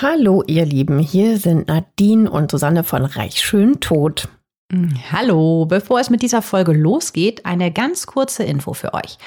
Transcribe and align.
Hallo 0.00 0.44
ihr 0.46 0.64
Lieben, 0.64 1.00
hier 1.00 1.38
sind 1.38 1.66
Nadine 1.66 2.30
und 2.30 2.52
Susanne 2.52 2.84
von 2.84 3.04
Reich 3.04 3.42
Schön 3.42 3.80
Tot. 3.80 4.28
Mm, 4.72 4.90
hallo, 5.10 5.66
bevor 5.66 5.98
es 5.98 6.08
mit 6.08 6.22
dieser 6.22 6.40
Folge 6.40 6.72
losgeht, 6.72 7.44
eine 7.44 7.72
ganz 7.72 8.06
kurze 8.06 8.44
Info 8.44 8.74
für 8.74 8.94
euch. 8.94 9.18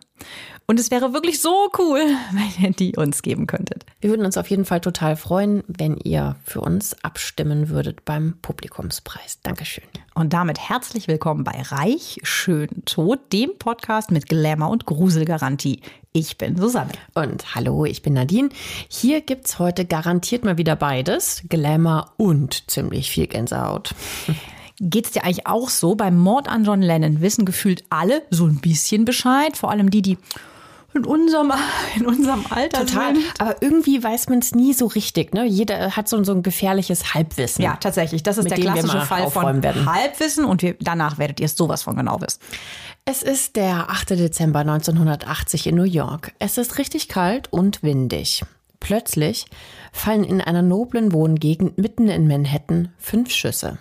Und 0.67 0.79
es 0.79 0.89
wäre 0.89 1.13
wirklich 1.13 1.41
so 1.41 1.69
cool, 1.77 1.99
wenn 2.31 2.65
ihr 2.65 2.71
die 2.71 2.95
uns 2.95 3.21
geben 3.21 3.45
könntet. 3.45 3.85
Wir 4.01 4.09
würden 4.09 4.25
uns 4.25 4.37
auf 4.37 4.49
jeden 4.49 4.65
Fall 4.65 4.81
total 4.81 5.15
freuen, 5.15 5.63
wenn 5.67 5.97
ihr 5.97 6.37
für 6.43 6.61
uns 6.61 6.95
abstimmen 7.03 7.69
würdet 7.69 8.03
beim 8.03 8.37
Publikumspreis. 8.41 9.39
Dankeschön. 9.43 9.83
Und 10.15 10.33
damit 10.33 10.57
herzlich 10.57 11.07
willkommen 11.07 11.43
bei 11.43 11.61
Reich, 11.61 12.19
Schön, 12.23 12.69
Tot, 12.85 13.31
dem 13.31 13.51
Podcast 13.59 14.09
mit 14.09 14.27
Glamour 14.27 14.69
und 14.69 14.87
Gruselgarantie. 14.87 15.81
Ich 16.13 16.37
bin 16.37 16.57
Susanne. 16.57 16.93
Und 17.13 17.53
hallo, 17.53 17.85
ich 17.85 18.01
bin 18.01 18.13
Nadine. 18.13 18.49
Hier 18.87 19.21
gibt's 19.21 19.59
heute 19.59 19.85
garantiert 19.85 20.45
mal 20.45 20.57
wieder 20.57 20.75
beides: 20.75 21.43
Glamour 21.47 22.13
und 22.17 22.71
ziemlich 22.71 23.11
viel 23.11 23.27
Gänsehaut. 23.27 23.93
Geht 24.79 25.05
es 25.05 25.11
dir 25.11 25.23
eigentlich 25.23 25.47
auch 25.47 25.69
so? 25.69 25.95
Beim 25.95 26.17
Mord 26.17 26.49
an 26.49 26.65
John 26.65 26.81
Lennon 26.81 27.21
wissen 27.21 27.45
gefühlt 27.45 27.83
alle 27.89 28.23
so 28.29 28.45
ein 28.45 28.57
bisschen 28.57 29.05
Bescheid, 29.05 29.55
vor 29.55 29.71
allem 29.71 29.89
die, 29.89 30.01
die 30.01 30.17
in 30.95 31.05
unserem, 31.05 31.51
in 31.95 32.05
unserem 32.05 32.45
Alter 32.49 32.85
Total. 32.85 33.15
Sind. 33.15 33.25
Aber 33.39 33.61
irgendwie 33.61 34.01
weiß 34.01 34.29
man 34.29 34.39
es 34.39 34.55
nie 34.55 34.73
so 34.73 34.87
richtig. 34.87 35.33
Ne? 35.33 35.45
Jeder 35.45 35.95
hat 35.95 36.07
so, 36.07 36.23
so 36.23 36.31
ein 36.31 36.41
gefährliches 36.41 37.13
Halbwissen. 37.13 37.63
Ja, 37.63 37.75
tatsächlich. 37.75 38.23
Das 38.23 38.37
ist 38.37 38.49
der 38.49 38.57
klassische 38.57 39.01
Fall 39.01 39.29
von 39.29 39.61
werden. 39.61 39.91
Halbwissen 39.91 40.45
und 40.45 40.61
wir, 40.61 40.75
danach 40.79 41.17
werdet 41.17 41.39
ihr 41.39 41.49
sowas 41.49 41.83
von 41.83 41.95
genau 41.95 42.21
wissen. 42.21 42.39
Es 43.03 43.21
ist 43.21 43.55
der 43.55 43.89
8. 43.89 44.11
Dezember 44.11 44.59
1980 44.59 45.67
in 45.67 45.75
New 45.75 45.83
York. 45.83 46.33
Es 46.39 46.57
ist 46.57 46.77
richtig 46.77 47.07
kalt 47.07 47.51
und 47.51 47.83
windig. 47.83 48.43
Plötzlich 48.79 49.45
fallen 49.91 50.23
in 50.23 50.41
einer 50.41 50.61
noblen 50.61 51.11
Wohngegend 51.11 51.77
mitten 51.77 52.07
in 52.07 52.27
Manhattan 52.27 52.93
fünf 52.97 53.31
Schüsse. 53.31 53.77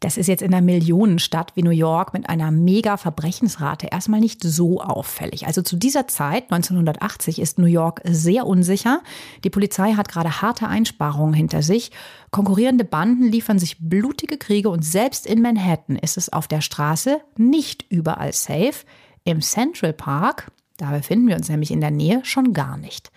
Das 0.00 0.16
ist 0.16 0.28
jetzt 0.28 0.42
in 0.42 0.54
einer 0.54 0.64
Millionenstadt 0.64 1.56
wie 1.56 1.62
New 1.62 1.70
York 1.70 2.12
mit 2.12 2.28
einer 2.28 2.52
mega 2.52 2.96
Verbrechensrate 2.96 3.88
erstmal 3.88 4.20
nicht 4.20 4.42
so 4.44 4.80
auffällig. 4.80 5.46
Also 5.46 5.62
zu 5.62 5.76
dieser 5.76 6.06
Zeit, 6.06 6.44
1980, 6.52 7.40
ist 7.40 7.58
New 7.58 7.66
York 7.66 8.00
sehr 8.04 8.46
unsicher. 8.46 9.02
Die 9.42 9.50
Polizei 9.50 9.94
hat 9.94 10.08
gerade 10.08 10.40
harte 10.40 10.68
Einsparungen 10.68 11.34
hinter 11.34 11.62
sich. 11.62 11.90
Konkurrierende 12.30 12.84
Banden 12.84 13.24
liefern 13.24 13.58
sich 13.58 13.78
blutige 13.80 14.38
Kriege 14.38 14.68
und 14.68 14.84
selbst 14.84 15.26
in 15.26 15.42
Manhattan 15.42 15.96
ist 15.96 16.16
es 16.16 16.32
auf 16.32 16.46
der 16.46 16.60
Straße 16.60 17.20
nicht 17.36 17.84
überall 17.88 18.32
safe. 18.32 18.84
Im 19.24 19.40
Central 19.40 19.92
Park, 19.92 20.52
da 20.76 20.90
befinden 20.90 21.26
wir 21.26 21.36
uns 21.36 21.48
nämlich 21.48 21.72
in 21.72 21.80
der 21.80 21.90
Nähe, 21.90 22.20
schon 22.24 22.52
gar 22.52 22.76
nicht. 22.76 23.10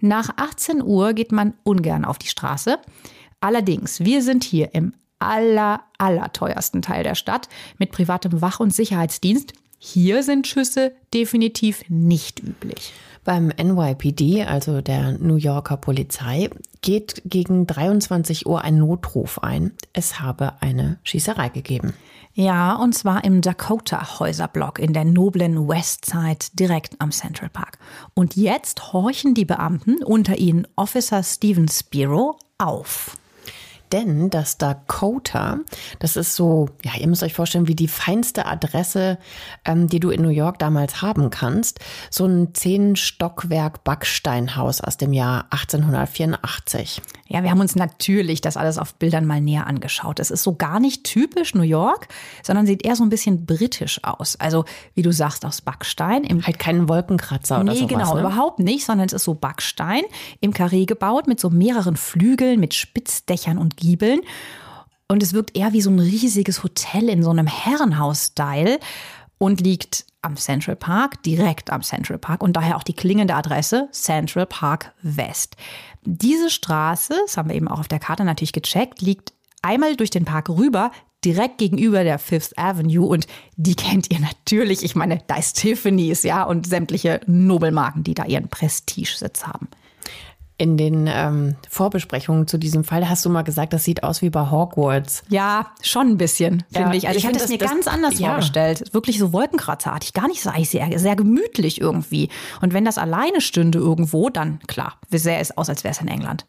Nach 0.00 0.30
18 0.36 0.82
Uhr 0.82 1.12
geht 1.12 1.30
man 1.30 1.54
ungern 1.62 2.04
auf 2.04 2.18
die 2.18 2.26
Straße. 2.26 2.78
Allerdings, 3.40 4.00
wir 4.00 4.22
sind 4.22 4.44
hier 4.44 4.74
im 4.74 4.94
aller, 5.26 5.82
aller 5.98 6.32
teuersten 6.32 6.82
Teil 6.82 7.04
der 7.04 7.14
Stadt 7.14 7.48
mit 7.78 7.92
privatem 7.92 8.40
Wach- 8.40 8.60
und 8.60 8.74
Sicherheitsdienst. 8.74 9.52
Hier 9.78 10.22
sind 10.22 10.46
Schüsse 10.46 10.92
definitiv 11.12 11.84
nicht 11.88 12.40
üblich. 12.40 12.92
Beim 13.24 13.52
NYPD, 13.56 14.44
also 14.44 14.80
der 14.80 15.12
New 15.12 15.36
Yorker 15.36 15.76
Polizei, 15.76 16.50
geht 16.80 17.22
gegen 17.24 17.68
23 17.68 18.46
Uhr 18.46 18.62
ein 18.62 18.78
Notruf 18.78 19.38
ein. 19.38 19.72
Es 19.92 20.18
habe 20.18 20.54
eine 20.60 20.98
Schießerei 21.04 21.48
gegeben. 21.48 21.94
Ja, 22.34 22.74
und 22.76 22.94
zwar 22.94 23.24
im 23.24 23.42
Dakota-Häuserblock 23.42 24.78
in 24.78 24.92
der 24.92 25.04
noblen 25.04 25.68
Westside 25.68 26.46
direkt 26.54 27.00
am 27.00 27.12
Central 27.12 27.50
Park. 27.50 27.78
Und 28.14 28.36
jetzt 28.36 28.92
horchen 28.92 29.34
die 29.34 29.44
Beamten, 29.44 30.02
unter 30.02 30.38
ihnen 30.38 30.66
Officer 30.74 31.22
Steven 31.22 31.68
Spiro, 31.68 32.38
auf 32.58 33.16
denn 33.92 34.30
das 34.30 34.58
Dakota, 34.58 35.58
das 35.98 36.16
ist 36.16 36.34
so, 36.34 36.68
ja, 36.82 36.92
ihr 36.98 37.06
müsst 37.06 37.22
euch 37.22 37.34
vorstellen, 37.34 37.68
wie 37.68 37.74
die 37.74 37.88
feinste 37.88 38.46
Adresse, 38.46 39.18
ähm, 39.64 39.88
die 39.88 40.00
du 40.00 40.10
in 40.10 40.22
New 40.22 40.30
York 40.30 40.58
damals 40.58 41.02
haben 41.02 41.30
kannst. 41.30 41.80
So 42.10 42.24
ein 42.24 42.54
Zehn-Stockwerk 42.54 43.84
Backsteinhaus 43.84 44.80
aus 44.80 44.96
dem 44.96 45.12
Jahr 45.12 45.46
1884. 45.50 47.02
Ja, 47.28 47.42
wir 47.42 47.50
haben 47.50 47.60
uns 47.60 47.76
natürlich 47.76 48.42
das 48.42 48.58
alles 48.58 48.76
auf 48.76 48.94
Bildern 48.96 49.24
mal 49.24 49.40
näher 49.40 49.66
angeschaut. 49.66 50.20
Es 50.20 50.30
ist 50.30 50.42
so 50.42 50.54
gar 50.54 50.80
nicht 50.80 51.04
typisch 51.04 51.54
New 51.54 51.62
York, 51.62 52.08
sondern 52.42 52.66
sieht 52.66 52.84
eher 52.84 52.94
so 52.94 53.04
ein 53.04 53.08
bisschen 53.08 53.46
britisch 53.46 54.04
aus. 54.04 54.36
Also, 54.36 54.66
wie 54.94 55.00
du 55.00 55.12
sagst, 55.12 55.46
aus 55.46 55.62
Backstein. 55.62 56.24
Im 56.24 56.46
halt 56.46 56.58
keinen 56.58 56.90
Wolkenkratzer 56.90 57.60
oder 57.60 57.72
nee, 57.72 57.78
sowas. 57.78 57.88
genau, 57.88 58.14
ne? 58.14 58.20
überhaupt 58.20 58.58
nicht, 58.58 58.84
sondern 58.84 59.06
es 59.06 59.14
ist 59.14 59.24
so 59.24 59.32
Backstein 59.32 60.02
im 60.40 60.52
Karree 60.52 60.84
gebaut 60.84 61.26
mit 61.26 61.40
so 61.40 61.48
mehreren 61.48 61.96
Flügeln, 61.96 62.60
mit 62.60 62.74
Spitzdächern 62.74 63.56
und 63.56 63.78
Giebeln. 63.82 64.20
Und 65.08 65.22
es 65.22 65.34
wirkt 65.34 65.56
eher 65.56 65.72
wie 65.72 65.82
so 65.82 65.90
ein 65.90 65.98
riesiges 65.98 66.62
Hotel 66.62 67.08
in 67.08 67.22
so 67.22 67.30
einem 67.30 67.46
Herrenhaus-Style 67.46 68.78
und 69.38 69.60
liegt 69.60 70.06
am 70.22 70.36
Central 70.36 70.76
Park, 70.76 71.22
direkt 71.24 71.70
am 71.70 71.82
Central 71.82 72.18
Park 72.18 72.42
und 72.42 72.54
daher 72.56 72.76
auch 72.76 72.84
die 72.84 72.94
klingende 72.94 73.34
Adresse 73.34 73.88
Central 73.90 74.46
Park 74.46 74.92
West. 75.02 75.56
Diese 76.04 76.48
Straße, 76.48 77.14
das 77.26 77.36
haben 77.36 77.48
wir 77.48 77.56
eben 77.56 77.68
auch 77.68 77.80
auf 77.80 77.88
der 77.88 77.98
Karte 77.98 78.24
natürlich 78.24 78.52
gecheckt, 78.52 79.02
liegt 79.02 79.32
einmal 79.60 79.96
durch 79.96 80.10
den 80.10 80.24
Park 80.24 80.48
rüber, 80.48 80.92
direkt 81.24 81.58
gegenüber 81.58 82.04
der 82.04 82.18
Fifth 82.18 82.56
Avenue 82.56 83.06
und 83.06 83.26
die 83.56 83.74
kennt 83.74 84.12
ihr 84.12 84.20
natürlich. 84.20 84.82
Ich 84.82 84.94
meine, 84.94 85.18
da 85.26 85.36
ist 85.36 85.58
Tiffany's, 85.58 86.22
ja, 86.22 86.44
und 86.44 86.66
sämtliche 86.66 87.20
Nobelmarken, 87.26 88.04
die 88.04 88.14
da 88.14 88.24
ihren 88.24 88.48
Prestigesitz 88.48 89.44
haben. 89.46 89.68
In 90.58 90.76
den 90.76 91.08
ähm, 91.12 91.56
Vorbesprechungen 91.68 92.46
zu 92.46 92.56
diesem 92.58 92.84
Fall 92.84 93.08
hast 93.08 93.24
du 93.24 93.30
mal 93.30 93.42
gesagt, 93.42 93.72
das 93.72 93.82
sieht 93.84 94.04
aus 94.04 94.22
wie 94.22 94.30
bei 94.30 94.48
Hogwarts. 94.50 95.24
Ja, 95.28 95.72
schon 95.82 96.08
ein 96.08 96.18
bisschen, 96.18 96.62
finde 96.72 96.90
Ja, 96.90 96.94
ich. 96.94 97.08
Also 97.08 97.18
ich 97.18 97.24
ich, 97.24 97.28
hatte 97.28 97.42
es 97.42 97.48
mir 97.48 97.58
das- 97.58 97.70
ganz 97.70 97.88
anders 97.88 98.18
ja. 98.20 98.28
vorgestellt. 98.28 98.84
Wirklich 98.92 99.18
so 99.18 99.32
Wolkenkratzerartig, 99.32 100.12
gar 100.12 100.28
nicht 100.28 100.42
so 100.42 100.50
sehr, 100.62 100.98
sehr 100.98 101.16
gemütlich 101.16 101.80
irgendwie. 101.80 102.28
Und 102.60 102.74
wenn 102.74 102.84
das 102.84 102.98
alleine 102.98 103.40
stünde 103.40 103.78
irgendwo, 103.78 104.28
dann 104.28 104.60
klar, 104.68 104.94
sähe 105.10 105.38
es 105.38 105.56
aus, 105.56 105.68
als 105.68 105.82
wäre 105.84 105.92
es 105.92 106.00
in 106.00 106.08
England. 106.08 106.46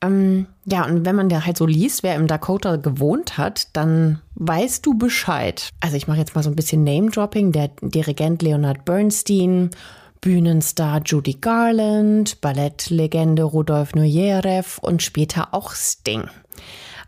Ähm, 0.00 0.46
ja, 0.64 0.84
und 0.84 1.04
wenn 1.04 1.14
man 1.14 1.28
da 1.28 1.44
halt 1.46 1.56
so 1.56 1.66
liest, 1.66 2.02
wer 2.02 2.16
im 2.16 2.26
Dakota 2.26 2.76
gewohnt 2.76 3.38
hat, 3.38 3.68
dann 3.76 4.20
weißt 4.34 4.84
du 4.84 4.94
Bescheid. 4.94 5.70
Also 5.80 5.96
ich 5.96 6.08
mache 6.08 6.18
jetzt 6.18 6.34
mal 6.34 6.42
so 6.42 6.50
ein 6.50 6.56
bisschen 6.56 6.82
Name-Dropping. 6.84 7.52
Der 7.52 7.68
Dirigent 7.82 8.42
Leonard 8.42 8.84
Bernstein, 8.84 9.70
Bühnenstar 10.22 11.02
Judy 11.04 11.34
Garland, 11.40 12.40
Ballettlegende 12.40 13.42
Rudolf 13.42 13.96
Nureyev 13.96 14.78
und 14.80 15.02
später 15.02 15.52
auch 15.52 15.72
Sting. 15.72 16.30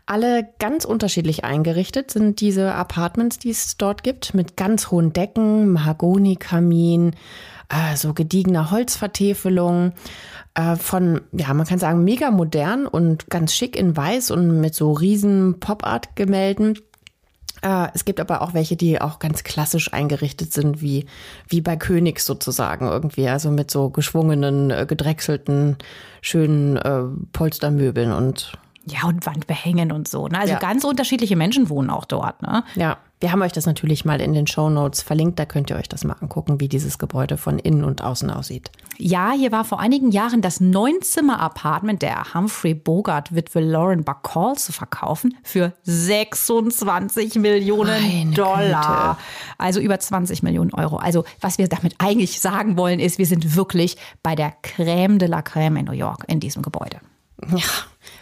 Alle 0.05 0.49
ganz 0.59 0.83
unterschiedlich 0.83 1.45
eingerichtet 1.45 2.11
sind 2.11 2.41
diese 2.41 2.75
Apartments, 2.75 3.39
die 3.39 3.51
es 3.51 3.77
dort 3.77 4.03
gibt, 4.03 4.33
mit 4.33 4.57
ganz 4.57 4.91
hohen 4.91 5.13
Decken, 5.13 5.71
Mahagonikamin, 5.71 7.15
äh, 7.69 7.95
so 7.95 8.13
gediegener 8.13 8.69
Holzvertäfelung 8.69 9.93
äh, 10.53 10.75
von, 10.75 11.21
ja, 11.31 11.53
man 11.53 11.65
kann 11.65 11.79
sagen, 11.79 12.03
mega 12.03 12.31
modern 12.31 12.85
und 12.85 13.29
ganz 13.29 13.53
schick 13.53 13.77
in 13.77 13.95
weiß 13.95 14.29
und 14.31 14.59
mit 14.59 14.75
so 14.75 14.91
riesen 14.91 15.61
Pop-Art-Gemälden. 15.61 16.79
Äh, 17.61 17.87
es 17.93 18.05
gibt 18.05 18.19
aber 18.19 18.41
auch 18.41 18.53
welche, 18.53 18.75
die 18.75 19.01
auch 19.01 19.19
ganz 19.19 19.43
klassisch 19.43 19.93
eingerichtet 19.93 20.53
sind, 20.53 20.81
wie, 20.81 21.05
wie 21.47 21.61
bei 21.61 21.75
Königs 21.77 22.25
sozusagen 22.25 22.87
irgendwie, 22.87 23.27
also 23.27 23.51
mit 23.51 23.71
so 23.71 23.89
geschwungenen, 23.89 24.71
äh, 24.71 24.85
gedrechselten, 24.87 25.77
schönen 26.21 26.77
äh, 26.77 27.03
Polstermöbeln 27.33 28.11
und 28.11 28.57
ja, 28.87 29.07
und 29.07 29.25
Wandbehängen 29.25 29.91
und 29.91 30.07
so. 30.07 30.27
Ne? 30.27 30.37
Also 30.37 30.53
Ja. 30.53 30.59
ganz 30.59 30.83
unterschiedliche 30.83 31.35
Menschen 31.35 31.69
wohnen 31.69 31.89
auch 31.89 32.05
dort. 32.05 32.43
Ne? 32.43 32.63
Ja, 32.75 32.97
wir 33.25 33.31
haben 33.31 33.41
euch 33.41 33.53
das 33.53 33.65
natürlich 33.65 34.05
mal 34.05 34.21
in 34.21 34.33
den 34.33 34.45
Show 34.45 34.69
Notes 34.69 35.01
verlinkt. 35.01 35.39
Da 35.39 35.47
könnt 35.47 35.71
ihr 35.71 35.77
euch 35.77 35.89
das 35.89 36.03
mal 36.03 36.15
angucken, 36.21 36.59
wie 36.59 36.67
dieses 36.67 36.99
Gebäude 36.99 37.37
von 37.37 37.57
innen 37.57 37.83
und 37.83 38.03
außen 38.03 38.29
aussieht. 38.29 38.69
Ja, 38.99 39.31
hier 39.31 39.51
war 39.51 39.65
vor 39.65 39.79
einigen 39.79 40.11
Jahren 40.11 40.43
das 40.43 40.59
Neunzimmer-Apartment 40.59 42.03
der 42.03 42.35
Humphrey 42.35 42.75
Bogart-Witwe 42.75 43.61
Lauren 43.61 44.03
Bacall 44.03 44.57
zu 44.57 44.71
verkaufen 44.73 45.35
für 45.41 45.73
26 45.85 47.33
Millionen 47.37 47.99
Meine 47.99 48.35
Dollar. 48.35 49.17
Also 49.57 49.79
über 49.79 49.97
20 49.97 50.43
Millionen 50.43 50.71
Euro. 50.75 50.97
Also 50.97 51.23
was 51.41 51.57
wir 51.57 51.67
damit 51.67 51.95
eigentlich 51.97 52.39
sagen 52.39 52.77
wollen, 52.77 52.99
ist, 52.99 53.17
wir 53.17 53.25
sind 53.25 53.55
wirklich 53.55 53.97
bei 54.21 54.35
der 54.35 54.53
Crème 54.61 55.17
de 55.17 55.27
la 55.27 55.39
Crème 55.39 55.79
in 55.79 55.85
New 55.85 55.93
York 55.93 56.25
in 56.27 56.39
diesem 56.39 56.61
Gebäude. 56.61 56.99
Ja, 57.49 57.65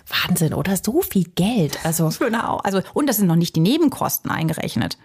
Wahnsinn, 0.08 0.54
oder? 0.54 0.76
So 0.78 1.02
viel 1.02 1.26
Geld. 1.36 1.80
Also, 1.84 2.10
Genau. 2.20 2.58
Also, 2.58 2.82
und 2.94 3.08
das 3.08 3.18
sind 3.18 3.28
noch 3.28 3.36
nicht 3.36 3.56
die 3.56 3.62
Nebenkosten 3.62 4.32
eingerechnet. 4.32 4.98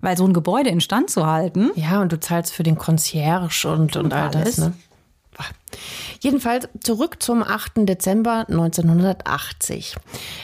Weil 0.00 0.16
so 0.16 0.26
ein 0.26 0.34
Gebäude 0.34 0.70
instand 0.70 1.10
zu 1.10 1.26
halten, 1.26 1.70
ja, 1.74 2.00
und 2.00 2.12
du 2.12 2.20
zahlst 2.20 2.52
für 2.52 2.62
den 2.62 2.76
Concierge 2.76 3.66
und, 3.66 3.96
und, 3.96 4.12
all 4.12 4.28
alles. 4.28 4.56
das, 4.56 4.58
ne? 4.58 4.74
Jedenfalls 6.20 6.68
zurück 6.82 7.22
zum 7.22 7.42
8. 7.42 7.88
Dezember 7.88 8.46
1980. 8.48 9.96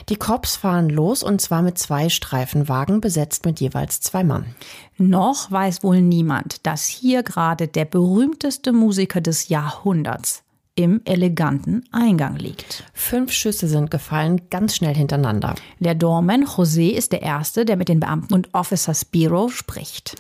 Die 0.09 0.17
Cops 0.17 0.57
fahren 0.57 0.91
los 0.91 1.23
und 1.23 1.41
zwar 1.41 1.63
mit 1.63 1.79
zwei 1.79 2.09
Streifenwagen 2.09 3.01
besetzt 3.01 3.47
mit 3.47 3.61
jeweils 3.61 4.01
zwei 4.01 4.25
Mann. 4.25 4.55
noch 4.99 5.51
weiß 5.51 5.83
wohl 5.83 6.03
niemand, 6.03 6.67
dass 6.67 6.87
hier 6.87 7.23
gerade 7.23 7.69
der 7.69 7.85
berühmteste 7.85 8.73
Musiker 8.73 9.21
des 9.21 9.49
Jahrhunderts 9.49 10.43
im 10.75 11.03
eleganten 11.05 11.85
Eingang 11.93 12.37
liegt. 12.37 12.85
Fünf 12.95 13.33
Schüsse 13.33 13.69
sind 13.69 13.91
gefallen, 13.91 14.49
ganz 14.49 14.77
schnell 14.77 14.95
hintereinander. 14.95 15.55
Der 15.81 15.95
Doorman 15.95 16.45
José 16.45 16.91
ist 16.91 17.13
der 17.13 17.23
Erste, 17.23 17.65
der 17.65 17.77
mit 17.77 17.89
den 17.89 18.01
Beamten 18.01 18.33
und 18.33 18.55
Officer 18.55 18.95
Spiro 18.95 19.49
spricht. 19.49 20.17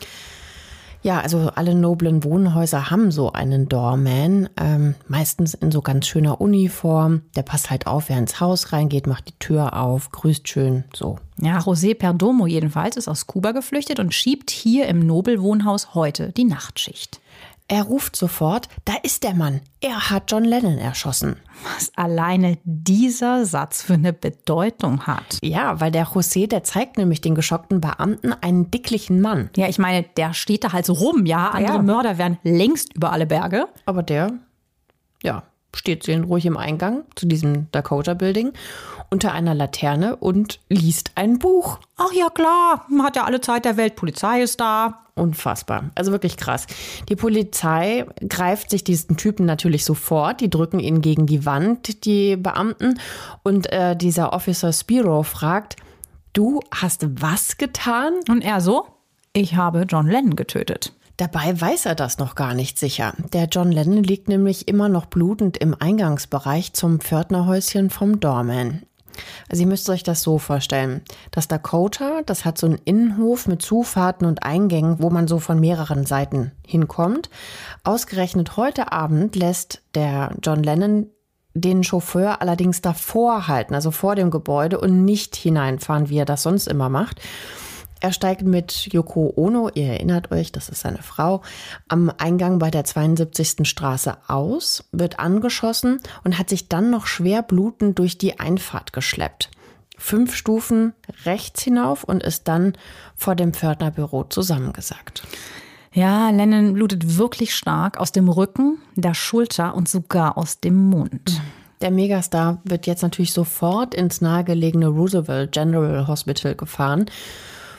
Ja, 1.05 1.21
also 1.21 1.51
alle 1.57 1.75
noblen 1.75 2.23
Wohnhäuser 2.23 2.91
haben 2.91 3.11
so 3.11 3.33
einen 3.33 3.69
Doorman, 3.69 4.49
ähm, 4.57 4.95
meistens 5.09 5.55
in 5.55 5.73
so 5.73 5.83
ganz 5.83 6.07
schöner 6.07 6.41
Uniform. 6.41 7.23
Der 7.35 7.43
passt 7.43 7.71
halt 7.71 7.89
auf, 7.89 8.09
wer 8.09 8.19
ins 8.19 8.39
Haus 8.39 8.73
reingeht, 8.73 9.09
macht 9.09 9.29
die 9.29 9.39
Tür 9.41 9.77
auf, 9.77 10.13
grüßt 10.13 10.47
schön, 10.47 10.85
so. 10.95 11.19
Ja, 11.41 11.59
José 11.59 11.95
Perdomo 11.95 12.47
jedenfalls 12.47 12.97
ist 12.97 13.09
aus 13.09 13.27
Kuba 13.27 13.51
geflüchtet 13.51 13.99
und 13.99 14.15
schiebt 14.15 14.51
hier 14.51 14.87
im 14.87 15.01
Nobelwohnhaus 15.05 15.95
heute 15.95 16.31
die 16.31 16.45
Nachtschicht. 16.45 17.22
Er 17.73 17.85
ruft 17.85 18.17
sofort, 18.17 18.69
da 18.85 18.93
ist 19.03 19.25
der 19.25 19.33
Mann. 19.33 19.63
Er 19.81 20.11
hat 20.11 20.31
John 20.31 20.45
Lennon 20.45 20.77
erschossen. 20.77 21.37
Was 21.65 21.91
alleine 21.97 22.59
dieser 22.65 23.47
Satz 23.47 23.81
für 23.81 23.95
eine 23.95 24.13
Bedeutung 24.13 25.07
hat. 25.07 25.39
Ja, 25.43 25.81
weil 25.81 25.91
der 25.91 26.07
José, 26.09 26.47
der 26.47 26.65
zeigt 26.65 26.99
nämlich 26.99 27.23
den 27.23 27.35
geschockten 27.35 27.81
Beamten 27.81 28.35
einen 28.43 28.71
dicklichen 28.71 29.23
Mann. 29.23 29.49
Ja, 29.57 29.69
ich 29.71 29.79
meine, 29.79 30.03
der 30.19 30.35
steht 30.35 30.65
da 30.65 30.73
halt 30.75 30.85
so 30.85 30.93
rum, 30.93 31.25
ja. 31.25 31.49
Andere 31.49 31.77
Ja. 31.77 31.83
Mörder 31.83 32.19
wären 32.19 32.37
längst 32.43 32.95
über 32.95 33.11
alle 33.11 33.25
Berge. 33.25 33.65
Aber 33.87 34.03
der, 34.03 34.35
ja, 35.23 35.45
steht 35.75 36.03
seelenruhig 36.03 36.45
im 36.45 36.59
Eingang 36.59 37.05
zu 37.15 37.25
diesem 37.25 37.69
Dakota 37.73 38.13
Building 38.13 38.53
unter 39.13 39.33
einer 39.33 39.55
Laterne 39.55 40.17
und 40.17 40.59
liest 40.71 41.13
ein 41.17 41.39
Buch. 41.39 41.79
Ach 41.97 42.13
ja, 42.13 42.31
klar, 42.31 42.87
man 42.89 43.07
hat 43.07 43.17
ja 43.17 43.25
alle 43.25 43.43
Zeit 43.43 43.67
der 43.67 43.77
Welt, 43.77 43.95
Polizei 43.95 44.41
ist 44.41 44.59
da. 44.59 45.05
Unfassbar. 45.15 45.91
Also 45.95 46.11
wirklich 46.11 46.39
krass. 46.39 46.67
Die 47.11 47.17
Polizei 47.17 48.07
greift 48.27 48.71
sich 48.71 48.83
diesen 48.83 49.19
Typen 49.19 49.45
natürlich 49.45 49.85
sofort. 49.85 50.41
Die 50.41 50.49
drücken 50.49 50.81
ihn 50.81 51.03
gegen 51.03 51.27
die 51.27 51.45
Wand, 51.45 52.07
die 52.07 52.37
Beamten. 52.37 52.99
Und 53.43 53.71
äh, 53.71 53.95
dieser 53.95 54.33
Officer 54.33 54.73
Spiro 54.73 55.23
fragt, 55.23 55.77
du 56.33 56.61
hast 56.75 57.07
was 57.21 57.59
getan? 57.59 58.15
Und 58.31 58.43
er 58.43 58.63
so, 58.63 58.87
ich 59.35 59.55
habe 59.55 59.83
John 59.83 60.07
Lennon 60.07 60.35
getötet. 60.35 60.95
Dabei 61.19 61.61
weiß 61.61 61.85
er 61.85 61.95
das 61.95 62.17
noch 62.17 62.35
gar 62.35 62.55
nicht 62.55 62.79
sicher. 62.79 63.13
Der 63.35 63.45
John 63.45 63.71
Lennon 63.71 64.03
liegt 64.03 64.29
nämlich 64.29 64.67
immer 64.67 64.89
noch 64.89 65.05
blutend 65.05 65.59
im 65.59 65.77
Eingangsbereich 65.79 66.73
zum 66.73 67.01
Pförtnerhäuschen 67.01 67.91
vom 67.91 68.19
Doorman. 68.19 68.83
Also 69.49 69.63
ihr 69.63 69.69
müsst 69.69 69.89
euch 69.91 70.03
das 70.03 70.23
so 70.23 70.39
vorstellen. 70.39 71.03
Das 71.31 71.49
Dakota, 71.49 72.23
das 72.27 72.45
hat 72.45 72.59
so 72.59 72.67
einen 72.67 72.81
Innenhof 72.85 73.47
mit 73.47 73.63
Zufahrten 73.63 74.27
und 74.27 74.43
Eingängen, 74.43 75.01
wo 75.01 75.11
man 75.11 75.29
so 75.29 75.39
von 75.39 75.61
mehreren 75.61 76.07
Seiten 76.07 76.53
hinkommt. 76.67 77.31
Ausgerechnet 77.85 78.57
heute 78.57 78.93
Abend 78.93 79.37
lässt 79.37 79.83
der 79.95 80.35
John 80.43 80.63
Lennon 80.63 81.07
den 81.55 81.85
Chauffeur 81.85 82.41
allerdings 82.41 82.81
davor 82.81 83.47
halten, 83.47 83.75
also 83.75 83.91
vor 83.91 84.15
dem 84.15 84.31
Gebäude 84.31 84.81
und 84.81 85.05
nicht 85.05 85.37
hineinfahren, 85.37 86.09
wie 86.09 86.19
er 86.19 86.25
das 86.25 86.43
sonst 86.43 86.67
immer 86.67 86.89
macht. 86.89 87.21
Er 88.03 88.13
steigt 88.13 88.43
mit 88.43 88.93
Yoko 88.93 89.33
Ono, 89.37 89.71
ihr 89.75 89.87
erinnert 89.87 90.33
euch, 90.33 90.51
das 90.51 90.69
ist 90.69 90.81
seine 90.81 91.05
Frau, 91.05 91.41
am 91.87 92.13
Eingang 92.19 92.59
bei 92.59 92.69
der 92.69 92.83
72. 92.83 93.59
Straße 93.63 94.17
aus, 94.27 94.83
wird 94.91 95.21
angeschossen 95.21 96.01
und 96.25 96.37
hat 96.37 96.49
sich 96.49 96.69
dann 96.69 96.91
noch 96.91 97.07
schwer 97.07 97.43
blutend 97.43 98.01
durch 98.01 98.19
die 98.19 98.41
Einfahrt 98.41 98.93
geschleppt. 98.93 99.53
Fünf 99.97 100.35
Stufen 100.35 100.95
rechts 101.27 101.63
hinauf 101.63 102.03
und 102.03 102.25
ist 102.25 102.49
dann 102.49 102.73
vor 103.15 103.37
dem 103.37 103.55
Pförtnerbüro 103.55 104.25
zusammengesackt. 104.25 105.23
Ja, 105.93 106.31
Lennon 106.31 106.73
blutet 106.73 107.19
wirklich 107.19 107.55
stark 107.55 107.99
aus 107.99 108.11
dem 108.11 108.29
Rücken, 108.29 108.79
der 108.97 109.15
Schulter 109.15 109.77
und 109.77 109.89
sogar 109.89 110.37
aus 110.37 110.59
dem 110.59 110.89
Mund. 110.91 111.41
Der 111.83 111.93
Megastar 111.93 112.61
wird 112.65 112.89
jetzt 112.89 113.03
natürlich 113.03 113.33
sofort 113.33 113.95
ins 113.95 114.21
nahegelegene 114.21 114.89
Roosevelt 114.89 115.53
General 115.53 116.09
Hospital 116.09 116.57
gefahren. 116.57 117.07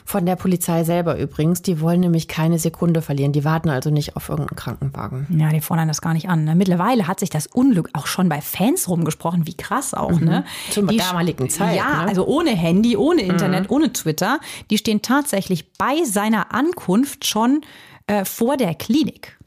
Von 0.06 0.26
der 0.26 0.36
Polizei 0.36 0.84
selber 0.84 1.18
übrigens. 1.18 1.62
Die 1.62 1.80
wollen 1.80 2.02
nämlich 2.02 2.28
keine 2.28 2.60
Sekunde 2.60 3.02
verlieren. 3.02 3.32
Die 3.32 3.44
warten 3.46 3.70
also 3.70 3.90
nicht 3.90 4.16
auf 4.16 4.30
irgendeinen 4.30 4.56
Krankenwagen. 4.58 5.28
Ja, 5.40 5.50
die 5.50 5.62
fordern 5.62 5.88
das 5.88 6.02
gar 6.02 6.14
nicht 6.14 6.28
an. 6.30 6.44
ne? 6.44 6.56
Mittlerweile 6.56 7.08
hat 7.08 7.20
sich 7.20 7.30
das 7.30 7.48
Unglück 7.48 7.90
auch 7.94 8.06
schon 8.08 8.28
bei 8.30 8.42
Fans 8.42 8.90
rumgesprochen. 8.90 9.48
Wie 9.48 9.56
krass 9.56 9.94
auch, 9.94 10.20
ne? 10.20 10.44
Zur 10.72 10.88
Die- 10.88 10.98
damaligen 10.98 11.50
Zeit, 11.50 11.78
Ja, 11.78 12.04
ne? 12.04 12.08
also 12.10 12.26
ohne 12.28 12.52
Handy, 12.52 12.98
ohne 12.98 13.22
Internet, 13.22 13.70
ohne 13.70 13.94
Twitter. 13.94 14.40
Die 14.70 14.78
stehen 14.78 15.02
tatsächlich 15.02 15.74
bei 15.74 16.04
seiner 16.06 16.54
Ankunft 16.54 17.26
schon 17.26 17.62
äh, 18.08 18.26
vor 18.26 18.58
der 18.58 18.76
Klinik. 18.76 19.38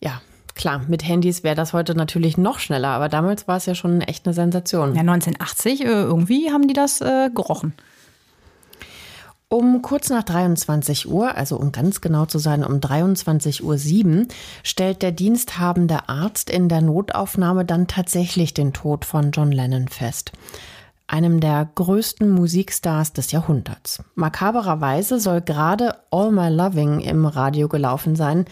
Ja, 0.00 0.20
klar, 0.54 0.82
mit 0.88 1.06
Handys 1.06 1.42
wäre 1.44 1.54
das 1.54 1.72
heute 1.72 1.94
natürlich 1.94 2.36
noch 2.38 2.58
schneller, 2.58 2.88
aber 2.88 3.08
damals 3.08 3.46
war 3.48 3.56
es 3.58 3.66
ja 3.66 3.74
schon 3.74 4.00
echt 4.00 4.26
eine 4.26 4.34
Sensation. 4.34 4.94
Ja, 4.94 5.00
1980, 5.02 5.82
äh, 5.82 5.84
irgendwie 5.88 6.50
haben 6.50 6.66
die 6.66 6.74
das 6.74 7.00
äh, 7.00 7.30
gerochen. 7.34 7.74
Um 9.52 9.82
kurz 9.82 10.08
nach 10.08 10.22
23 10.22 11.10
Uhr, 11.10 11.36
also 11.36 11.58
um 11.58 11.72
ganz 11.72 12.00
genau 12.00 12.24
zu 12.24 12.38
sein, 12.38 12.64
um 12.64 12.76
23.07 12.76 13.60
Uhr, 14.20 14.26
stellt 14.62 15.02
der 15.02 15.12
diensthabende 15.12 16.08
Arzt 16.08 16.48
in 16.48 16.70
der 16.70 16.80
Notaufnahme 16.80 17.66
dann 17.66 17.86
tatsächlich 17.86 18.54
den 18.54 18.72
Tod 18.72 19.04
von 19.04 19.30
John 19.30 19.52
Lennon 19.52 19.88
fest. 19.88 20.32
Einem 21.06 21.40
der 21.40 21.68
größten 21.74 22.30
Musikstars 22.30 23.12
des 23.12 23.30
Jahrhunderts. 23.30 24.02
Makabererweise 24.14 25.20
soll 25.20 25.42
gerade 25.42 25.96
All 26.10 26.32
My 26.32 26.48
Loving 26.48 27.00
im 27.00 27.26
Radio 27.26 27.68
gelaufen 27.68 28.16
sein. 28.16 28.46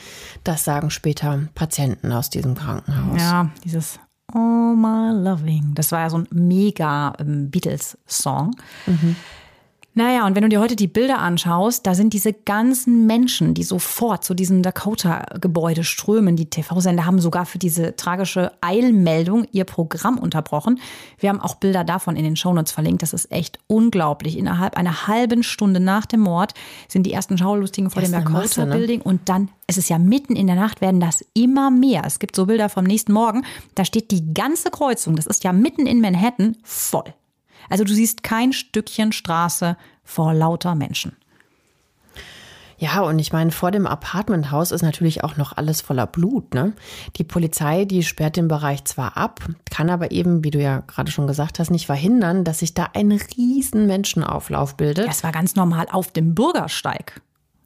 Das 0.45 0.64
sagen 0.64 0.90
später 0.90 1.49
Patienten 1.54 2.12
aus 2.12 2.28
diesem 2.28 2.54
Krankenhaus. 2.54 3.19
Ja, 3.19 3.49
dieses 3.64 3.99
Oh 4.35 4.75
My 4.76 5.12
Loving. 5.14 5.73
Das 5.75 5.92
war 5.92 6.00
ja 6.00 6.11
so 6.11 6.19
ein 6.19 6.28
mega 6.30 7.14
ähm, 7.19 7.50
Beatles-Song. 7.50 8.50
Naja, 9.92 10.25
und 10.25 10.37
wenn 10.37 10.42
du 10.42 10.49
dir 10.49 10.61
heute 10.61 10.76
die 10.76 10.87
Bilder 10.87 11.18
anschaust, 11.18 11.85
da 11.85 11.94
sind 11.94 12.12
diese 12.12 12.32
ganzen 12.32 13.06
Menschen, 13.06 13.54
die 13.54 13.64
sofort 13.64 14.23
zu 14.23 14.35
diesem 14.35 14.62
Dakota-Gebäude 14.62 15.82
strömen. 15.82 16.37
Die 16.37 16.49
TV-Sender 16.49 17.06
haben 17.06 17.18
sogar 17.18 17.44
für 17.44 17.59
diese 17.59 17.97
tragische 17.97 18.52
Eilmeldung 18.61 19.49
ihr 19.50 19.64
Programm 19.64 20.18
unterbrochen. 20.18 20.78
Wir 21.18 21.28
haben 21.28 21.40
auch 21.40 21.56
Bilder 21.56 21.82
davon 21.82 22.14
in 22.14 22.23
den 22.23 22.37
Shownotes 22.37 22.70
verlinkt. 22.70 23.02
Das 23.02 23.12
ist 23.12 23.32
echt 23.32 23.59
unglaublich. 23.66 24.38
Innerhalb 24.38 24.76
einer 24.76 25.09
halben 25.09 25.42
Stunde 25.42 25.80
nach 25.80 26.06
dem 26.06 26.20
Mord 26.20 26.54
sind 26.87 27.04
die 27.04 27.12
ersten 27.12 27.37
Schaulustigen 27.37 27.90
vor 27.90 28.00
dem 28.00 28.12
ne? 28.12 28.23
Dakota-Building 28.23 28.99
ne? 28.99 29.04
und 29.04 29.28
dann, 29.28 29.49
es 29.66 29.76
ist 29.76 29.90
ja 29.90 29.99
mitten 29.99 30.37
in 30.37 30.47
der 30.47 30.56
Nacht, 30.56 30.80
werden 30.80 31.00
das 31.00 31.25
immer 31.35 31.73
mehr. 31.73 32.04
Es 32.06 32.20
gibt 32.20 32.37
so 32.37 32.47
Bilder 32.47 32.68
vom 32.68 32.85
nächsten 32.85 33.12
Morgen, 33.12 33.44
da 33.75 33.85
steht 33.85 34.12
die 34.12 34.35
ganze 34.35 34.70
Kreuzung, 34.70 35.16
das 35.16 35.26
ist 35.26 35.42
ja 35.42 35.52
mitten 35.52 35.87
in 35.87 36.00
Manhattan, 36.00 36.56
voll. 36.62 37.12
Also 37.68 37.84
du 37.84 37.92
siehst 37.92 38.22
kein 38.22 38.52
Stückchen 38.52 39.12
Straße 39.12 39.76
vor 40.04 40.34
lauter 40.34 40.74
Menschen. 40.74 41.16
Ja, 42.80 43.02
und 43.02 43.18
ich 43.18 43.30
meine, 43.30 43.50
vor 43.50 43.70
dem 43.70 43.86
Apartmenthaus 43.86 44.72
ist 44.72 44.80
natürlich 44.80 45.22
auch 45.22 45.36
noch 45.36 45.54
alles 45.54 45.82
voller 45.82 46.06
Blut. 46.06 46.54
Ne? 46.54 46.72
Die 47.16 47.24
Polizei, 47.24 47.84
die 47.84 48.02
sperrt 48.02 48.36
den 48.36 48.48
Bereich 48.48 48.86
zwar 48.86 49.18
ab, 49.18 49.40
kann 49.70 49.90
aber 49.90 50.12
eben, 50.12 50.44
wie 50.44 50.50
du 50.50 50.62
ja 50.62 50.80
gerade 50.86 51.10
schon 51.10 51.26
gesagt 51.26 51.58
hast, 51.58 51.70
nicht 51.70 51.84
verhindern, 51.84 52.42
dass 52.42 52.60
sich 52.60 52.72
da 52.72 52.88
ein 52.94 53.12
riesen 53.12 53.86
Menschenauflauf 53.86 54.78
bildet. 54.78 55.06
Das 55.06 55.22
war 55.22 55.30
ganz 55.30 55.56
normal 55.56 55.88
auf 55.90 56.10
dem 56.10 56.34
Bürgersteig. 56.34 57.20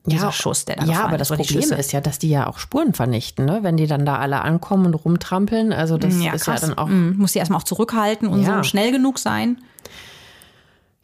Dieser 0.06 0.26
ja, 0.26 0.32
Schuss, 0.32 0.66
der 0.66 0.76
da 0.76 0.84
Ja, 0.84 1.04
aber 1.04 1.16
das 1.16 1.28
Problem 1.28 1.72
ist 1.72 1.92
ja, 1.92 2.00
dass 2.00 2.18
die 2.18 2.28
ja 2.28 2.46
auch 2.46 2.58
Spuren 2.58 2.92
vernichten, 2.92 3.46
ne? 3.46 3.60
wenn 3.62 3.78
die 3.78 3.86
dann 3.86 4.04
da 4.04 4.18
alle 4.18 4.42
ankommen 4.42 4.86
und 4.86 4.94
rumtrampeln. 4.94 5.72
Also 5.72 5.96
das 5.96 6.22
ja, 6.22 6.34
ist 6.34 6.44
krass. 6.44 6.60
ja 6.60 6.68
dann 6.68 6.78
auch. 6.78 6.88
Mhm. 6.88 7.14
Muss 7.16 7.32
die 7.32 7.38
erstmal 7.38 7.58
auch 7.58 7.64
zurückhalten 7.64 8.28
und 8.28 8.42
ja. 8.42 8.58
so 8.58 8.62
schnell 8.64 8.92
genug 8.92 9.18
sein. 9.18 9.58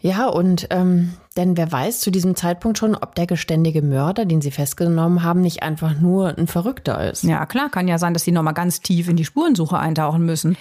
Ja, 0.00 0.26
und 0.26 0.66
ähm, 0.71 1.14
denn 1.37 1.57
wer 1.57 1.71
weiß 1.71 2.00
zu 2.00 2.11
diesem 2.11 2.35
Zeitpunkt 2.35 2.78
schon, 2.78 2.95
ob 2.95 3.14
der 3.14 3.26
geständige 3.26 3.83
Mörder, 3.83 4.25
den 4.25 4.40
sie 4.40 4.50
festgenommen 4.50 5.23
haben, 5.23 5.42
nicht 5.42 5.62
einfach 5.62 5.99
nur 5.99 6.37
ein 6.37 6.47
Verrückter 6.47 7.11
ist. 7.11 7.23
Ja, 7.23 7.45
klar, 7.47 7.69
kann 7.71 7.88
ja 7.88 7.99
sein, 7.99 8.14
dass 8.14 8.25
sie 8.25 8.33
nochmal 8.33 8.54
ganz 8.54 8.80
tief 8.80 9.09
in 9.09 9.16
die 9.16 9.26
Spurensuche 9.26 9.78
eintauchen 9.78 10.25
müssen. 10.25 10.57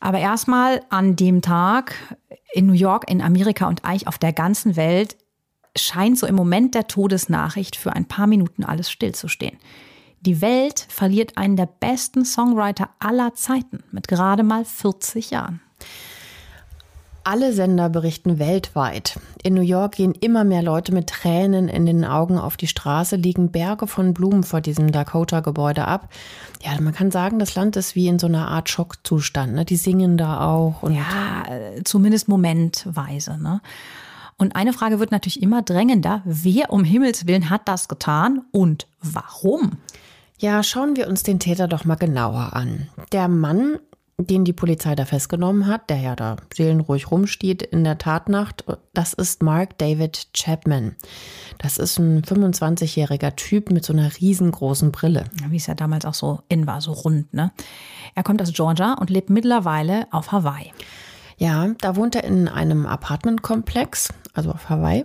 Aber 0.00 0.18
erstmal 0.18 0.82
an 0.88 1.16
dem 1.16 1.42
Tag 1.42 1.94
in 2.52 2.66
New 2.66 2.72
York, 2.72 3.10
in 3.10 3.22
Amerika 3.22 3.68
und 3.68 3.84
eigentlich 3.84 4.08
auf 4.08 4.18
der 4.18 4.32
ganzen 4.32 4.76
Welt 4.76 5.16
scheint 5.76 6.18
so 6.18 6.26
im 6.26 6.34
Moment 6.34 6.74
der 6.74 6.86
Todesnachricht 6.86 7.76
für 7.76 7.92
ein 7.92 8.06
paar 8.06 8.26
Minuten 8.26 8.64
alles 8.64 8.90
stillzustehen. 8.90 9.58
Die 10.20 10.40
Welt 10.40 10.86
verliert 10.88 11.36
einen 11.36 11.56
der 11.56 11.66
besten 11.66 12.24
Songwriter 12.24 12.90
aller 13.00 13.34
Zeiten 13.34 13.82
mit 13.90 14.06
gerade 14.06 14.44
mal 14.44 14.64
40 14.64 15.30
Jahren. 15.30 15.60
Alle 17.24 17.52
Sender 17.52 17.88
berichten 17.88 18.40
weltweit. 18.40 19.18
In 19.44 19.54
New 19.54 19.62
York 19.62 19.96
gehen 19.96 20.12
immer 20.12 20.42
mehr 20.42 20.62
Leute 20.62 20.92
mit 20.92 21.08
Tränen 21.08 21.68
in 21.68 21.86
den 21.86 22.04
Augen 22.04 22.36
auf 22.36 22.56
die 22.56 22.66
Straße, 22.66 23.14
liegen 23.14 23.52
Berge 23.52 23.86
von 23.86 24.12
Blumen 24.12 24.42
vor 24.42 24.60
diesem 24.60 24.90
Dakota-Gebäude 24.90 25.86
ab. 25.86 26.08
Ja, 26.62 26.80
man 26.80 26.92
kann 26.92 27.12
sagen, 27.12 27.38
das 27.38 27.54
Land 27.54 27.76
ist 27.76 27.94
wie 27.94 28.08
in 28.08 28.18
so 28.18 28.26
einer 28.26 28.48
Art 28.48 28.68
Schockzustand. 28.68 29.54
Ne? 29.54 29.64
Die 29.64 29.76
singen 29.76 30.16
da 30.16 30.40
auch. 30.40 30.82
ja, 30.90 31.44
äh, 31.48 31.84
zumindest 31.84 32.26
momentweise. 32.26 33.40
Ne? 33.40 33.60
Und 34.42 34.56
eine 34.56 34.72
Frage 34.72 34.98
wird 34.98 35.12
natürlich 35.12 35.40
immer 35.40 35.62
drängender. 35.62 36.20
Wer 36.24 36.72
um 36.72 36.82
Himmels 36.82 37.28
Willen 37.28 37.48
hat 37.48 37.68
das 37.68 37.86
getan 37.86 38.40
und 38.50 38.88
warum? 39.00 39.78
Ja, 40.40 40.64
schauen 40.64 40.96
wir 40.96 41.06
uns 41.06 41.22
den 41.22 41.38
Täter 41.38 41.68
doch 41.68 41.84
mal 41.84 41.94
genauer 41.94 42.52
an. 42.52 42.88
Der 43.12 43.28
Mann 43.28 43.78
den 44.18 44.44
die 44.44 44.52
Polizei 44.52 44.94
da 44.94 45.04
festgenommen 45.04 45.66
hat, 45.66 45.90
der 45.90 45.98
ja 45.98 46.16
da 46.16 46.36
seelenruhig 46.54 47.10
rumsteht 47.10 47.62
in 47.62 47.84
der 47.84 47.98
Tatnacht, 47.98 48.64
das 48.94 49.12
ist 49.14 49.42
Mark 49.42 49.78
David 49.78 50.28
Chapman. 50.32 50.96
Das 51.58 51.78
ist 51.78 51.98
ein 51.98 52.22
25-jähriger 52.22 53.34
Typ 53.36 53.70
mit 53.70 53.84
so 53.84 53.92
einer 53.92 54.10
riesengroßen 54.20 54.92
Brille. 54.92 55.24
Wie 55.48 55.56
es 55.56 55.66
ja 55.66 55.74
damals 55.74 56.04
auch 56.04 56.14
so 56.14 56.40
in 56.48 56.66
war, 56.66 56.80
so 56.80 56.92
rund, 56.92 57.32
ne? 57.34 57.52
Er 58.14 58.22
kommt 58.22 58.42
aus 58.42 58.52
Georgia 58.52 58.94
und 58.94 59.10
lebt 59.10 59.30
mittlerweile 59.30 60.06
auf 60.12 60.32
Hawaii. 60.32 60.72
Ja, 61.42 61.66
da 61.80 61.96
wohnt 61.96 62.14
er 62.14 62.22
in 62.22 62.46
einem 62.46 62.86
Apartmentkomplex, 62.86 64.12
also 64.32 64.52
auf 64.52 64.68
Hawaii, 64.68 65.04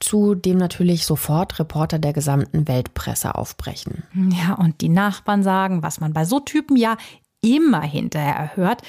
zu 0.00 0.34
dem 0.34 0.58
natürlich 0.58 1.06
sofort 1.06 1.60
Reporter 1.60 2.00
der 2.00 2.12
gesamten 2.12 2.66
Weltpresse 2.66 3.36
aufbrechen. 3.36 4.02
Ja, 4.32 4.54
und 4.54 4.80
die 4.80 4.88
Nachbarn 4.88 5.44
sagen, 5.44 5.84
was 5.84 6.00
man 6.00 6.12
bei 6.12 6.24
so 6.24 6.40
Typen 6.40 6.76
ja 6.76 6.96
immer 7.40 7.82
hinterher 7.82 8.56
hört, 8.56 8.82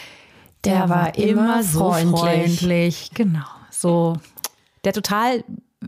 der, 0.66 0.74
der 0.74 0.89
war, 0.89 1.06
war, 1.06 1.18
immer 1.20 1.62
so 1.62 1.92
freundlich. 1.92 2.13
freundlich. 2.13 3.12
Genau, 3.13 3.46
so 3.70 4.18
der 4.84 4.94
total 4.94 5.44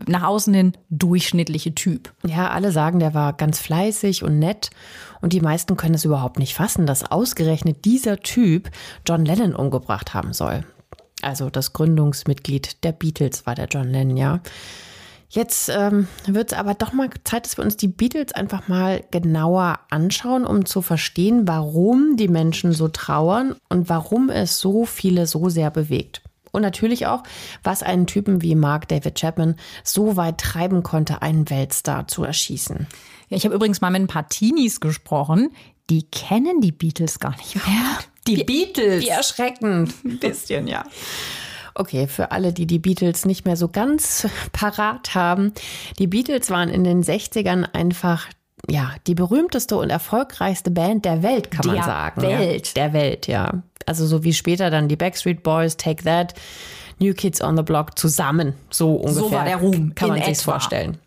nach 0.06 0.22
außen 0.22 0.54
hin 0.54 0.72
durchschnittliche 0.90 1.74
Typ. 1.74 2.12
Ja, 2.24 2.50
alle 2.50 2.70
sagen, 2.70 3.00
der 3.00 3.14
war 3.14 3.32
ganz 3.32 3.58
fleißig 3.58 4.22
und 4.22 4.38
nett. 4.38 4.70
Und 5.20 5.32
die 5.32 5.40
meisten 5.40 5.76
können 5.76 5.96
es 5.96 6.04
überhaupt 6.04 6.38
nicht 6.38 6.54
fassen, 6.54 6.86
dass 6.86 7.10
ausgerechnet 7.10 7.84
dieser 7.84 8.20
Typ 8.20 8.70
John 9.04 9.24
Lennon 9.24 9.56
umgebracht 9.56 10.14
haben 10.14 10.32
soll. 10.32 10.64
Also 11.22 11.50
das 11.50 11.72
Gründungsmitglied 11.72 12.82
der 12.84 12.92
Beatles 12.92 13.46
war 13.46 13.54
der 13.54 13.66
John 13.66 13.90
Lennon, 13.90 14.16
ja. 14.16 14.40
Jetzt 15.32 15.68
ähm, 15.68 16.08
wird 16.26 16.50
es 16.50 16.58
aber 16.58 16.74
doch 16.74 16.92
mal 16.92 17.08
Zeit, 17.22 17.46
dass 17.46 17.56
wir 17.56 17.64
uns 17.64 17.76
die 17.76 17.86
Beatles 17.86 18.32
einfach 18.32 18.66
mal 18.66 19.04
genauer 19.12 19.78
anschauen, 19.88 20.44
um 20.44 20.66
zu 20.66 20.82
verstehen, 20.82 21.46
warum 21.46 22.16
die 22.16 22.26
Menschen 22.26 22.72
so 22.72 22.88
trauern 22.88 23.54
und 23.68 23.88
warum 23.88 24.28
es 24.28 24.58
so 24.58 24.84
viele 24.84 25.28
so 25.28 25.48
sehr 25.48 25.70
bewegt. 25.70 26.22
Und 26.50 26.62
natürlich 26.62 27.06
auch, 27.06 27.22
was 27.62 27.84
einen 27.84 28.08
Typen 28.08 28.42
wie 28.42 28.56
Mark 28.56 28.88
David 28.88 29.14
Chapman 29.14 29.54
so 29.84 30.16
weit 30.16 30.38
treiben 30.38 30.82
konnte, 30.82 31.22
einen 31.22 31.48
Weltstar 31.48 32.08
zu 32.08 32.24
erschießen. 32.24 32.88
Ja, 33.28 33.36
ich 33.36 33.44
habe 33.44 33.54
übrigens 33.54 33.80
mal 33.80 33.90
mit 33.90 34.02
ein 34.02 34.08
paar 34.08 34.28
Teenies 34.28 34.80
gesprochen, 34.80 35.52
die 35.90 36.02
kennen 36.10 36.60
die 36.60 36.72
Beatles 36.72 37.20
gar 37.20 37.36
nicht 37.36 37.54
mehr. 37.54 37.98
Die 38.26 38.36
wie, 38.38 38.44
Beatles. 38.44 39.04
Wie 39.04 39.08
erschreckend. 39.08 39.94
Ein 40.04 40.18
bisschen, 40.18 40.66
ja. 40.66 40.84
Okay, 41.74 42.06
für 42.08 42.30
alle, 42.32 42.52
die 42.52 42.66
die 42.66 42.78
Beatles 42.78 43.24
nicht 43.24 43.44
mehr 43.46 43.56
so 43.56 43.68
ganz 43.68 44.26
parat 44.52 45.14
haben. 45.14 45.52
Die 45.98 46.06
Beatles 46.06 46.50
waren 46.50 46.68
in 46.68 46.84
den 46.84 47.02
60ern 47.02 47.64
einfach 47.72 48.26
ja, 48.68 48.92
die 49.06 49.14
berühmteste 49.14 49.76
und 49.76 49.90
erfolgreichste 49.90 50.70
Band 50.70 51.04
der 51.04 51.22
Welt, 51.22 51.50
kann 51.50 51.62
der 51.62 51.72
man 51.74 51.84
sagen. 51.84 52.22
Welt. 52.22 52.68
Ja, 52.68 52.74
der 52.74 52.92
Welt, 52.92 53.26
ja. 53.26 53.62
Also 53.86 54.06
so 54.06 54.22
wie 54.22 54.34
später 54.34 54.70
dann 54.70 54.88
die 54.88 54.96
Backstreet 54.96 55.42
Boys, 55.42 55.76
Take 55.76 56.04
That, 56.04 56.34
New 56.98 57.14
Kids 57.14 57.40
on 57.40 57.56
the 57.56 57.62
Block 57.62 57.98
zusammen. 57.98 58.54
So 58.70 58.96
ungefähr. 58.96 59.22
So 59.22 59.32
war 59.32 59.44
der 59.44 59.56
Ruhm. 59.56 59.94
Kann 59.94 60.10
man 60.10 60.22
sich 60.22 60.38
vorstellen. 60.38 60.98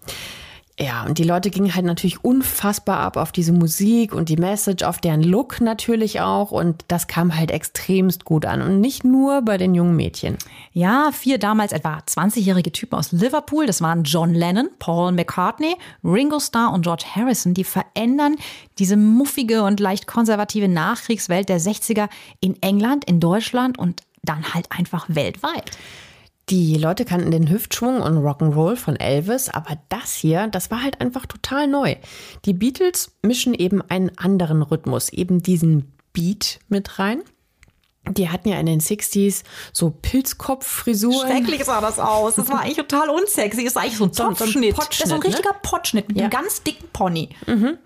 Ja, 0.80 1.06
und 1.06 1.20
die 1.20 1.24
Leute 1.24 1.52
gingen 1.52 1.76
halt 1.76 1.86
natürlich 1.86 2.24
unfassbar 2.24 2.98
ab 3.00 3.16
auf 3.16 3.32
diese 3.32 3.54
Musik 3.54 4.16
und 4.16 4.30
die 4.30 4.38
Message, 4.38 4.84
auf 4.84 5.00
deren 5.00 5.22
Look 5.22 5.62
natürlich 5.62 6.20
auch. 6.20 6.50
Und 6.50 6.84
das 6.88 7.06
kam 7.06 7.38
halt 7.38 7.52
extremst 7.52 8.26
gut 8.26 8.44
an. 8.46 8.60
Und 8.64 8.82
nicht 8.82 9.04
nur 9.04 9.44
bei 9.44 9.60
den 9.60 9.76
jungen 9.76 9.96
Mädchen. 9.96 10.36
Ja, 10.72 11.12
vier 11.14 11.38
damals 11.38 11.74
etwa 11.74 12.00
20-jährige 12.00 12.72
Typen 12.72 12.96
aus 12.98 13.12
Liverpool, 13.12 13.68
das 13.68 13.82
waren 13.82 14.04
John 14.04 14.34
Lennon, 14.34 14.70
Paul 14.80 15.12
McCartney, 15.12 15.76
Ringo 16.04 16.40
Starr 16.40 16.74
und 16.74 16.82
George 16.82 17.06
Harrison, 17.16 17.54
die 17.54 17.66
verändern 17.66 18.36
diese 18.80 18.98
muffige 18.98 19.62
und 19.62 19.80
leicht 19.80 20.08
konservative 20.08 20.68
Nachkriegswelt 20.68 21.50
der 21.50 21.62
60er 21.62 22.10
in 22.40 22.60
England, 22.64 23.06
in 23.06 23.20
Deutschland 23.20 23.78
und 23.78 24.02
dann 24.24 24.56
halt 24.56 24.72
einfach 24.72 25.06
weltweit. 25.08 25.70
Die 26.50 26.76
Leute 26.76 27.06
kannten 27.06 27.32
den 27.32 27.50
Hüftschwung 27.50 28.02
und 28.02 28.18
Rock'n'Roll 28.18 28.76
von 28.76 28.98
Elvis, 28.98 29.48
aber 29.48 29.78
das 29.88 30.14
hier, 30.14 30.48
das 30.48 30.72
war 30.72 30.84
halt 30.84 31.00
einfach 31.00 31.26
total 31.26 31.68
neu. 31.68 31.96
Die 32.44 32.54
Beatles 32.54 33.16
mischen 33.22 33.54
eben 33.54 33.82
einen 33.82 34.18
anderen 34.18 34.62
Rhythmus, 34.62 35.10
eben 35.10 35.42
diesen 35.42 35.94
Beat 36.12 36.60
mit 36.68 37.00
rein. 37.00 37.24
Die 38.10 38.30
hatten 38.30 38.50
ja 38.50 38.60
in 38.60 38.66
den 38.66 38.82
60s 38.82 39.44
so 39.72 39.90
Pilzkopffrisuren. 39.90 41.30
Schrecklich 41.30 41.64
sah 41.64 41.80
das 41.80 42.00
aus. 42.00 42.36
Das 42.36 42.50
war 42.50 42.62
eigentlich 42.62 42.76
total 42.76 43.10
unsexy. 43.10 43.64
Das 43.64 43.74
ist 43.74 43.78
eigentlich 43.78 43.98
so 43.98 44.04
ein 44.06 44.10
ein 44.10 44.36
das 44.36 44.50
ist 44.50 45.08
so 45.08 45.16
ein 45.16 45.20
ne? 45.22 45.26
richtiger 45.26 45.54
ne? 45.54 45.60
Potschnitt 45.62 46.08
mit 46.10 46.18
ja. 46.18 46.24
einem 46.24 46.32
ganz 46.32 46.64
dicken 46.64 46.88
Pony. 46.92 47.30
Mhm. 47.48 47.78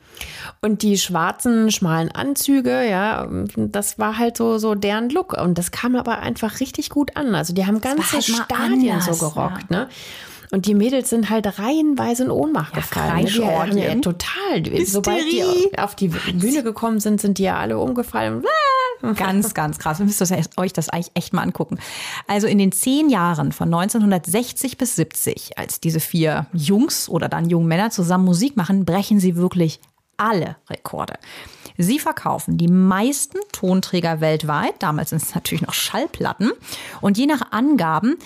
Und 0.62 0.82
die 0.82 0.98
schwarzen, 0.98 1.72
schmalen 1.72 2.10
Anzüge, 2.12 2.84
ja, 2.90 3.28
das 3.56 4.00
war 4.00 4.18
halt 4.18 4.38
so, 4.38 4.58
so 4.58 4.74
deren 4.74 5.10
Look. 5.10 5.34
Und 5.34 5.60
das 5.60 5.70
kam 5.70 5.96
aber 5.96 6.20
einfach 6.20 6.60
richtig 6.60 6.90
gut 6.90 7.16
an. 7.16 7.36
Also 7.36 7.54
die 7.54 7.68
haben 7.68 7.80
ganze 7.80 8.14
halt 8.14 8.24
Stadien 8.24 9.00
anders, 9.00 9.20
so 9.20 9.30
gerockt, 9.30 9.70
ja. 9.70 9.78
ne? 9.78 9.90
Und 10.51 10.66
die 10.66 10.74
Mädels 10.74 11.10
sind 11.10 11.30
halt 11.30 11.60
reihenweise 11.60 12.25
in 12.25 12.32
Ohnmacht 12.32 12.74
ja, 12.75 12.82
gefallen. 12.82 13.25
Ne? 13.25 13.32
Die 13.32 13.46
haben 13.46 13.77
ja 13.77 13.96
total. 13.96 14.58
Hysterie. 14.58 14.86
Sobald 14.86 15.24
die 15.24 15.77
auf 15.77 15.96
die 15.96 16.08
Bühne 16.08 16.63
gekommen 16.63 17.00
sind, 17.00 17.20
sind 17.20 17.38
die 17.38 17.44
ja 17.44 17.58
alle 17.58 17.77
umgefallen. 17.77 18.44
Ganz, 19.16 19.54
ganz 19.54 19.77
krass. 19.77 20.00
Ihr 20.00 20.06
müsst 20.06 20.22
euch 20.58 20.74
das 20.74 20.89
eigentlich 20.89 21.12
echt 21.13 21.32
mal 21.32 21.44
angucken. 21.44 21.77
Also 22.25 22.48
in 22.48 22.58
den 22.58 22.72
zehn 22.72 23.10
Jahren 23.10 23.51
von 23.51 23.72
1960 23.72 24.77
bis 24.77 24.96
70, 24.96 25.58
als 25.60 25.80
diese 25.80 26.00
vier 26.00 26.48
Jungs 26.51 27.08
oder 27.08 27.30
dann 27.30 27.48
jungen 27.48 27.68
Männer 27.68 27.92
zusammen 27.92 28.25
Musik 28.25 28.58
machen, 28.58 28.86
brechen 28.86 29.20
sie 29.20 29.36
wirklich 29.36 29.80
alle 30.18 30.56
Rekorde. 30.68 31.13
Sie 31.77 32.00
verkaufen 32.00 32.58
die 32.58 32.68
meisten 32.68 33.38
Tonträger 33.51 34.20
weltweit. 34.20 34.74
Damals 34.80 35.12
sind 35.12 35.22
es 35.22 35.36
natürlich 35.36 35.62
noch 35.62 35.75
Schallplatten. 35.75 36.51
Und 37.01 37.20
je 37.20 37.27
nach 37.27 37.51
Angaben 37.51 38.18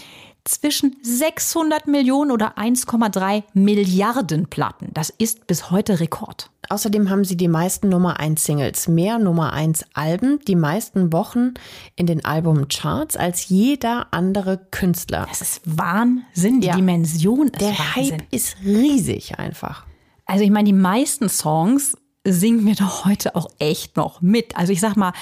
zwischen 0.43 0.95
600 1.01 1.87
Millionen 1.87 2.31
oder 2.31 2.57
1,3 2.57 3.43
Milliarden 3.53 4.47
Platten. 4.47 4.89
Das 4.93 5.09
ist 5.09 5.47
bis 5.47 5.71
heute 5.71 5.99
Rekord. 5.99 6.49
Außerdem 6.69 7.09
haben 7.09 7.25
sie 7.25 7.35
die 7.35 7.47
meisten 7.47 7.89
Nummer 7.89 8.19
1 8.19 8.43
Singles, 8.43 8.87
mehr 8.87 9.19
Nummer 9.19 9.53
1 9.53 9.85
Alben, 9.93 10.39
die 10.47 10.55
meisten 10.55 11.11
Wochen 11.11 11.53
in 11.95 12.05
den 12.05 12.23
Albumcharts 12.23 13.17
als 13.17 13.49
jeder 13.49 14.07
andere 14.11 14.57
Künstler. 14.71 15.25
Das 15.27 15.41
ist 15.41 15.61
Wahnsinn, 15.65 16.61
die 16.61 16.67
ja. 16.67 16.75
Dimension 16.75 17.47
ist 17.47 17.61
Der 17.61 17.77
Wahnsinn. 17.77 18.19
Hype 18.19 18.23
ist 18.31 18.57
riesig 18.63 19.37
einfach. 19.37 19.85
Also 20.25 20.43
ich 20.43 20.51
meine, 20.51 20.67
die 20.67 20.73
meisten 20.73 21.27
Songs 21.27 21.97
singen 22.23 22.65
wir 22.65 22.75
doch 22.75 23.05
heute 23.05 23.35
auch 23.35 23.49
echt 23.59 23.97
noch 23.97 24.21
mit. 24.21 24.55
Also 24.55 24.71
ich 24.71 24.79
sag 24.79 24.95
mal, 24.95 25.13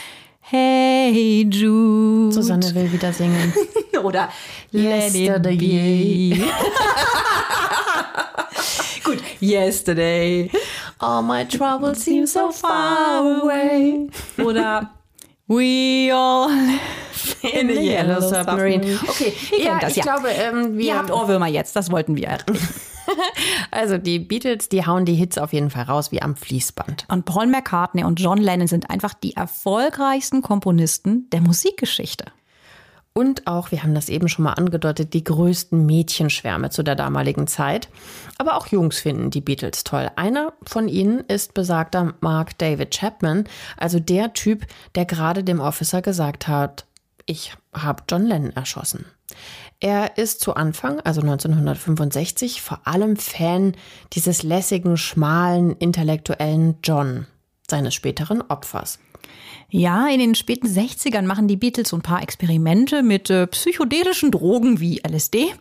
Hey 0.52 1.46
Jude. 1.48 2.34
Susanne 2.34 2.74
will 2.74 2.92
wieder 2.92 3.14
singen. 3.14 3.54
Oder 4.04 4.30
Yesterday. 4.72 6.44
Gut, 9.04 9.22
Yesterday. 9.40 10.50
All 10.98 11.22
my 11.22 11.46
troubles 11.46 12.04
seem 12.04 12.26
so 12.26 12.52
far 12.52 13.44
away. 13.44 14.10
Oder 14.40 14.90
We 15.48 16.12
all 16.12 16.50
in 17.54 17.68
the 17.68 17.80
yellow 17.80 18.20
submarine. 18.20 18.98
Okay, 19.08 19.34
ihr 19.52 19.66
ja, 19.66 19.78
das, 19.80 19.92
ich 19.92 19.98
ja. 19.98 20.04
glaube, 20.04 20.30
ähm, 20.30 20.76
wir 20.76 20.86
Ihr 20.86 20.98
habt 20.98 21.12
Ohrwürmer 21.12 21.48
jetzt, 21.48 21.76
das 21.76 21.92
wollten 21.92 22.18
wir 22.18 22.40
also 23.72 23.98
die 23.98 24.20
Beatles, 24.20 24.70
die 24.70 24.86
hauen 24.86 25.06
die 25.06 25.16
Hits 25.16 25.38
auf 25.38 25.54
jeden 25.54 25.70
Fall 25.70 25.84
raus 25.84 26.12
wie 26.12 26.22
am 26.22 26.36
Fließband. 26.36 27.06
Und 27.10 27.26
Paul 27.26 27.48
McCartney 27.48 28.04
und 28.04 28.20
John 28.20 28.38
Lennon 28.38 28.68
sind 28.68 28.90
einfach 28.90 29.14
die 29.14 29.36
erfolgreichsten 29.36 30.42
Komponisten 30.42 31.30
der 31.32 31.42
Musikgeschichte. 31.42 32.26
Und 33.14 33.48
auch, 33.48 33.72
wir 33.72 33.84
haben 33.84 33.96
das 33.96 34.08
eben 34.08 34.30
schon 34.30 34.44
mal 34.46 34.54
angedeutet, 34.54 35.14
die 35.14 35.24
größten 35.24 35.86
Mädchenschwärme 35.86 36.70
zu 36.70 36.84
der 36.84 36.96
damaligen 36.96 37.48
Zeit. 37.48 37.90
Aber 38.38 38.56
auch 38.56 38.68
Jungs 38.68 39.00
finden 39.00 39.32
die 39.32 39.42
Beatles 39.42 39.84
toll. 39.84 40.10
Einer 40.16 40.54
von 40.64 40.88
ihnen 40.88 41.22
ist 41.22 41.54
besagter 41.54 42.14
Mark 42.22 42.58
David 42.60 42.92
Chapman, 42.92 43.46
also 43.78 44.00
der 44.00 44.34
Typ, 44.34 44.66
der 44.96 45.06
gerade 45.06 45.44
dem 45.44 45.60
Officer 45.60 46.02
gesagt 46.02 46.48
hat, 46.48 46.86
ich 47.26 47.54
habe 47.74 48.04
John 48.10 48.26
Lennon 48.26 48.56
erschossen. 48.56 49.06
Er 49.82 50.18
ist 50.18 50.42
zu 50.42 50.56
Anfang, 50.56 51.00
also 51.00 51.22
1965, 51.22 52.62
vor 52.62 52.82
allem 52.84 53.16
Fan 53.16 53.76
dieses 54.12 54.44
lässigen, 54.44 54.98
schmalen, 54.98 55.72
intellektuellen 55.78 56.76
John, 56.84 57.28
seines 57.70 57.94
späteren 57.94 58.42
Opfers. 58.42 59.00
Ja, 59.72 60.08
in 60.08 60.20
den 60.20 60.34
späten 60.34 60.68
60ern 60.68 61.24
machen 61.24 61.48
die 61.48 61.56
Beatles 61.56 61.90
so 61.90 61.98
ein 61.98 62.02
paar 62.02 62.24
Experimente 62.24 63.04
mit 63.04 63.30
äh, 63.30 63.46
psychedelischen 63.48 64.32
Drogen 64.32 64.80
wie 64.80 65.02
LSD. 65.08 65.54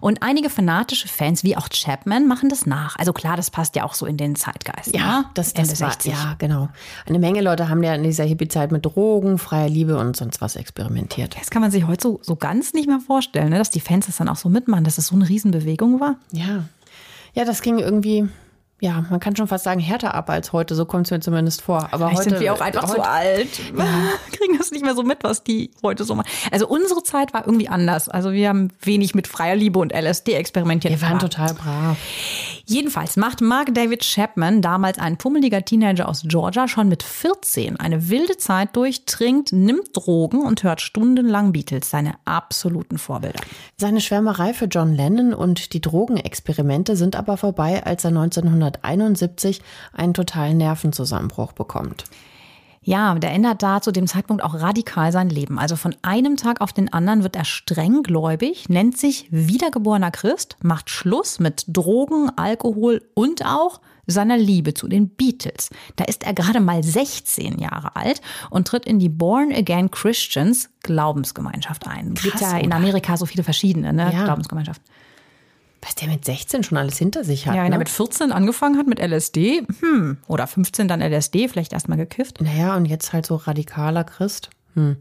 Und 0.00 0.22
einige 0.22 0.50
fanatische 0.50 1.06
Fans, 1.06 1.44
wie 1.44 1.56
auch 1.56 1.68
Chapman, 1.68 2.26
machen 2.26 2.48
das 2.48 2.66
nach. 2.66 2.96
Also 2.98 3.12
klar, 3.12 3.36
das 3.36 3.50
passt 3.50 3.76
ja 3.76 3.84
auch 3.84 3.94
so 3.94 4.04
in 4.06 4.16
den 4.16 4.34
Zeitgeist. 4.34 4.94
Ja, 4.94 5.20
ne? 5.20 5.24
das, 5.34 5.54
das 5.54 5.80
war, 5.80 5.96
ja, 6.04 6.34
genau. 6.38 6.68
Eine 7.06 7.20
Menge 7.20 7.40
Leute 7.40 7.68
haben 7.68 7.82
ja 7.82 7.94
in 7.94 8.02
dieser 8.02 8.24
Hippie-Zeit 8.24 8.72
mit 8.72 8.84
Drogen, 8.84 9.38
freier 9.38 9.68
Liebe 9.68 9.96
und 9.96 10.16
sonst 10.16 10.40
was 10.40 10.56
experimentiert. 10.56 11.36
Das 11.38 11.50
kann 11.50 11.62
man 11.62 11.70
sich 11.70 11.86
heute 11.86 12.02
so, 12.02 12.20
so 12.22 12.34
ganz 12.34 12.72
nicht 12.72 12.88
mehr 12.88 13.00
vorstellen, 13.00 13.50
ne? 13.50 13.58
dass 13.58 13.70
die 13.70 13.80
Fans 13.80 14.06
das 14.06 14.16
dann 14.16 14.28
auch 14.28 14.36
so 14.36 14.48
mitmachen, 14.48 14.82
dass 14.82 14.94
es 14.94 15.04
das 15.04 15.06
so 15.06 15.14
eine 15.14 15.28
Riesenbewegung 15.28 16.00
war. 16.00 16.16
Ja. 16.32 16.64
Ja, 17.34 17.44
das 17.44 17.62
ging 17.62 17.78
irgendwie 17.78 18.28
ja, 18.82 19.04
man 19.10 19.20
kann 19.20 19.36
schon 19.36 19.46
fast 19.46 19.62
sagen, 19.62 19.78
härter 19.78 20.12
ab 20.12 20.28
als 20.28 20.52
heute. 20.52 20.74
So 20.74 20.86
kommt 20.86 21.06
es 21.06 21.12
mir 21.12 21.20
zumindest 21.20 21.62
vor. 21.62 21.88
Aber 21.92 22.08
Vielleicht 22.08 22.18
heute 22.18 22.30
sind 22.30 22.40
wir 22.40 22.52
auch 22.52 22.60
einfach 22.60 22.92
zu 22.92 23.00
alt. 23.00 23.48
Ja. 23.78 23.84
Kriegen 24.32 24.58
das 24.58 24.72
nicht 24.72 24.84
mehr 24.84 24.96
so 24.96 25.04
mit, 25.04 25.22
was 25.22 25.44
die 25.44 25.70
heute 25.84 26.02
so 26.02 26.16
machen. 26.16 26.28
Also 26.50 26.66
unsere 26.66 27.04
Zeit 27.04 27.32
war 27.32 27.46
irgendwie 27.46 27.68
anders. 27.68 28.08
Also 28.08 28.32
wir 28.32 28.48
haben 28.48 28.70
wenig 28.82 29.14
mit 29.14 29.28
freier 29.28 29.54
Liebe 29.54 29.78
und 29.78 29.92
LSD 29.92 30.34
experimentiert. 30.34 30.92
Wir 30.92 31.08
waren 31.08 31.20
total 31.20 31.54
brav. 31.54 31.96
Jedenfalls 32.66 33.16
macht 33.16 33.40
Mark 33.40 33.74
David 33.74 34.02
Chapman, 34.02 34.62
damals 34.62 34.98
ein 34.98 35.16
pummeliger 35.16 35.64
Teenager 35.64 36.08
aus 36.08 36.22
Georgia, 36.26 36.68
schon 36.68 36.88
mit 36.88 37.02
14 37.02 37.78
eine 37.78 38.08
wilde 38.08 38.36
Zeit 38.36 38.76
durch, 38.76 39.04
trinkt, 39.04 39.52
nimmt 39.52 39.88
Drogen 39.94 40.42
und 40.42 40.62
hört 40.62 40.80
stundenlang 40.80 41.52
Beatles, 41.52 41.90
seine 41.90 42.14
absoluten 42.24 42.98
Vorbilder. 42.98 43.40
Seine 43.76 44.00
Schwärmerei 44.00 44.54
für 44.54 44.66
John 44.66 44.94
Lennon 44.94 45.34
und 45.34 45.72
die 45.72 45.80
Drogenexperimente 45.80 46.96
sind 46.96 47.16
aber 47.16 47.36
vorbei, 47.36 47.84
als 47.84 48.04
er 48.04 48.08
1971 48.08 49.60
einen 49.92 50.14
totalen 50.14 50.58
Nervenzusammenbruch 50.58 51.52
bekommt. 51.52 52.04
Ja, 52.84 53.14
der 53.14 53.30
ändert 53.30 53.62
da 53.62 53.80
zu 53.80 53.92
dem 53.92 54.06
Zeitpunkt 54.06 54.42
auch 54.42 54.54
radikal 54.54 55.12
sein 55.12 55.28
Leben. 55.28 55.58
Also 55.58 55.76
von 55.76 55.94
einem 56.02 56.36
Tag 56.36 56.60
auf 56.60 56.72
den 56.72 56.92
anderen 56.92 57.22
wird 57.22 57.36
er 57.36 57.44
strenggläubig, 57.44 58.68
nennt 58.68 58.98
sich 58.98 59.28
wiedergeborener 59.30 60.10
Christ, 60.10 60.56
macht 60.62 60.90
Schluss 60.90 61.38
mit 61.38 61.64
Drogen, 61.68 62.30
Alkohol 62.36 63.02
und 63.14 63.46
auch 63.46 63.80
seiner 64.06 64.36
Liebe 64.36 64.74
zu 64.74 64.88
den 64.88 65.10
Beatles. 65.10 65.70
Da 65.94 66.04
ist 66.04 66.24
er 66.24 66.34
gerade 66.34 66.60
mal 66.60 66.82
16 66.82 67.60
Jahre 67.60 67.94
alt 67.94 68.20
und 68.50 68.66
tritt 68.66 68.84
in 68.84 68.98
die 68.98 69.08
Born 69.08 69.52
Again 69.52 69.92
Christians 69.92 70.70
Glaubensgemeinschaft 70.82 71.86
ein. 71.86 72.14
Es 72.16 72.22
gibt 72.22 72.40
ja 72.40 72.58
in 72.58 72.72
Amerika 72.72 73.16
so 73.16 73.26
viele 73.26 73.44
verschiedene 73.44 73.92
ne? 73.92 74.12
ja. 74.12 74.24
Glaubensgemeinschaften 74.24 74.91
was 75.82 75.96
der 75.96 76.08
mit 76.08 76.24
16 76.24 76.62
schon 76.62 76.78
alles 76.78 76.96
hinter 76.96 77.24
sich 77.24 77.46
hat. 77.46 77.56
Ja, 77.56 77.62
wenn 77.62 77.70
ne? 77.70 77.76
er 77.76 77.80
mit 77.80 77.88
14 77.88 78.32
angefangen 78.32 78.78
hat 78.78 78.86
mit 78.86 79.00
LSD, 79.00 79.66
hm, 79.80 80.18
oder 80.28 80.46
15 80.46 80.88
dann 80.88 81.02
LSD, 81.02 81.48
vielleicht 81.48 81.72
erstmal 81.72 81.98
gekifft. 81.98 82.40
Naja, 82.40 82.76
und 82.76 82.86
jetzt 82.86 83.12
halt 83.12 83.26
so 83.26 83.34
radikaler 83.34 84.04
Christ. 84.04 84.50
Hm. 84.74 84.96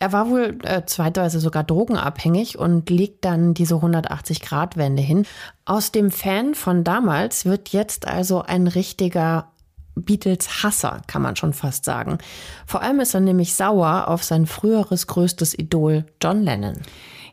Er 0.00 0.12
war 0.12 0.28
wohl 0.28 0.58
äh, 0.64 0.84
zweitweise 0.86 1.38
sogar 1.38 1.62
drogenabhängig 1.62 2.58
und 2.58 2.90
legt 2.90 3.24
dann 3.24 3.54
diese 3.54 3.76
180-Grad-Wende 3.76 5.02
hin. 5.02 5.26
Aus 5.66 5.92
dem 5.92 6.10
Fan 6.10 6.54
von 6.54 6.82
damals 6.82 7.44
wird 7.44 7.68
jetzt 7.68 8.08
also 8.08 8.42
ein 8.42 8.66
richtiger 8.66 9.52
Beatles-Hasser, 9.94 11.02
kann 11.06 11.22
man 11.22 11.36
schon 11.36 11.52
fast 11.52 11.84
sagen. 11.84 12.18
Vor 12.66 12.82
allem 12.82 13.00
ist 13.00 13.14
er 13.14 13.20
nämlich 13.20 13.54
sauer 13.54 14.08
auf 14.08 14.24
sein 14.24 14.46
früheres 14.46 15.06
größtes 15.06 15.58
Idol 15.58 16.04
John 16.22 16.42
Lennon. 16.42 16.78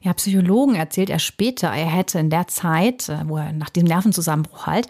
Ja, 0.06 0.14
Psychologen 0.14 0.76
erzählt 0.76 1.10
er 1.10 1.18
später, 1.18 1.70
er 1.70 1.88
hätte 1.88 2.20
in 2.20 2.30
der 2.30 2.46
Zeit, 2.46 3.10
äh, 3.10 3.28
wo 3.28 3.38
er 3.38 3.52
nach 3.54 3.72
dem 3.72 3.86
Nervenzusammenbruch 3.86 4.68
halt, 4.68 4.88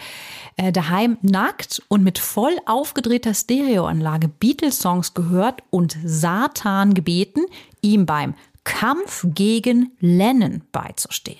äh, 0.58 0.74
daheim 0.74 1.18
nackt 1.22 1.82
und 1.88 2.04
mit 2.04 2.20
voll 2.20 2.52
aufgedrehter 2.66 3.34
Stereoanlage 3.34 4.28
Beatles-Songs 4.28 5.14
gehört 5.14 5.64
und 5.70 5.96
Satan 6.04 6.94
gebeten, 6.94 7.46
ihm 7.82 8.06
beim 8.06 8.34
Kampf 8.66 9.26
gegen 9.34 9.94
Lennon 10.02 10.64
beizustehen. 10.74 11.40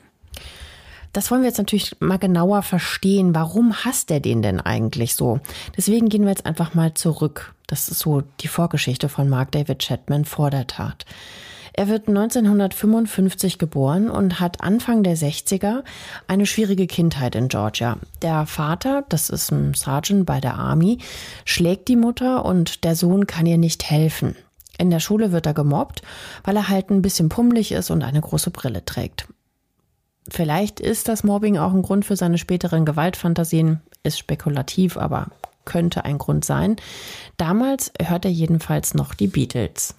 Das 1.12 1.30
wollen 1.30 1.42
wir 1.42 1.50
jetzt 1.50 1.58
natürlich 1.58 1.98
mal 2.00 2.18
genauer 2.18 2.62
verstehen. 2.62 3.36
Warum 3.36 3.74
hasst 3.84 4.10
er 4.10 4.22
den 4.22 4.42
denn 4.42 4.62
eigentlich 4.62 5.16
so? 5.16 5.42
Deswegen 5.76 6.08
gehen 6.08 6.22
wir 6.22 6.30
jetzt 6.30 6.46
einfach 6.46 6.76
mal 6.76 6.94
zurück. 6.94 7.54
Das 7.68 7.90
ist 7.90 8.00
so 8.00 8.24
die 8.40 8.48
Vorgeschichte 8.48 9.10
von 9.10 9.28
Mark 9.28 9.52
David 9.52 9.80
Chapman 9.80 10.24
vor 10.24 10.50
der 10.50 10.66
Tat. 10.66 11.06
Er 11.78 11.90
wird 11.90 12.08
1955 12.08 13.58
geboren 13.58 14.10
und 14.10 14.40
hat 14.40 14.62
Anfang 14.62 15.04
der 15.04 15.18
60er 15.18 15.84
eine 16.26 16.46
schwierige 16.46 16.88
Kindheit 16.88 17.36
in 17.36 17.50
Georgia. 17.50 17.98
Der 18.22 18.46
Vater, 18.46 19.04
das 19.10 19.30
ist 19.30 19.52
ein 19.52 19.74
Sergeant 19.74 20.26
bei 20.26 20.40
der 20.40 20.56
Army, 20.56 21.00
schlägt 21.44 21.90
die 21.90 21.98
Mutter 21.98 22.46
und 22.46 22.86
der 22.86 22.96
Sohn 22.96 23.28
kann 23.28 23.46
ihr 23.46 23.58
nicht 23.58 23.90
helfen. 23.90 24.38
In 24.78 24.90
der 24.90 25.02
Schule 25.02 25.34
wird 25.34 25.48
er 25.48 25.54
gemobbt, 25.54 26.02
weil 26.46 26.56
er 26.56 26.70
halt 26.70 26.92
ein 26.92 27.02
bisschen 27.02 27.28
pummelig 27.28 27.74
ist 27.74 27.90
und 27.90 28.04
eine 28.04 28.22
große 28.22 28.52
Brille 28.52 28.86
trägt. 28.86 29.28
Vielleicht 30.30 30.80
ist 30.80 31.10
das 31.10 31.26
Mobbing 31.26 31.58
auch 31.58 31.74
ein 31.74 31.82
Grund 31.82 32.06
für 32.06 32.16
seine 32.16 32.38
späteren 32.38 32.86
Gewaltfantasien, 32.86 33.82
ist 34.02 34.18
spekulativ, 34.18 34.96
aber 34.96 35.28
könnte 35.66 36.06
ein 36.06 36.20
Grund 36.20 36.46
sein. 36.46 36.78
Damals 37.36 37.92
hört 38.02 38.24
er 38.24 38.32
jedenfalls 38.32 38.94
noch 38.94 39.14
die 39.14 39.28
Beatles. 39.28 39.96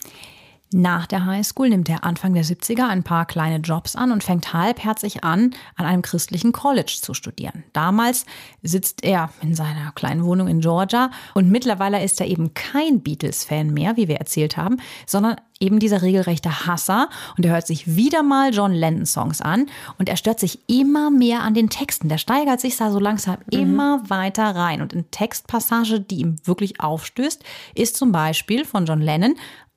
Nach 0.72 1.07
der 1.07 1.24
Highschool 1.24 1.68
nimmt 1.68 1.88
er 1.88 2.02
Anfang 2.02 2.35
der 2.35 2.44
70er 2.44 2.88
ein 2.88 3.05
paar 3.05 3.24
kleine 3.24 3.59
Jobs 3.59 3.94
an 3.94 4.11
und 4.11 4.24
fängt 4.24 4.52
halbherzig 4.52 5.22
an, 5.22 5.55
an 5.76 5.87
einem 5.87 6.02
christlichen 6.02 6.50
College 6.50 6.98
zu 7.00 7.14
studieren. 7.14 7.62
Damals 7.72 8.26
sitzt 8.62 9.05
er 9.05 9.31
in 9.40 9.55
seiner 9.55 9.92
kleinen 9.92 10.24
Wohnung 10.24 10.48
in 10.48 10.61
Georgia 10.61 11.11
und 11.35 11.50
mittlerweile 11.50 12.02
ist 12.02 12.20
er 12.20 12.26
eben 12.26 12.52
kein 12.55 13.00
Beatles-Fan 13.00 13.72
mehr, 13.72 13.96
wie 13.96 14.09
wir 14.09 14.16
erzählt 14.16 14.57
haben, 14.57 14.79
sondern 15.07 15.37
eben 15.61 15.79
dieser 15.79 16.02
regelrechte 16.02 16.66
Hasser 16.66 17.09
und 17.37 17.46
er 17.46 17.52
hört 17.52 17.66
sich 17.66 17.96
wieder 17.96 18.22
mal 18.22 18.52
John 18.52 18.72
Lennon-Songs 18.72 19.40
an 19.40 19.66
und 19.98 20.09
er 20.09 20.16
stört 20.16 20.40
sich 20.40 20.59
immer 20.68 21.11
mehr 21.11 21.42
an 21.42 21.55
den 21.55 21.70
Texten. 21.70 22.09
Der 22.09 22.18
steigert 22.18 22.61
sich 22.61 22.76
da 22.76 22.90
so 22.90 22.98
langsam 22.98 23.38
mhm. 23.52 23.59
immer 23.59 24.11
weiter 24.11 24.55
rein 24.55 24.83
und 24.83 24.92
in 24.92 25.11
Textpassage, 25.11 26.00
die 26.00 26.16
ihm 26.16 26.37
wirklich 26.44 26.81
aufstößt, 26.81 27.42
ist 27.74 27.96
zum 27.96 28.11
Beispiel 28.11 28.64
von 28.64 28.85
John 28.85 29.00
Lennon 29.00 29.37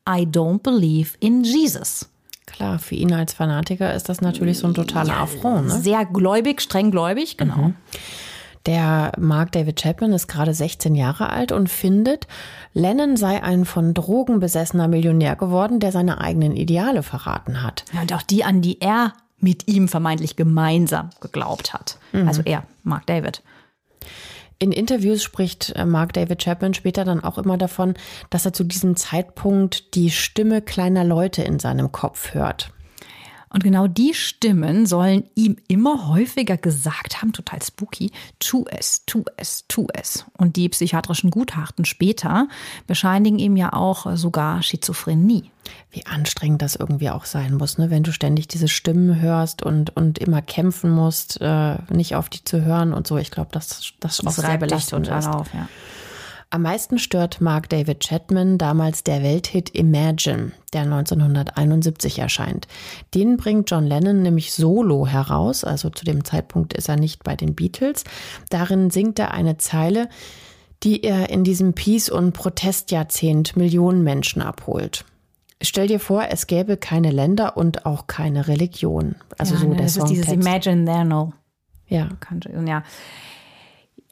I 0.09 0.25
don't 0.25 0.63
believe 0.63 1.17
in 1.19 1.43
Jesus. 1.43 2.09
Klar, 2.47 2.79
für 2.79 2.95
ihn 2.95 3.13
als 3.13 3.33
Fanatiker 3.33 3.93
ist 3.93 4.09
das 4.09 4.21
natürlich 4.21 4.57
so 4.57 4.67
ein 4.67 4.73
totaler 4.73 5.13
ja, 5.13 5.23
Affront. 5.23 5.67
Ne? 5.67 5.79
Sehr 5.79 6.05
gläubig, 6.05 6.61
streng 6.61 6.89
gläubig, 6.89 7.37
genau. 7.37 7.57
Mhm. 7.57 7.75
Der 8.65 9.13
Mark 9.17 9.51
David 9.53 9.77
Chapman 9.81 10.11
ist 10.11 10.27
gerade 10.27 10.53
16 10.53 10.95
Jahre 10.95 11.29
alt 11.29 11.51
und 11.51 11.69
findet, 11.69 12.27
Lennon 12.73 13.17
sei 13.17 13.41
ein 13.41 13.65
von 13.65 13.93
Drogen 13.93 14.39
besessener 14.39 14.87
Millionär 14.87 15.35
geworden, 15.35 15.79
der 15.79 15.91
seine 15.91 16.19
eigenen 16.19 16.55
Ideale 16.55 17.03
verraten 17.03 17.63
hat. 17.63 17.85
Ja, 17.93 18.01
und 18.01 18.13
auch 18.13 18.21
die, 18.21 18.43
an 18.43 18.61
die 18.61 18.81
er 18.81 19.13
mit 19.39 19.67
ihm 19.67 19.87
vermeintlich 19.87 20.35
gemeinsam 20.35 21.11
geglaubt 21.21 21.73
hat. 21.73 21.97
Mhm. 22.11 22.27
Also 22.27 22.41
er, 22.43 22.63
Mark 22.83 23.05
David. 23.05 23.41
In 24.61 24.73
Interviews 24.73 25.23
spricht 25.23 25.71
äh, 25.77 25.85
Mark 25.85 26.11
David 26.11 26.43
Chapman 26.43 26.73
später 26.73 27.05
dann 27.05 27.23
auch 27.23 27.37
immer 27.37 27.57
davon, 27.57 27.93
dass 28.29 28.45
er 28.45 28.51
zu 28.51 28.65
diesem 28.65 28.97
Zeitpunkt 28.97 29.95
die 29.95 30.11
Stimme 30.11 30.61
kleiner 30.61 31.05
Leute 31.05 31.43
in 31.43 31.59
seinem 31.59 31.93
Kopf 31.93 32.33
hört. 32.33 32.73
Und 33.51 33.63
genau 33.63 33.87
die 33.87 34.13
Stimmen 34.13 34.85
sollen 34.85 35.23
ihm 35.35 35.57
immer 35.67 36.07
häufiger 36.07 36.57
gesagt 36.57 37.21
haben, 37.21 37.33
total 37.33 37.61
spooky, 37.61 38.11
tu 38.39 38.65
es, 38.69 39.05
tu 39.05 39.23
es, 39.37 39.65
tu 39.67 39.87
es. 39.93 40.25
Und 40.37 40.55
die 40.55 40.69
psychiatrischen 40.69 41.31
Gutachten 41.31 41.85
später 41.85 42.47
bescheinigen 42.85 43.39
ihm 43.39 43.57
ja 43.57 43.73
auch 43.73 44.15
sogar 44.15 44.61
Schizophrenie. 44.61 45.51
Wie 45.91 46.05
anstrengend 46.05 46.61
das 46.61 46.75
irgendwie 46.75 47.09
auch 47.09 47.25
sein 47.25 47.55
muss, 47.55 47.77
ne? 47.77 47.89
wenn 47.89 48.03
du 48.03 48.11
ständig 48.11 48.47
diese 48.47 48.67
Stimmen 48.67 49.19
hörst 49.19 49.61
und, 49.61 49.95
und 49.95 50.17
immer 50.17 50.41
kämpfen 50.41 50.89
musst, 50.91 51.39
äh, 51.41 51.77
nicht 51.91 52.15
auf 52.15 52.29
die 52.29 52.43
zu 52.43 52.63
hören 52.63 52.93
und 52.93 53.07
so. 53.07 53.17
Ich 53.17 53.31
glaube, 53.31 53.49
das, 53.51 53.93
das, 53.99 54.17
das 54.17 54.25
auch 54.25 54.31
sehr 54.31 54.57
belastend 54.57 55.07
ist. 55.07 55.27
Auf, 55.27 55.53
ja. 55.53 55.67
Am 56.51 56.63
meisten 56.63 56.97
stört 56.97 57.41
Mark 57.41 57.69
David 57.69 57.99
Chapman 57.99 58.57
damals 58.57 59.03
der 59.03 59.21
Welthit 59.21 59.69
Imagine, 59.75 60.51
der 60.73 60.81
1971 60.81 62.17
erscheint. 62.17 62.67
Den 63.13 63.37
bringt 63.37 63.69
John 63.69 63.85
Lennon 63.85 64.23
nämlich 64.23 64.51
solo 64.51 65.05
heraus, 65.05 65.63
also 65.63 65.91
zu 65.91 66.05
dem 66.05 66.23
Zeitpunkt 66.23 66.73
ist 66.73 66.89
er 66.89 66.95
nicht 66.95 67.23
bei 67.23 67.35
den 67.35 67.53
Beatles. 67.53 68.03
Darin 68.49 68.89
singt 68.89 69.19
er 69.19 69.31
eine 69.31 69.57
Zeile, 69.57 70.09
die 70.81 71.03
er 71.03 71.29
in 71.29 71.43
diesem 71.43 71.73
Peace- 71.73 72.09
und 72.09 72.31
Protestjahrzehnt 72.31 73.55
Millionen 73.55 74.03
Menschen 74.03 74.41
abholt. 74.41 75.05
Stell 75.61 75.85
dir 75.85 75.99
vor, 75.99 76.29
es 76.31 76.47
gäbe 76.47 76.77
keine 76.77 77.11
Länder 77.11 77.57
und 77.57 77.85
auch 77.85 78.07
keine 78.07 78.47
Religion. 78.47 79.15
Also 79.37 79.53
ja, 79.53 79.59
so 79.59 79.67
ne, 79.67 79.75
der 79.75 79.83
das 79.83 79.93
Songtext. 79.93 80.21
ist 80.21 80.31
dieses 80.31 80.45
Imagine 80.45 80.85
there 80.85 81.05
no. 81.05 81.33
Ja. 81.87 82.09
Ja. 82.65 82.83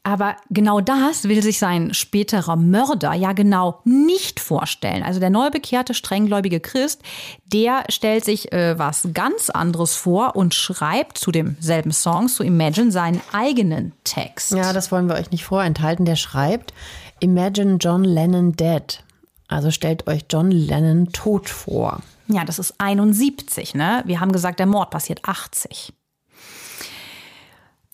Aber 0.07 0.37
genau 0.49 0.79
das 0.79 1.25
will 1.25 1.43
sich 1.43 1.59
sein 1.59 1.93
späterer 1.93 2.55
Mörder 2.55 3.13
ja 3.13 3.33
genau 3.33 3.81
nicht 3.83 4.39
vorstellen. 4.39 5.03
Also 5.03 5.19
der 5.19 5.29
neu 5.29 5.49
bekehrte, 5.49 5.93
strenggläubige 5.93 6.61
Christ, 6.61 7.01
der 7.45 7.83
stellt 7.89 8.23
sich 8.23 8.53
äh, 8.53 8.79
was 8.79 9.09
ganz 9.13 9.49
anderes 9.49 9.97
vor 9.97 10.37
und 10.37 10.53
schreibt 10.53 11.17
zu 11.17 11.33
demselben 11.33 11.91
Song, 11.91 12.29
zu 12.29 12.43
Imagine, 12.43 12.89
seinen 12.89 13.19
eigenen 13.33 13.91
Text. 14.05 14.53
Ja, 14.53 14.71
das 14.71 14.93
wollen 14.93 15.09
wir 15.09 15.15
euch 15.15 15.31
nicht 15.31 15.43
vorenthalten. 15.43 16.05
Der 16.05 16.15
schreibt, 16.15 16.73
Imagine 17.19 17.75
John 17.75 18.05
Lennon 18.05 18.53
dead. 18.53 19.03
Also 19.49 19.71
stellt 19.71 20.07
euch 20.07 20.23
John 20.29 20.51
Lennon 20.51 21.11
tot 21.11 21.49
vor. 21.49 22.01
Ja, 22.29 22.45
das 22.45 22.59
ist 22.59 22.75
71, 22.77 23.75
ne? 23.75 24.03
Wir 24.05 24.21
haben 24.21 24.31
gesagt, 24.31 24.59
der 24.59 24.67
Mord 24.67 24.89
passiert 24.89 25.19
80. 25.23 25.91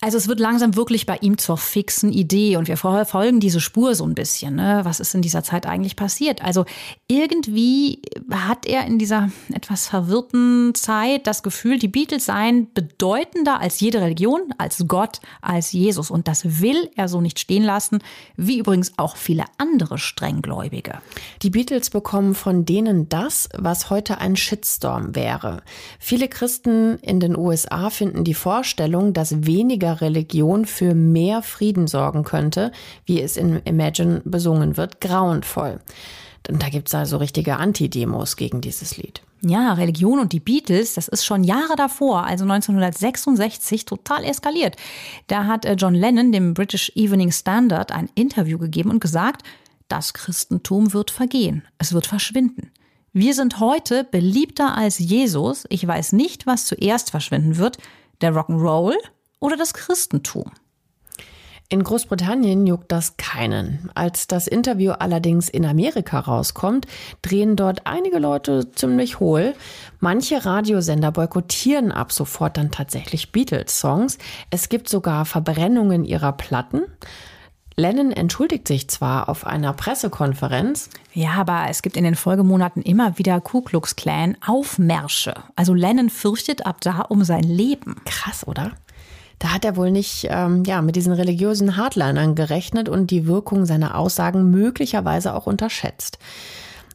Also 0.04 0.18
es 0.18 0.28
wird 0.28 0.38
langsam 0.38 0.76
wirklich 0.76 1.06
bei 1.06 1.16
ihm 1.22 1.38
zur 1.38 1.56
fixen 1.56 2.12
Idee 2.12 2.58
und 2.58 2.68
wir 2.68 2.76
verfolgen 2.76 3.40
diese 3.40 3.58
Spur 3.58 3.94
so 3.94 4.04
ein 4.04 4.14
bisschen. 4.14 4.54
Ne? 4.54 4.80
Was 4.82 5.00
ist 5.00 5.14
in 5.14 5.22
dieser 5.22 5.42
Zeit 5.42 5.64
eigentlich 5.64 5.96
passiert? 5.96 6.42
Also 6.42 6.66
irgendwie 7.08 8.02
hat 8.30 8.66
er 8.66 8.84
in 8.84 8.98
dieser 8.98 9.30
etwas 9.50 9.88
verwirrten 9.88 10.74
Zeit 10.74 11.26
das 11.26 11.42
Gefühl, 11.42 11.78
die 11.78 11.88
Beatles 11.88 12.26
seien 12.26 12.70
bedeutender 12.74 13.62
als 13.62 13.80
jede 13.80 14.02
Religion, 14.02 14.52
als 14.58 14.84
Gott, 14.86 15.20
als 15.40 15.72
Jesus. 15.72 16.10
Und 16.10 16.28
das 16.28 16.60
will 16.60 16.90
er 16.96 17.08
so 17.08 17.22
nicht 17.22 17.38
stehen 17.38 17.64
lassen, 17.64 18.00
wie 18.36 18.58
übrigens 18.58 18.92
auch 18.98 19.16
viele 19.16 19.46
andere 19.56 19.96
Strenggläubige. 19.96 20.98
Die 21.40 21.48
Beatles 21.48 21.88
bekommen 21.88 22.34
von 22.34 22.66
denen 22.66 23.08
das, 23.08 23.48
was 23.56 23.88
heute 23.88 24.18
ein 24.18 24.36
Shitstorm 24.36 25.14
wäre. 25.16 25.62
Viele 25.98 26.28
Christen 26.28 26.98
in 26.98 27.20
den 27.20 27.38
USA 27.38 27.88
finden 27.88 28.22
die 28.22 28.34
Vorstellung, 28.34 29.14
dass 29.14 29.46
weniger 29.46 29.93
Religion 30.00 30.64
für 30.64 30.94
mehr 30.94 31.42
Frieden 31.42 31.86
sorgen 31.86 32.24
könnte, 32.24 32.72
wie 33.04 33.20
es 33.20 33.36
in 33.36 33.60
Imagine 33.64 34.22
besungen 34.24 34.76
wird, 34.76 35.00
grauenvoll. 35.00 35.80
Und 36.48 36.62
da 36.62 36.68
gibt 36.68 36.88
es 36.88 36.94
also 36.94 37.16
richtige 37.16 37.56
Anti-Demos 37.56 38.36
gegen 38.36 38.60
dieses 38.60 38.96
Lied. 38.96 39.22
Ja, 39.40 39.74
Religion 39.74 40.18
und 40.18 40.32
die 40.32 40.40
Beatles, 40.40 40.94
das 40.94 41.08
ist 41.08 41.24
schon 41.24 41.44
Jahre 41.44 41.76
davor, 41.76 42.24
also 42.24 42.44
1966, 42.44 43.84
total 43.84 44.24
eskaliert. 44.24 44.76
Da 45.26 45.46
hat 45.46 45.64
äh, 45.64 45.74
John 45.74 45.94
Lennon 45.94 46.32
dem 46.32 46.54
British 46.54 46.90
Evening 46.94 47.30
Standard 47.30 47.92
ein 47.92 48.08
Interview 48.14 48.58
gegeben 48.58 48.90
und 48.90 49.00
gesagt, 49.00 49.42
das 49.88 50.14
Christentum 50.14 50.94
wird 50.94 51.10
vergehen, 51.10 51.62
es 51.78 51.92
wird 51.92 52.06
verschwinden. 52.06 52.70
Wir 53.12 53.34
sind 53.34 53.60
heute 53.60 54.04
beliebter 54.04 54.76
als 54.76 54.98
Jesus. 54.98 55.66
Ich 55.68 55.86
weiß 55.86 56.14
nicht, 56.14 56.46
was 56.46 56.66
zuerst 56.66 57.10
verschwinden 57.10 57.58
wird, 57.58 57.78
der 58.22 58.34
Rock'n'Roll 58.34 58.94
oder 59.40 59.56
das 59.56 59.74
Christentum? 59.74 60.50
In 61.70 61.82
Großbritannien 61.82 62.66
juckt 62.66 62.92
das 62.92 63.16
keinen. 63.16 63.90
Als 63.94 64.26
das 64.26 64.46
Interview 64.46 64.92
allerdings 64.92 65.48
in 65.48 65.64
Amerika 65.64 66.20
rauskommt, 66.20 66.86
drehen 67.22 67.56
dort 67.56 67.86
einige 67.86 68.18
Leute 68.18 68.70
ziemlich 68.72 69.18
hohl. 69.18 69.54
Manche 69.98 70.44
Radiosender 70.44 71.10
boykottieren 71.10 71.90
ab 71.90 72.12
sofort 72.12 72.58
dann 72.58 72.70
tatsächlich 72.70 73.32
Beatles-Songs. 73.32 74.18
Es 74.50 74.68
gibt 74.68 74.88
sogar 74.88 75.24
Verbrennungen 75.24 76.04
ihrer 76.04 76.32
Platten. 76.32 76.82
Lennon 77.76 78.12
entschuldigt 78.12 78.68
sich 78.68 78.88
zwar 78.88 79.28
auf 79.28 79.46
einer 79.46 79.72
Pressekonferenz. 79.72 80.90
Ja, 81.12 81.32
aber 81.32 81.64
es 81.70 81.82
gibt 81.82 81.96
in 81.96 82.04
den 82.04 82.14
Folgemonaten 82.14 82.82
immer 82.82 83.18
wieder 83.18 83.40
Ku 83.40 83.62
Klux 83.62 83.96
Klan 83.96 84.36
Aufmärsche. 84.46 85.34
Also 85.56 85.74
Lennon 85.74 86.10
fürchtet 86.10 86.66
ab 86.66 86.82
da 86.82 87.00
um 87.00 87.24
sein 87.24 87.42
Leben. 87.42 87.96
Krass, 88.04 88.46
oder? 88.46 88.72
Da 89.38 89.52
hat 89.52 89.64
er 89.64 89.76
wohl 89.76 89.90
nicht 89.90 90.26
ähm, 90.30 90.64
ja, 90.64 90.80
mit 90.82 90.96
diesen 90.96 91.12
religiösen 91.12 91.76
Hardlinern 91.76 92.34
gerechnet 92.34 92.88
und 92.88 93.10
die 93.10 93.26
Wirkung 93.26 93.66
seiner 93.66 93.98
Aussagen 93.98 94.50
möglicherweise 94.50 95.34
auch 95.34 95.46
unterschätzt. 95.46 96.18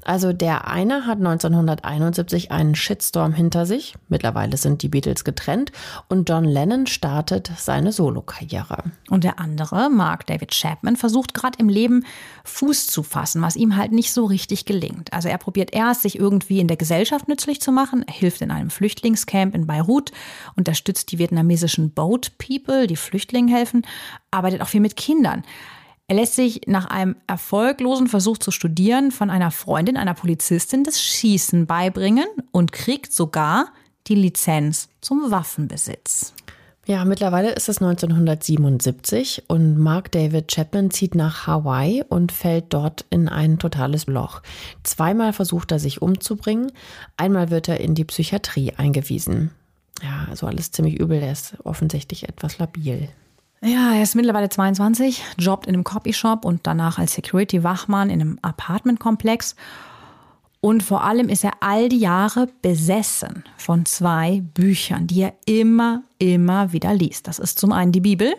Also 0.10 0.34
der 0.34 0.67
eine 0.67 1.06
hat 1.06 1.19
1971 1.19 2.52
einen 2.52 2.74
Shitstorm 2.74 3.32
hinter 3.32 3.67
sich. 3.67 3.93
Mittlerweile 4.08 4.58
sind 4.58 4.82
die 4.82 4.89
Beatles 4.89 5.24
getrennt 5.24 5.72
und 6.08 6.28
John 6.28 6.45
Lennon 6.45 6.88
startet 6.88 7.52
seine 7.58 7.91
Solokarriere. 7.91 8.86
Und 9.12 9.24
der 9.24 9.38
andere, 9.38 9.91
Mark 9.91 10.26
David 10.26 10.50
Chapman, 10.50 10.95
versucht 10.95 11.36
gerade 11.36 11.60
im 11.60 11.69
Leben 11.69 12.08
Fuß 12.43 12.88
zu 12.88 13.04
fassen, 13.04 13.43
was 13.43 13.56
ihm 13.56 13.78
halt 13.78 13.91
nicht 13.91 14.12
so 14.12 14.26
richtig 14.26 14.65
gelingt. 14.65 15.13
Also 15.13 15.30
er 15.30 15.38
probiert 15.38 15.76
erst, 15.76 16.02
sich 16.02 16.17
irgendwie 16.17 16.60
in 16.60 16.67
der 16.67 16.78
Gesellschaft 16.78 17.28
nützlich 17.28 17.62
zu 17.62 17.72
machen. 17.72 18.04
Er 18.08 18.15
hilft 18.15 18.41
in 18.41 18.50
einem 18.50 18.72
Flüchtlingscamp 18.72 19.54
in 19.54 19.67
Beirut, 19.67 20.12
unterstützt 20.56 21.12
die 21.12 21.19
vietnamesischen 21.19 21.91
Boat 21.91 22.32
People, 22.39 22.88
die 22.88 22.95
Flüchtlingen 22.95 23.56
helfen, 23.56 23.84
arbeitet 24.32 24.63
auch 24.63 24.69
viel 24.69 24.82
mit 24.82 24.95
Kindern. 24.95 25.43
Er 26.10 26.15
lässt 26.15 26.34
sich 26.34 26.62
nach 26.65 26.88
einem 26.88 27.15
erfolglosen 27.28 28.08
Versuch 28.08 28.39
zu 28.39 28.50
studieren 28.50 29.12
von 29.12 29.30
einer 29.30 29.52
Freundin, 29.52 29.95
einer 29.95 30.15
Polizistin, 30.15 30.84
das 30.84 31.00
Schießen 31.00 31.67
beibringen 31.67 32.26
und 32.52 32.72
kriegt 32.72 33.13
sogar 33.13 33.67
die 34.08 34.15
Lizenz 34.15 34.89
zum 35.02 35.30
Waffenbesitz. 35.30 36.34
Ja, 36.88 37.06
mittlerweile 37.06 37.52
ist 37.52 37.69
es 37.69 37.80
1977 37.80 39.43
und 39.50 39.78
Mark 39.78 40.12
David 40.12 40.48
Chapman 40.48 40.89
zieht 40.89 41.13
nach 41.13 41.45
Hawaii 41.45 42.04
und 42.10 42.32
fällt 42.32 42.74
dort 42.74 43.06
in 43.12 43.30
ein 43.30 43.60
totales 43.60 44.08
Loch. 44.08 44.41
Zweimal 44.82 45.32
versucht 45.32 45.72
er 45.72 45.78
sich 45.78 46.02
umzubringen, 46.02 46.72
einmal 47.17 47.52
wird 47.52 47.67
er 47.67 47.82
in 47.82 47.93
die 47.93 48.06
Psychiatrie 48.06 48.74
eingewiesen. 48.76 49.52
Ja, 50.02 50.26
also 50.28 50.48
alles 50.48 50.72
ziemlich 50.72 51.00
übel, 51.00 51.22
er 51.22 51.34
ist 51.34 51.56
offensichtlich 51.63 52.28
etwas 52.28 52.58
labil. 52.58 53.10
Ja, 53.62 53.93
er 53.93 54.04
ist 54.04 54.15
mittlerweile 54.15 54.48
22, 54.48 55.22
jobbt 55.38 55.67
in 55.67 55.74
einem 55.74 55.84
Copyshop 55.84 56.45
und 56.45 56.65
danach 56.65 56.98
als 56.98 57.13
Security-Wachmann 57.13 58.10
in 58.10 58.22
einem 58.22 58.39
Apartmentkomplex. 58.41 59.56
Und 60.62 60.82
vor 60.82 61.04
allem 61.04 61.30
ist 61.30 61.43
er 61.43 61.52
all 61.60 61.89
die 61.89 62.00
Jahre 62.00 62.48
besessen 62.62 63.43
von 63.58 63.86
zwei 63.86 64.41
Büchern, 64.54 65.08
die 65.08 65.22
er 65.22 65.34
immer, 65.45 66.04
immer 66.19 66.72
wieder 66.72 66.93
liest. 66.93 67.28
Das 67.28 67.39
ist 67.39 67.60
zum 67.60 67.72
einen 67.72 67.91
die 67.91 68.02
Bibel 68.02 68.34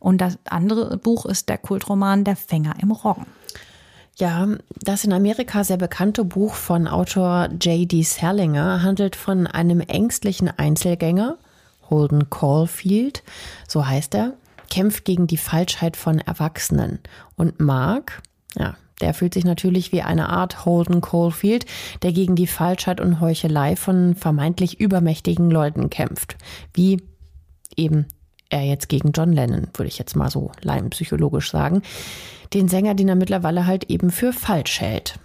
und 0.00 0.20
das 0.20 0.38
andere 0.44 0.96
Buch 0.96 1.26
ist 1.26 1.48
der 1.48 1.58
Kultroman 1.58 2.24
Der 2.24 2.36
Fänger 2.36 2.74
im 2.80 2.90
Roggen. 2.90 3.26
Ja, 4.16 4.46
das 4.80 5.04
in 5.04 5.12
Amerika 5.12 5.64
sehr 5.64 5.76
bekannte 5.76 6.24
Buch 6.24 6.54
von 6.54 6.88
Autor 6.88 7.48
J.D. 7.60 8.02
Salinger 8.02 8.82
handelt 8.82 9.16
von 9.16 9.46
einem 9.46 9.80
ängstlichen 9.80 10.48
Einzelgänger, 10.48 11.38
Holden 11.88 12.28
Caulfield, 12.30 13.22
so 13.66 13.86
heißt 13.86 14.14
er, 14.14 14.34
kämpft 14.70 15.04
gegen 15.04 15.26
die 15.26 15.36
Falschheit 15.36 15.96
von 15.96 16.18
Erwachsenen. 16.18 17.00
Und 17.36 17.60
Mark, 17.60 18.22
ja, 18.56 18.76
der 19.00 19.14
fühlt 19.14 19.34
sich 19.34 19.44
natürlich 19.44 19.92
wie 19.92 20.02
eine 20.02 20.28
Art 20.28 20.64
Holden 20.64 21.00
Caulfield, 21.00 21.66
der 22.02 22.12
gegen 22.12 22.36
die 22.36 22.46
Falschheit 22.46 23.00
und 23.00 23.20
Heuchelei 23.20 23.76
von 23.76 24.14
vermeintlich 24.14 24.80
übermächtigen 24.80 25.50
Leuten 25.50 25.90
kämpft. 25.90 26.36
Wie 26.74 27.02
eben 27.76 28.06
er 28.50 28.62
jetzt 28.62 28.88
gegen 28.88 29.12
John 29.12 29.32
Lennon, 29.32 29.68
würde 29.74 29.88
ich 29.88 29.98
jetzt 29.98 30.16
mal 30.16 30.30
so 30.30 30.50
laienpsychologisch 30.62 31.50
sagen. 31.50 31.82
Den 32.52 32.68
Sänger, 32.68 32.94
den 32.94 33.08
er 33.08 33.14
mittlerweile 33.14 33.66
halt 33.66 33.84
eben 33.84 34.10
für 34.10 34.32
falsch 34.32 34.80
hält. 34.80 35.18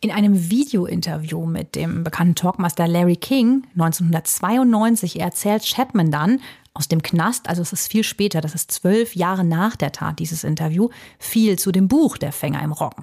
In 0.00 0.12
einem 0.12 0.50
Videointerview 0.50 1.44
mit 1.44 1.74
dem 1.74 2.04
bekannten 2.04 2.36
Talkmaster 2.36 2.86
Larry 2.86 3.16
King 3.16 3.64
1992 3.72 5.18
erzählt 5.18 5.64
Chapman 5.64 6.12
dann 6.12 6.40
aus 6.72 6.86
dem 6.86 7.02
Knast, 7.02 7.48
also 7.48 7.62
es 7.62 7.72
ist 7.72 7.90
viel 7.90 8.04
später, 8.04 8.40
das 8.40 8.54
ist 8.54 8.70
zwölf 8.70 9.16
Jahre 9.16 9.42
nach 9.42 9.74
der 9.74 9.90
Tat, 9.90 10.20
dieses 10.20 10.44
Interview, 10.44 10.90
viel 11.18 11.58
zu 11.58 11.72
dem 11.72 11.88
Buch 11.88 12.16
Der 12.16 12.30
Fänger 12.30 12.62
im 12.62 12.70
Roggen. 12.70 13.02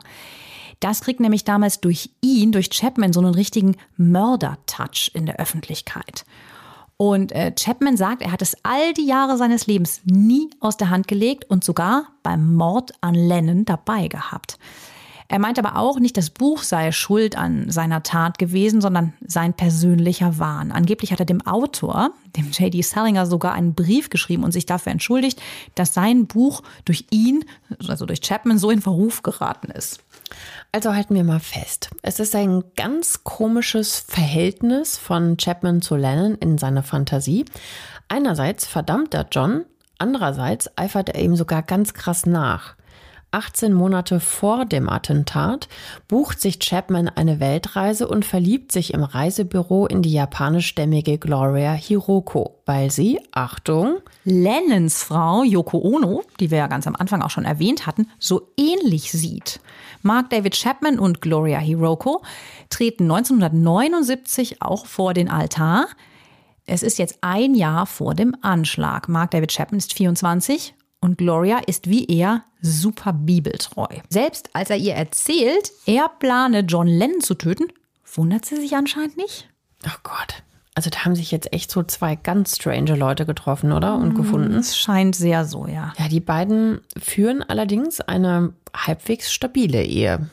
Das 0.80 1.02
kriegt 1.02 1.20
nämlich 1.20 1.44
damals 1.44 1.82
durch 1.82 2.12
ihn, 2.22 2.54
durch 2.54 2.70
Chapman, 2.70 3.12
so 3.12 3.20
einen 3.20 3.36
richtigen 3.36 3.76
Mörder-Touch 3.98 5.12
in 5.14 5.26
der 5.26 5.36
Öffentlichkeit. 5.38 6.26
Und 6.96 7.34
äh, 7.34 7.54
Chapman 7.54 7.98
sagt, 7.98 8.22
er 8.22 8.32
hat 8.32 8.42
es 8.42 8.56
all 8.64 8.94
die 8.94 9.06
Jahre 9.06 9.38
seines 9.38 9.68
Lebens 9.68 10.00
nie 10.06 10.50
aus 10.62 10.78
der 10.78 10.90
Hand 10.90 11.10
gelegt 11.10 11.44
und 11.50 11.66
sogar 11.66 12.08
beim 12.24 12.56
Mord 12.56 12.94
an 13.02 13.16
Lennon 13.16 13.66
dabei 13.66 14.08
gehabt. 14.08 14.58
Er 15.28 15.40
meint 15.40 15.58
aber 15.58 15.78
auch 15.78 16.00
nicht, 16.00 16.18
das 16.18 16.30
Buch 16.30 16.62
sei 16.62 16.92
schuld 16.92 17.36
an 17.36 17.72
seiner 17.72 18.04
Tat 18.04 18.38
gewesen, 18.38 18.80
sondern 18.80 19.14
sein 19.26 19.54
persönlicher 19.54 20.38
Wahn. 20.38 20.72
Angeblich 20.72 21.12
hat 21.12 21.20
er 21.20 21.26
dem 21.26 21.46
Autor, 21.46 22.12
dem 22.36 22.52
J.D. 22.52 22.82
Salinger, 22.84 23.26
sogar 23.26 23.54
einen 23.54 23.74
Brief 23.74 24.10
geschrieben 24.10 24.44
und 24.44 24.52
sich 24.52 24.68
dafür 24.68 24.92
entschuldigt, 24.92 25.42
dass 25.74 25.96
sein 25.96 26.28
Buch 26.28 26.62
durch 26.86 27.06
ihn, 27.10 27.44
also 27.88 28.06
durch 28.06 28.22
Chapman, 28.22 28.60
so 28.60 28.70
in 28.70 28.82
Verruf 28.82 29.24
geraten 29.24 29.72
ist. 29.72 30.00
Also 30.72 30.94
halten 30.94 31.16
wir 31.16 31.24
mal 31.24 31.40
fest. 31.40 31.90
Es 32.02 32.20
ist 32.20 32.36
ein 32.36 32.64
ganz 32.76 33.24
komisches 33.24 34.06
Verhältnis 34.08 34.98
von 34.98 35.38
Chapman 35.38 35.82
zu 35.82 35.96
Lennon 35.96 36.36
in 36.36 36.58
seiner 36.58 36.84
Fantasie. 36.84 37.46
Einerseits 38.10 38.68
verdammt 38.68 39.14
er 39.14 39.28
John, 39.32 39.66
andererseits 39.98 40.70
eifert 40.78 41.10
er 41.10 41.22
ihm 41.22 41.36
sogar 41.36 41.64
ganz 41.64 41.94
krass 41.94 42.26
nach. 42.26 42.76
18 43.36 43.74
Monate 43.74 44.22
vor 44.22 44.64
dem 44.64 44.88
Attentat 44.88 45.68
bucht 46.08 46.40
sich 46.40 46.58
Chapman 46.60 47.10
eine 47.10 47.42
Weltreise 47.42 48.08
und 48.08 48.24
verliebt 48.24 48.72
sich 48.72 48.94
im 48.94 49.04
Reisebüro 49.04 49.88
in 49.88 50.02
die 50.02 50.14
japanischstämmige 50.14 51.18
Gloria 51.18 51.74
Hiroko, 51.74 52.62
weil 52.66 52.92
sie, 52.92 53.20
Achtung, 53.34 53.98
Lennons 54.24 55.04
Frau 55.04 55.44
Yoko 55.44 55.80
Ono, 55.80 56.24
die 56.40 56.50
wir 56.50 56.60
ja 56.60 56.68
ganz 56.68 56.88
am 56.88 56.96
Anfang 56.96 57.22
auch 57.22 57.30
schon 57.30 57.44
erwähnt 57.44 57.86
hatten, 57.86 58.08
so 58.20 58.54
ähnlich 58.56 59.12
sieht. 59.12 59.60
Mark 60.02 60.30
David 60.30 60.56
Chapman 60.56 60.98
und 60.98 61.20
Gloria 61.20 61.60
Hiroko 61.60 62.24
treten 62.70 63.04
1979 63.04 64.62
auch 64.62 64.86
vor 64.86 65.14
den 65.14 65.30
Altar. 65.30 65.88
Es 66.66 66.84
ist 66.84 66.98
jetzt 66.98 67.18
ein 67.20 67.54
Jahr 67.54 67.86
vor 67.86 68.16
dem 68.16 68.34
Anschlag. 68.42 69.10
Mark 69.10 69.32
David 69.32 69.52
Chapman 69.52 69.80
ist 69.80 69.94
24 69.94 70.74
und 71.06 71.20
Gloria 71.20 71.60
ist 71.60 71.88
wie 71.88 72.06
er 72.06 72.44
super 72.62 73.14
bibeltreu. 73.14 73.86
Selbst 74.10 74.50
als 74.54 74.72
er 74.72 74.78
ihr 74.78 74.96
erzählt, 74.96 75.72
er 75.86 76.10
plane 76.10 76.62
John 76.62 76.88
Lennon 76.88 77.22
zu 77.22 77.36
töten, 77.36 77.66
wundert 78.16 78.46
sie 78.46 78.56
sich 78.56 78.76
anscheinend 78.76 79.16
nicht. 79.16 79.48
Oh 79.86 80.00
Gott. 80.02 80.42
Also 80.74 80.90
da 80.90 81.06
haben 81.06 81.16
sich 81.16 81.30
jetzt 81.30 81.54
echt 81.54 81.70
so 81.70 81.84
zwei 81.84 82.16
ganz 82.16 82.56
strange 82.56 82.96
Leute 82.96 83.28
getroffen, 83.28 83.72
oder? 83.72 83.96
Und 83.96 84.14
mm, 84.14 84.18
gefunden. 84.18 84.56
Es 84.56 84.76
scheint 84.76 85.16
sehr 85.16 85.46
so, 85.46 85.68
ja. 85.68 85.94
Ja, 86.00 86.08
die 86.10 86.20
beiden 86.20 86.82
führen 86.98 87.44
allerdings 87.44 88.02
eine 88.02 88.54
halbwegs 88.76 89.32
stabile 89.32 89.84
Ehe. 89.84 90.28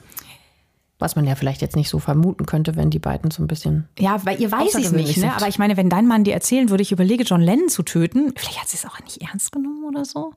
Was 0.99 1.17
man 1.17 1.27
ja 1.27 1.35
vielleicht 1.35 1.61
jetzt 1.61 1.77
nicht 1.77 1.91
so 1.91 1.99
vermuten 1.99 2.47
könnte, 2.47 2.77
wenn 2.77 2.89
die 2.89 2.99
beiden 2.99 3.31
so 3.31 3.43
ein 3.43 3.47
bisschen. 3.47 3.89
Ja, 3.99 4.25
weil 4.25 4.41
ihr 4.41 4.51
weiß 4.51 4.75
es 4.77 4.93
nicht, 4.93 5.19
ne? 5.19 5.35
Aber 5.37 5.49
ich 5.49 5.59
meine, 5.59 5.77
wenn 5.77 5.91
dein 5.91 6.07
Mann 6.07 6.25
dir 6.25 6.33
erzählen 6.33 6.71
würde, 6.71 6.83
ich 6.83 6.93
überlege, 6.93 7.25
John 7.25 7.43
Lennon 7.43 7.69
zu 7.69 7.83
töten, 7.83 8.33
vielleicht 8.37 8.61
hat 8.61 8.69
sie 8.69 8.79
es 8.79 8.87
auch 8.87 8.99
nicht 9.01 9.21
ernst 9.21 9.53
genommen 9.53 9.85
oder 9.85 10.07
so. 10.07 10.33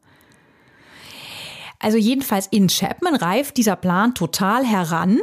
Also 1.79 1.97
jedenfalls 1.97 2.47
in 2.47 2.67
Chapman 2.67 3.15
reift 3.15 3.57
dieser 3.57 3.75
Plan 3.75 4.15
total 4.15 4.65
heran. 4.65 5.19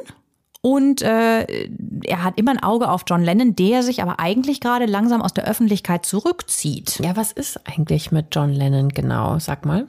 Und 0.61 1.03
äh, 1.03 1.69
er 2.05 2.23
hat 2.23 2.39
immer 2.39 2.53
ein 2.53 2.63
Auge 2.63 2.89
auf 2.89 3.03
John 3.09 3.23
Lennon, 3.23 3.57
der 3.57 3.83
sich 3.83 4.01
aber 4.01 4.21
eigentlich 4.21 4.61
gerade 4.61 4.87
langsam 4.87 5.21
aus 5.21 5.35
der 5.35 5.45
Öffentlichkeit 5.45 6.07
zurückzieht. 6.07 7.01
Ja, 7.01 7.17
was 7.17 7.33
ist 7.33 7.67
eigentlich 7.67 8.13
mit 8.13 8.27
John 8.31 8.53
Lennon 8.53 8.91
genau? 8.91 9.41
Sag 9.41 9.67
mal. 9.67 9.89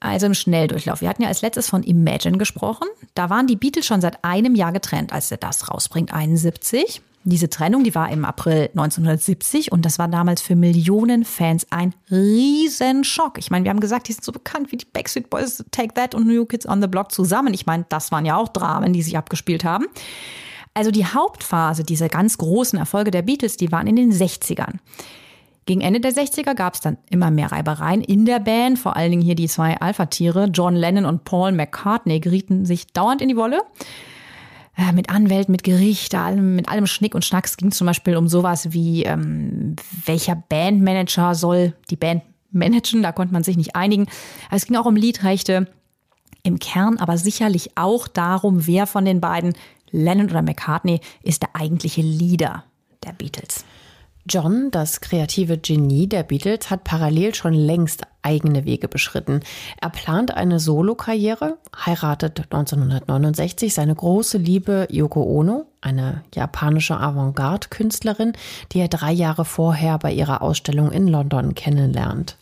Also 0.00 0.26
im 0.26 0.34
Schnelldurchlauf. 0.34 1.00
Wir 1.00 1.08
hatten 1.08 1.22
ja 1.22 1.28
als 1.28 1.42
letztes 1.42 1.68
von 1.68 1.84
Imagine 1.84 2.38
gesprochen. 2.38 2.88
Da 3.14 3.30
waren 3.30 3.46
die 3.46 3.54
Beatles 3.54 3.86
schon 3.86 4.00
seit 4.00 4.24
einem 4.24 4.56
Jahr 4.56 4.72
getrennt, 4.72 5.12
als 5.12 5.30
er 5.30 5.36
das 5.36 5.70
rausbringt, 5.70 6.12
71. 6.12 7.00
Diese 7.24 7.48
Trennung, 7.48 7.84
die 7.84 7.94
war 7.94 8.10
im 8.10 8.24
April 8.24 8.68
1970 8.74 9.70
und 9.70 9.84
das 9.84 10.00
war 10.00 10.08
damals 10.08 10.42
für 10.42 10.56
Millionen 10.56 11.24
Fans 11.24 11.66
ein 11.70 11.94
Riesenschock. 12.10 13.38
Ich 13.38 13.50
meine, 13.50 13.64
wir 13.64 13.70
haben 13.70 13.78
gesagt, 13.78 14.08
die 14.08 14.12
sind 14.12 14.24
so 14.24 14.32
bekannt 14.32 14.72
wie 14.72 14.76
die 14.76 14.86
Backstreet 14.86 15.30
Boys, 15.30 15.64
Take 15.70 15.94
That 15.94 16.16
und 16.16 16.26
New 16.26 16.44
Kids 16.46 16.66
on 16.66 16.82
the 16.82 16.88
Block 16.88 17.12
zusammen. 17.12 17.54
Ich 17.54 17.64
meine, 17.64 17.86
das 17.88 18.10
waren 18.10 18.26
ja 18.26 18.36
auch 18.36 18.48
Dramen, 18.48 18.92
die 18.92 19.02
sich 19.02 19.16
abgespielt 19.16 19.62
haben. 19.62 19.86
Also 20.74 20.90
die 20.90 21.06
Hauptphase 21.06 21.84
dieser 21.84 22.08
ganz 22.08 22.38
großen 22.38 22.78
Erfolge 22.78 23.12
der 23.12 23.22
Beatles, 23.22 23.56
die 23.56 23.70
waren 23.70 23.86
in 23.86 23.96
den 23.96 24.12
60ern. 24.12 24.78
Gegen 25.64 25.80
Ende 25.80 26.00
der 26.00 26.12
60er 26.12 26.54
gab 26.54 26.74
es 26.74 26.80
dann 26.80 26.98
immer 27.08 27.30
mehr 27.30 27.52
Reibereien 27.52 28.00
in 28.00 28.24
der 28.24 28.40
Band, 28.40 28.80
vor 28.80 28.96
allen 28.96 29.12
Dingen 29.12 29.22
hier 29.22 29.36
die 29.36 29.48
zwei 29.48 29.80
Alpha-Tiere, 29.80 30.46
John 30.52 30.74
Lennon 30.74 31.04
und 31.04 31.24
Paul 31.24 31.52
McCartney, 31.52 32.18
gerieten 32.18 32.66
sich 32.66 32.88
dauernd 32.88 33.22
in 33.22 33.28
die 33.28 33.36
Wolle. 33.36 33.60
Äh, 34.76 34.92
mit 34.92 35.10
Anwälten, 35.10 35.52
mit 35.52 35.64
Gericht, 35.64 36.14
allem, 36.14 36.56
mit 36.56 36.68
allem 36.68 36.86
Schnick 36.86 37.14
und 37.14 37.24
Schnack. 37.24 37.44
Es 37.44 37.58
ging 37.58 37.72
zum 37.72 37.86
Beispiel 37.86 38.16
um 38.16 38.28
sowas 38.28 38.72
wie, 38.72 39.02
ähm, 39.02 39.76
welcher 40.06 40.34
Bandmanager 40.34 41.34
soll 41.34 41.74
die 41.90 41.96
Band 41.96 42.22
managen. 42.50 43.02
Da 43.02 43.12
konnte 43.12 43.34
man 43.34 43.44
sich 43.44 43.58
nicht 43.58 43.76
einigen. 43.76 44.06
Aber 44.46 44.56
es 44.56 44.66
ging 44.66 44.76
auch 44.76 44.86
um 44.86 44.96
Liedrechte 44.96 45.68
im 46.42 46.58
Kern, 46.58 46.98
aber 46.98 47.18
sicherlich 47.18 47.76
auch 47.76 48.08
darum, 48.08 48.66
wer 48.66 48.86
von 48.86 49.04
den 49.04 49.20
beiden, 49.20 49.52
Lennon 49.90 50.30
oder 50.30 50.42
McCartney, 50.42 51.00
ist 51.22 51.42
der 51.42 51.50
eigentliche 51.54 52.00
Leader 52.00 52.64
der 53.04 53.12
Beatles. 53.12 53.64
John, 54.24 54.70
das 54.70 55.00
kreative 55.00 55.58
Genie 55.58 56.06
der 56.06 56.22
Beatles, 56.22 56.70
hat 56.70 56.84
parallel 56.84 57.34
schon 57.34 57.54
längst 57.54 58.02
eigene 58.22 58.64
Wege 58.64 58.86
beschritten. 58.86 59.40
Er 59.80 59.90
plant 59.90 60.32
eine 60.32 60.60
Solokarriere, 60.60 61.58
heiratet 61.74 62.38
1969 62.38 63.74
seine 63.74 63.94
große 63.94 64.38
Liebe 64.38 64.86
Yoko 64.90 65.22
Ono, 65.24 65.66
eine 65.80 66.22
japanische 66.32 66.96
Avantgarde-Künstlerin, 66.98 68.34
die 68.70 68.78
er 68.78 68.88
drei 68.88 69.12
Jahre 69.12 69.44
vorher 69.44 69.98
bei 69.98 70.12
ihrer 70.12 70.40
Ausstellung 70.42 70.92
in 70.92 71.08
London 71.08 71.54
kennenlernt. 71.54 72.36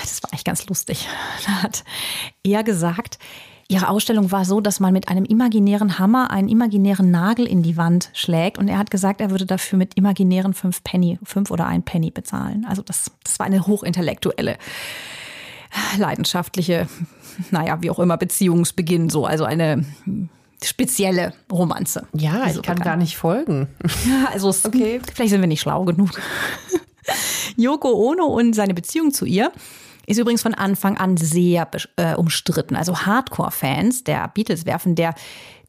Das 0.00 0.22
war 0.22 0.32
echt 0.32 0.44
ganz 0.44 0.66
lustig. 0.66 1.06
Da 1.46 1.62
hat 1.62 1.84
er 2.42 2.64
gesagt, 2.64 3.18
Ihre 3.68 3.88
Ausstellung 3.88 4.30
war 4.30 4.44
so, 4.44 4.60
dass 4.60 4.78
man 4.78 4.92
mit 4.92 5.08
einem 5.08 5.24
imaginären 5.24 5.98
Hammer 5.98 6.30
einen 6.30 6.48
imaginären 6.48 7.10
Nagel 7.10 7.46
in 7.46 7.62
die 7.62 7.76
Wand 7.76 8.10
schlägt. 8.12 8.58
Und 8.58 8.68
er 8.68 8.78
hat 8.78 8.92
gesagt, 8.92 9.20
er 9.20 9.30
würde 9.30 9.44
dafür 9.44 9.76
mit 9.76 9.94
imaginären 9.94 10.54
fünf 10.54 10.84
Penny, 10.84 11.18
fünf 11.24 11.50
oder 11.50 11.66
ein 11.66 11.82
Penny 11.82 12.12
bezahlen. 12.12 12.64
Also 12.68 12.82
das, 12.82 13.10
das 13.24 13.38
war 13.40 13.46
eine 13.46 13.66
hochintellektuelle, 13.66 14.56
leidenschaftliche, 15.98 16.88
naja, 17.50 17.82
wie 17.82 17.90
auch 17.90 17.98
immer, 17.98 18.16
Beziehungsbeginn 18.16 19.10
so. 19.10 19.26
Also 19.26 19.44
eine 19.44 19.84
spezielle 20.62 21.32
Romanze. 21.50 22.06
Ja, 22.12 22.42
also 22.42 22.60
ich 22.60 22.66
kann 22.66 22.78
gar 22.78 22.96
nicht 22.96 23.16
folgen. 23.16 23.68
Ja, 24.06 24.28
also 24.32 24.48
es, 24.48 24.64
okay. 24.64 25.00
vielleicht 25.12 25.30
sind 25.30 25.40
wir 25.40 25.48
nicht 25.48 25.60
schlau 25.60 25.84
genug. 25.84 26.10
Yoko 27.56 27.88
Ono 28.10 28.26
und 28.26 28.54
seine 28.54 28.74
Beziehung 28.74 29.12
zu 29.12 29.24
ihr 29.24 29.50
ist 30.06 30.18
übrigens 30.18 30.42
von 30.42 30.54
Anfang 30.54 30.96
an 30.96 31.16
sehr 31.16 31.68
äh, 31.96 32.14
umstritten. 32.14 32.76
Also 32.76 33.00
Hardcore-Fans 33.00 34.04
der 34.04 34.28
Beatles 34.28 34.66
werfen 34.66 34.94
der 34.94 35.14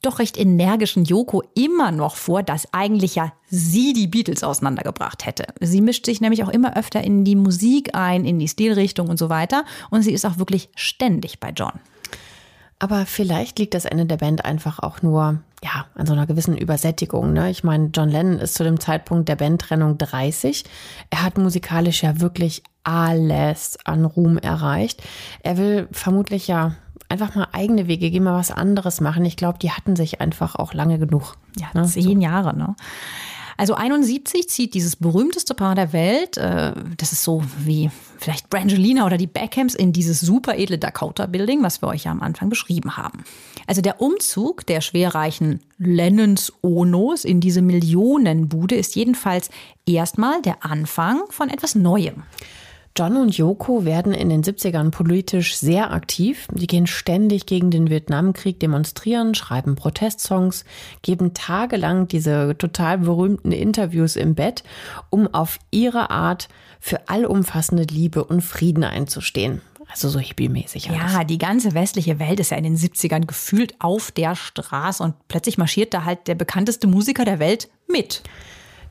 doch 0.01 0.19
recht 0.19 0.37
energischen 0.37 1.05
Yoko 1.05 1.43
immer 1.55 1.91
noch 1.91 2.15
vor, 2.15 2.43
dass 2.43 2.71
eigentlich 2.71 3.15
ja 3.15 3.33
sie 3.49 3.93
die 3.93 4.07
Beatles 4.07 4.43
auseinandergebracht 4.43 5.25
hätte. 5.25 5.47
Sie 5.59 5.81
mischt 5.81 6.05
sich 6.05 6.21
nämlich 6.21 6.43
auch 6.43 6.49
immer 6.49 6.77
öfter 6.77 7.03
in 7.03 7.23
die 7.23 7.35
Musik 7.35 7.95
ein, 7.95 8.25
in 8.25 8.37
die 8.39 8.47
Stilrichtung 8.47 9.09
und 9.09 9.17
so 9.17 9.29
weiter. 9.29 9.65
Und 9.89 10.03
sie 10.03 10.13
ist 10.13 10.25
auch 10.25 10.37
wirklich 10.37 10.69
ständig 10.75 11.39
bei 11.39 11.49
John. 11.49 11.73
Aber 12.79 13.05
vielleicht 13.05 13.57
liegt 13.59 13.73
das 13.73 13.85
Ende 13.85 14.05
der 14.05 14.17
Band 14.17 14.45
einfach 14.45 14.79
auch 14.79 15.01
nur 15.01 15.39
ja, 15.63 15.85
an 15.95 16.05
so 16.05 16.13
einer 16.13 16.27
gewissen 16.27 16.55
Übersättigung. 16.55 17.33
Ne? 17.33 17.49
Ich 17.49 17.63
meine, 17.63 17.89
John 17.93 18.09
Lennon 18.09 18.39
ist 18.39 18.53
zu 18.53 18.63
dem 18.63 18.79
Zeitpunkt 18.79 19.27
der 19.27 19.35
Bandtrennung 19.35 19.97
30. 19.97 20.63
Er 21.09 21.23
hat 21.23 21.37
musikalisch 21.37 22.03
ja 22.03 22.19
wirklich 22.19 22.61
alles 22.83 23.77
an 23.83 24.05
Ruhm 24.05 24.37
erreicht. 24.37 25.01
Er 25.41 25.57
will 25.57 25.87
vermutlich 25.91 26.47
ja 26.47 26.75
einfach 27.09 27.35
mal 27.35 27.47
eigene 27.51 27.87
Wege 27.87 28.11
gehen, 28.11 28.23
mal 28.23 28.37
was 28.37 28.51
anderes 28.51 29.01
machen. 29.01 29.25
Ich 29.25 29.37
glaube, 29.37 29.59
die 29.59 29.71
hatten 29.71 29.95
sich 29.95 30.21
einfach 30.21 30.55
auch 30.55 30.73
lange 30.73 30.99
genug. 30.99 31.35
Ja, 31.57 31.67
ne? 31.73 31.87
zehn 31.87 32.03
so. 32.03 32.23
Jahre, 32.23 32.55
ne? 32.55 32.75
Also 33.57 33.73
71 33.73 34.47
zieht 34.47 34.75
dieses 34.75 34.95
berühmteste 34.95 35.55
Paar 35.55 35.73
der 35.73 35.91
Welt, 35.91 36.37
äh, 36.37 36.73
das 36.95 37.11
ist 37.11 37.23
so 37.23 37.43
wie 37.57 37.89
vielleicht 38.19 38.49
Brangelina 38.51 39.05
oder 39.05 39.17
die 39.17 39.27
Beckhams, 39.27 39.73
in 39.73 39.93
dieses 39.93 40.19
super 40.19 40.57
edle 40.57 40.77
Dakota 40.77 41.25
Building, 41.25 41.63
was 41.63 41.81
wir 41.81 41.87
euch 41.87 42.05
ja 42.05 42.11
am 42.11 42.21
Anfang 42.21 42.49
beschrieben 42.49 42.97
haben. 42.97 43.23
Also 43.65 43.81
der 43.81 43.99
Umzug 43.99 44.65
der 44.67 44.81
schwerreichen 44.81 45.59
Lennons 45.79 46.53
Onos 46.61 47.25
in 47.25 47.39
diese 47.39 47.63
Millionenbude 47.63 48.75
ist 48.75 48.95
jedenfalls 48.95 49.49
erstmal 49.87 50.41
der 50.43 50.63
Anfang 50.63 51.23
von 51.29 51.49
etwas 51.49 51.73
Neuem. 51.73 52.23
John 52.97 53.15
und 53.17 53.37
Yoko 53.37 53.85
werden 53.85 54.11
in 54.11 54.29
den 54.29 54.43
70ern 54.43 54.89
politisch 54.89 55.55
sehr 55.55 55.93
aktiv. 55.93 56.47
Die 56.51 56.65
gehen 56.65 56.87
ständig 56.87 57.45
gegen 57.45 57.69
den 57.69 57.91
Vietnamkrieg 57.91 58.59
demonstrieren, 58.59 59.35
schreiben 59.35 59.75
Protestsongs, 59.75 60.65
geben 61.03 61.35
tagelang 61.35 62.07
diese 62.07 62.57
total 62.57 62.97
berühmten 62.97 63.51
Interviews 63.51 64.15
im 64.15 64.33
Bett, 64.33 64.63
um 65.11 65.31
auf 65.31 65.59
ihre 65.69 66.09
Art 66.09 66.49
für 66.79 67.07
allumfassende 67.07 67.83
Liebe 67.83 68.23
und 68.23 68.41
Frieden 68.41 68.83
einzustehen. 68.83 69.61
Also 69.91 70.09
so 70.09 70.17
hippie-mäßig. 70.17 70.87
Ja, 70.87 71.23
die 71.23 71.37
ganze 71.37 71.75
westliche 71.75 72.17
Welt 72.17 72.39
ist 72.39 72.49
ja 72.49 72.57
in 72.57 72.63
den 72.63 72.77
70ern 72.77 73.27
gefühlt 73.27 73.75
auf 73.77 74.09
der 74.09 74.35
Straße 74.35 75.03
und 75.03 75.13
plötzlich 75.27 75.59
marschiert 75.59 75.93
da 75.93 76.03
halt 76.03 76.27
der 76.27 76.35
bekannteste 76.35 76.87
Musiker 76.87 77.25
der 77.25 77.37
Welt 77.37 77.69
mit. 77.87 78.23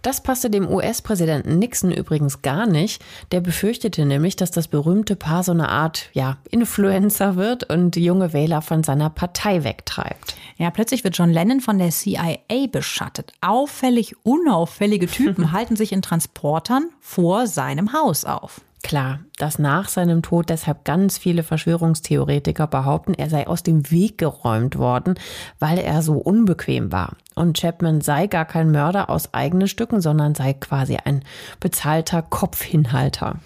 Das 0.07 0.21
passte 0.21 0.51
dem 0.51 0.69
US-Präsidenten 0.71 1.59
Nixon 1.59 1.91
übrigens 1.91 2.41
gar 2.41 2.69
nicht. 2.69 3.05
Der 3.33 3.41
befürchtete 3.41 4.07
nämlich, 4.07 4.37
dass 4.37 4.53
das 4.53 4.69
berühmte 4.69 5.17
Paar 5.17 5.43
so 5.43 5.51
eine 5.51 5.69
Art 5.69 6.11
ja, 6.13 6.37
Influencer 6.49 7.35
wird 7.35 7.69
und 7.69 7.97
junge 7.97 8.33
Wähler 8.33 8.63
von 8.63 8.85
seiner 8.85 9.11
Partei 9.11 9.65
wegtreibt. 9.65 10.37
Ja, 10.59 10.71
plötzlich 10.71 11.03
wird 11.03 11.19
John 11.19 11.31
Lennon 11.31 11.61
von 11.61 11.79
der 11.79 11.91
CIA 11.91 12.37
beschattet. 12.71 13.33
Auffällig 13.41 14.15
unauffällige 14.23 15.09
Typen 15.09 15.51
halten 15.51 15.75
sich 15.75 15.91
in 15.91 16.03
Transportern 16.03 16.89
vor 17.01 17.49
seinem 17.49 17.93
Haus 17.93 18.25
auf. 18.25 18.61
Klar, 18.87 19.19
dass 19.37 19.59
nach 19.59 19.89
seinem 19.89 20.23
Tod 20.23 20.49
deshalb 20.49 20.85
ganz 20.85 21.19
viele 21.19 21.43
Verschwörungstheoretiker 21.43 22.69
behaupten, 22.69 23.15
er 23.15 23.29
sei 23.29 23.49
aus 23.49 23.65
dem 23.65 23.91
Weg 23.91 24.17
geräumt 24.17 24.79
worden, 24.79 25.19
weil 25.59 25.79
er 25.79 26.03
so 26.03 26.13
unbequem 26.13 26.93
war. 26.93 27.17
Und 27.35 27.59
Chapman 27.59 28.01
sei 28.01 28.29
gar 28.29 28.45
kein 28.45 28.71
Mörder 28.71 29.11
aus 29.11 29.35
eigenen 29.35 29.67
Stücken, 29.67 30.01
sondern 30.01 30.37
sei 30.37 30.53
quasi 30.53 30.99
ein 31.05 31.25
bezahlter 31.59 32.23
Kopfhinhalter. 32.23 33.41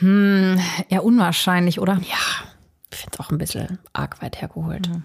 Hm, 0.00 0.58
eher 0.88 1.04
unwahrscheinlich, 1.04 1.78
oder? 1.78 2.00
Ja, 2.02 2.48
ich 2.90 2.98
finde 2.98 3.12
es 3.14 3.20
auch 3.20 3.30
ein 3.30 3.38
bisschen 3.38 3.78
arg 3.92 4.20
weit 4.22 4.40
hergeholt. 4.40 4.88
Mhm. 4.88 5.04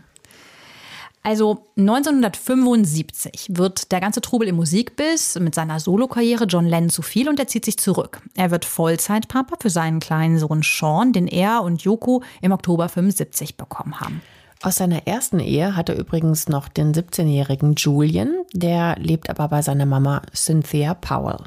Also 1.27 1.67
1975 1.75 3.47
wird 3.49 3.91
der 3.91 3.99
ganze 3.99 4.21
Trubel 4.21 4.47
im 4.47 4.55
Musikbiss 4.55 5.37
mit 5.37 5.55
seiner 5.55 5.81
Solokarriere 5.81 6.45
John 6.45 6.65
Lennon 6.65 6.89
zu 6.89 7.01
viel 7.01 7.27
und 7.27 7.37
er 7.37 7.47
zieht 7.47 7.65
sich 7.65 7.77
zurück. 7.77 8.21
Er 8.37 8.49
wird 8.49 8.63
Vollzeitpapa 8.63 9.57
für 9.59 9.69
seinen 9.69 9.99
kleinen 9.99 10.39
Sohn 10.39 10.61
Sean, 10.63 11.11
den 11.11 11.27
er 11.27 11.63
und 11.63 11.81
Yoko 11.81 12.23
im 12.39 12.53
Oktober 12.53 12.87
75 12.87 13.57
bekommen 13.57 13.99
haben. 13.99 14.21
Aus 14.61 14.77
seiner 14.77 15.05
ersten 15.05 15.41
Ehe 15.41 15.75
hat 15.75 15.89
er 15.89 15.97
übrigens 15.97 16.47
noch 16.47 16.69
den 16.69 16.93
17-jährigen 16.93 17.75
Julian, 17.75 18.33
der 18.53 18.95
lebt 18.97 19.29
aber 19.29 19.49
bei 19.49 19.61
seiner 19.61 19.85
Mama 19.85 20.21
Cynthia 20.33 20.93
Powell. 20.93 21.39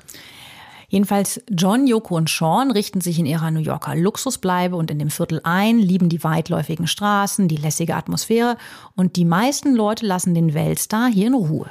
Jedenfalls 0.91 1.41
John, 1.49 1.87
Yoko 1.87 2.17
und 2.17 2.29
Sean 2.29 2.73
richten 2.73 3.01
sich 3.01 3.21
in 3.21 3.27
ihrer 3.27 3.53
New 3.53 3.61
Yorker 3.61 3.95
Luxusbleibe 3.95 4.75
und 4.75 4.91
in 4.91 4.99
dem 4.99 5.09
Viertel 5.09 5.41
ein, 5.45 5.79
lieben 5.79 6.09
die 6.09 6.25
weitläufigen 6.25 6.89
Straßen, 6.89 7.47
die 7.47 7.57
lässige 7.57 7.95
Atmosphäre 7.95 8.57
und 8.97 9.15
die 9.15 9.25
meisten 9.25 9.75
Leute 9.75 10.05
lassen 10.05 10.35
den 10.35 10.53
Weltstar 10.53 11.09
hier 11.09 11.29
in 11.29 11.35
Ruhe. 11.35 11.71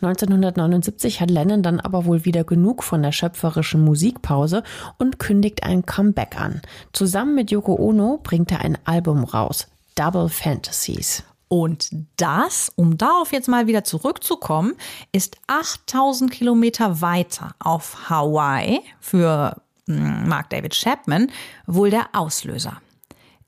1979 0.00 1.20
hat 1.20 1.30
Lennon 1.30 1.62
dann 1.62 1.80
aber 1.80 2.06
wohl 2.06 2.24
wieder 2.24 2.44
genug 2.44 2.82
von 2.82 3.02
der 3.02 3.12
schöpferischen 3.12 3.84
Musikpause 3.84 4.62
und 4.98 5.18
kündigt 5.18 5.62
ein 5.62 5.84
Comeback 5.84 6.40
an. 6.40 6.62
Zusammen 6.92 7.34
mit 7.34 7.50
Yoko 7.50 7.76
Ono 7.76 8.18
bringt 8.22 8.50
er 8.52 8.60
ein 8.60 8.78
Album 8.84 9.24
raus, 9.24 9.68
Double 9.94 10.30
Fantasies. 10.30 11.22
Und 11.48 11.90
das, 12.16 12.72
um 12.74 12.98
darauf 12.98 13.32
jetzt 13.32 13.48
mal 13.48 13.66
wieder 13.66 13.84
zurückzukommen, 13.84 14.74
ist 15.12 15.36
8000 15.46 16.30
Kilometer 16.30 17.00
weiter 17.00 17.54
auf 17.60 18.10
Hawaii 18.10 18.80
für 19.00 19.60
hm, 19.86 20.28
Mark 20.28 20.50
David 20.50 20.74
Chapman 20.74 21.30
wohl 21.66 21.90
der 21.90 22.08
Auslöser. 22.12 22.80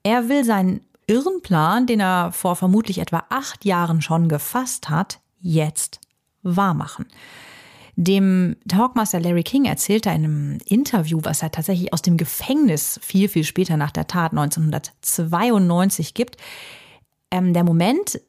Er 0.04 0.28
will 0.28 0.44
seinen 0.44 0.80
irren 1.08 1.42
Plan, 1.42 1.86
den 1.86 2.00
er 2.00 2.30
vor 2.32 2.54
vermutlich 2.54 2.98
etwa 2.98 3.24
acht 3.30 3.64
Jahren 3.64 4.00
schon 4.00 4.28
gefasst 4.28 4.88
hat, 4.88 5.18
jetzt 5.40 6.00
wahrmachen. 6.42 7.06
Dem 7.96 8.54
Talkmaster 8.68 9.18
Larry 9.18 9.42
King 9.42 9.64
erzählte 9.64 10.10
in 10.10 10.14
einem 10.14 10.58
Interview, 10.66 11.18
was 11.24 11.42
er 11.42 11.50
tatsächlich 11.50 11.92
aus 11.92 12.00
dem 12.00 12.16
Gefängnis 12.16 13.00
viel, 13.02 13.28
viel 13.28 13.42
später 13.42 13.76
nach 13.76 13.90
der 13.90 14.06
Tat 14.06 14.30
1992 14.30 16.14
gibt, 16.14 16.36
ähm, 17.30 17.52
der 17.52 17.64
Moment, 17.64 18.20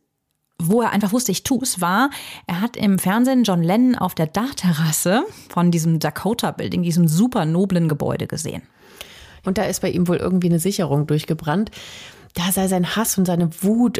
wo 0.61 0.81
er 0.81 0.91
einfach 0.91 1.13
wusste, 1.13 1.31
ich 1.31 1.43
tue 1.43 1.63
es, 1.63 1.81
war, 1.81 2.09
er 2.47 2.61
hat 2.61 2.75
im 2.75 2.99
Fernsehen 2.99 3.43
John 3.43 3.63
Lennon 3.63 3.95
auf 3.95 4.13
der 4.13 4.27
Dachterrasse 4.27 5.23
von 5.49 5.71
diesem 5.71 5.99
Dakota 5.99 6.51
Building, 6.51 6.83
diesem 6.83 7.07
super 7.07 7.45
noblen 7.45 7.87
Gebäude 7.87 8.27
gesehen. 8.27 8.63
Und 9.45 9.57
da 9.57 9.63
ist 9.63 9.81
bei 9.81 9.89
ihm 9.89 10.07
wohl 10.07 10.17
irgendwie 10.17 10.49
eine 10.49 10.59
Sicherung 10.59 11.07
durchgebrannt. 11.07 11.71
Da 12.33 12.51
sei 12.51 12.67
sein 12.67 12.95
Hass 12.95 13.17
und 13.17 13.25
seine 13.25 13.49
Wut 13.63 13.99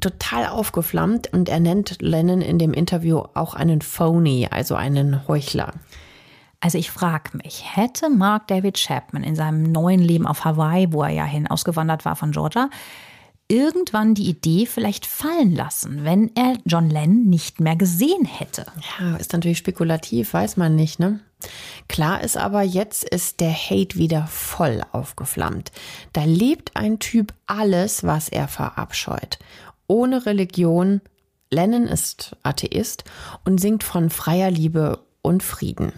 total 0.00 0.46
aufgeflammt 0.46 1.32
und 1.32 1.48
er 1.48 1.60
nennt 1.60 2.00
Lennon 2.00 2.40
in 2.40 2.58
dem 2.58 2.72
Interview 2.72 3.22
auch 3.34 3.54
einen 3.54 3.82
Phony, 3.82 4.48
also 4.50 4.74
einen 4.74 5.28
Heuchler. 5.28 5.72
Also 6.60 6.78
ich 6.78 6.90
frage 6.90 7.36
mich, 7.36 7.76
hätte 7.76 8.08
Mark 8.08 8.48
David 8.48 8.78
Chapman 8.78 9.22
in 9.22 9.36
seinem 9.36 9.70
neuen 9.70 10.00
Leben 10.00 10.26
auf 10.26 10.44
Hawaii, 10.44 10.92
wo 10.92 11.02
er 11.02 11.10
ja 11.10 11.24
hin 11.24 11.46
ausgewandert 11.46 12.06
war 12.06 12.16
von 12.16 12.32
Georgia, 12.32 12.70
irgendwann 13.48 14.14
die 14.14 14.28
Idee 14.28 14.66
vielleicht 14.66 15.06
fallen 15.06 15.54
lassen, 15.54 16.04
wenn 16.04 16.30
er 16.34 16.56
John 16.64 16.88
Lennon 16.88 17.24
nicht 17.24 17.60
mehr 17.60 17.76
gesehen 17.76 18.24
hätte. 18.24 18.66
Ja, 18.98 19.16
ist 19.16 19.32
natürlich 19.32 19.58
spekulativ, 19.58 20.32
weiß 20.32 20.56
man 20.56 20.74
nicht, 20.74 20.98
ne? 20.98 21.20
Klar 21.88 22.22
ist 22.22 22.36
aber, 22.36 22.62
jetzt 22.62 23.04
ist 23.04 23.40
der 23.40 23.52
Hate 23.52 23.96
wieder 23.96 24.26
voll 24.26 24.80
aufgeflammt. 24.92 25.72
Da 26.12 26.24
lebt 26.24 26.74
ein 26.74 26.98
Typ 26.98 27.34
alles, 27.46 28.04
was 28.04 28.28
er 28.28 28.48
verabscheut. 28.48 29.38
Ohne 29.86 30.24
Religion. 30.24 31.02
Lennon 31.50 31.86
ist 31.86 32.36
Atheist 32.42 33.04
und 33.44 33.60
singt 33.60 33.84
von 33.84 34.10
freier 34.10 34.50
Liebe 34.50 35.04
und 35.22 35.42
Frieden. 35.42 35.92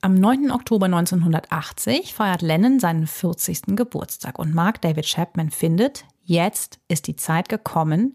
Am 0.00 0.14
9. 0.14 0.52
Oktober 0.52 0.86
1980 0.86 2.14
feiert 2.14 2.42
Lennon 2.42 2.78
seinen 2.78 3.08
40. 3.08 3.74
Geburtstag 3.74 4.38
und 4.38 4.54
Mark 4.54 4.80
David 4.82 5.06
Chapman 5.06 5.50
findet, 5.50 6.04
Jetzt 6.28 6.78
ist 6.88 7.06
die 7.06 7.16
Zeit 7.16 7.48
gekommen, 7.48 8.12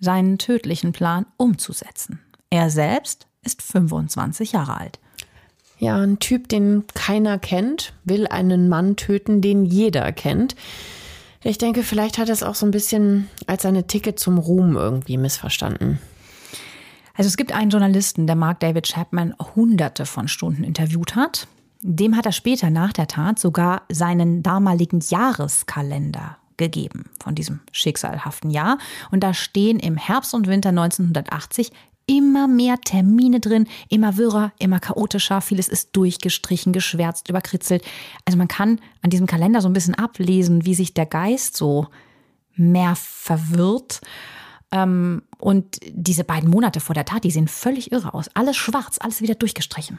seinen 0.00 0.36
tödlichen 0.36 0.90
Plan 0.90 1.26
umzusetzen. 1.36 2.18
Er 2.50 2.70
selbst 2.70 3.28
ist 3.44 3.62
25 3.62 4.50
Jahre 4.50 4.76
alt. 4.78 4.98
Ja, 5.78 5.96
ein 5.96 6.18
Typ, 6.18 6.48
den 6.48 6.82
keiner 6.94 7.38
kennt, 7.38 7.94
will 8.02 8.26
einen 8.26 8.68
Mann 8.68 8.96
töten, 8.96 9.40
den 9.40 9.64
jeder 9.64 10.10
kennt. 10.10 10.56
Ich 11.44 11.56
denke, 11.56 11.84
vielleicht 11.84 12.18
hat 12.18 12.28
er 12.28 12.32
es 12.32 12.42
auch 12.42 12.56
so 12.56 12.66
ein 12.66 12.72
bisschen 12.72 13.28
als 13.46 13.62
seine 13.62 13.86
Ticket 13.86 14.18
zum 14.18 14.38
Ruhm 14.38 14.74
irgendwie 14.74 15.16
missverstanden. 15.16 16.00
Also 17.14 17.28
es 17.28 17.36
gibt 17.36 17.52
einen 17.52 17.70
Journalisten, 17.70 18.26
der 18.26 18.34
Mark 18.34 18.58
David 18.58 18.88
Chapman 18.88 19.36
hunderte 19.54 20.04
von 20.04 20.26
Stunden 20.26 20.64
interviewt 20.64 21.14
hat. 21.14 21.46
Dem 21.80 22.16
hat 22.16 22.26
er 22.26 22.32
später 22.32 22.70
nach 22.70 22.92
der 22.92 23.06
Tat 23.06 23.38
sogar 23.38 23.82
seinen 23.88 24.42
damaligen 24.42 24.98
Jahreskalender 24.98 26.38
gegeben 26.62 27.10
von 27.22 27.34
diesem 27.34 27.60
schicksalhaften 27.72 28.50
Jahr. 28.50 28.78
Und 29.10 29.22
da 29.22 29.34
stehen 29.34 29.78
im 29.78 29.96
Herbst 29.96 30.34
und 30.34 30.46
Winter 30.46 30.70
1980 30.70 31.72
immer 32.06 32.48
mehr 32.48 32.80
Termine 32.80 33.40
drin, 33.40 33.66
immer 33.88 34.16
wirrer, 34.16 34.52
immer 34.58 34.80
chaotischer. 34.80 35.40
Vieles 35.40 35.68
ist 35.68 35.90
durchgestrichen, 35.96 36.72
geschwärzt, 36.72 37.28
überkritzelt. 37.28 37.84
Also 38.24 38.38
man 38.38 38.48
kann 38.48 38.80
an 39.02 39.10
diesem 39.10 39.26
Kalender 39.26 39.60
so 39.60 39.68
ein 39.68 39.72
bisschen 39.72 39.94
ablesen, 39.94 40.64
wie 40.64 40.74
sich 40.74 40.94
der 40.94 41.06
Geist 41.06 41.56
so 41.56 41.88
mehr 42.54 42.94
verwirrt. 42.96 44.00
Ähm, 44.70 45.22
und 45.42 45.80
diese 45.90 46.22
beiden 46.22 46.48
Monate 46.48 46.78
vor 46.78 46.94
der 46.94 47.04
Tat, 47.04 47.24
die 47.24 47.32
sehen 47.32 47.48
völlig 47.48 47.90
irre 47.90 48.14
aus. 48.14 48.30
Alles 48.34 48.56
schwarz, 48.56 48.98
alles 49.00 49.22
wieder 49.22 49.34
durchgestrichen. 49.34 49.98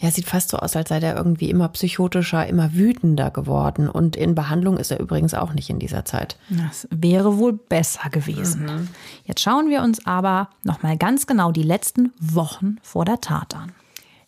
Ja, 0.00 0.10
sieht 0.10 0.26
fast 0.26 0.48
so 0.48 0.56
aus, 0.56 0.74
als 0.74 0.88
sei 0.88 0.98
der 0.98 1.14
irgendwie 1.14 1.50
immer 1.50 1.68
psychotischer, 1.68 2.48
immer 2.48 2.74
wütender 2.74 3.30
geworden. 3.30 3.88
Und 3.88 4.16
in 4.16 4.34
Behandlung 4.34 4.78
ist 4.78 4.90
er 4.90 4.98
übrigens 4.98 5.34
auch 5.34 5.54
nicht 5.54 5.70
in 5.70 5.78
dieser 5.78 6.04
Zeit. 6.04 6.36
Das 6.48 6.88
wäre 6.90 7.38
wohl 7.38 7.52
besser 7.52 8.10
gewesen. 8.10 8.64
Mhm. 8.64 8.88
Jetzt 9.24 9.40
schauen 9.40 9.70
wir 9.70 9.82
uns 9.82 10.04
aber 10.04 10.48
nochmal 10.64 10.96
ganz 10.96 11.28
genau 11.28 11.52
die 11.52 11.62
letzten 11.62 12.12
Wochen 12.18 12.78
vor 12.82 13.04
der 13.04 13.20
Tat 13.20 13.54
an. 13.54 13.70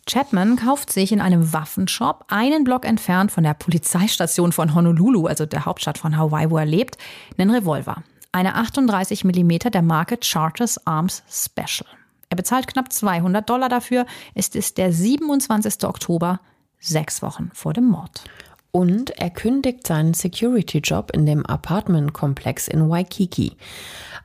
Chapman 0.07 0.55
kauft 0.55 0.93
sich 0.93 1.11
in 1.11 1.21
einem 1.21 1.53
Waffenshop 1.53 2.27
einen 2.29 2.62
Block 2.62 2.85
entfernt 2.85 3.33
von 3.33 3.43
der 3.43 3.55
Polizeistation 3.55 4.53
von 4.53 4.73
Honolulu, 4.73 5.27
also 5.27 5.47
der 5.47 5.64
Hauptstadt 5.64 5.99
von 5.99 6.17
Hawaii, 6.17 6.49
wo 6.49 6.59
er 6.59 6.67
lebt, 6.67 6.97
einen 7.38 7.51
Revolver 7.51 8.05
eine 8.35 8.57
38 8.57 9.25
mm 9.25 9.70
der 9.73 9.83
Marke 9.83 10.18
Charters 10.20 10.85
Arms 10.87 11.23
Special. 11.31 11.88
Er 12.31 12.37
bezahlt 12.37 12.66
knapp 12.66 12.93
200 12.93 13.49
Dollar 13.49 13.68
dafür. 13.68 14.07
Es 14.35 14.49
ist 14.49 14.76
der 14.76 14.93
27. 14.93 15.85
Oktober, 15.85 16.41
sechs 16.80 17.22
Wochen 17.22 17.51
vor 17.55 17.72
dem 17.72 17.85
Mord. 17.85 18.24
Und 18.72 19.11
er 19.11 19.30
kündigt 19.30 19.87
seinen 19.87 20.14
Security-Job 20.14 21.12
in 21.14 21.26
dem 21.26 21.47
Apartment-Komplex 21.47 22.66
in 22.66 22.91
Waikiki. 22.91 23.57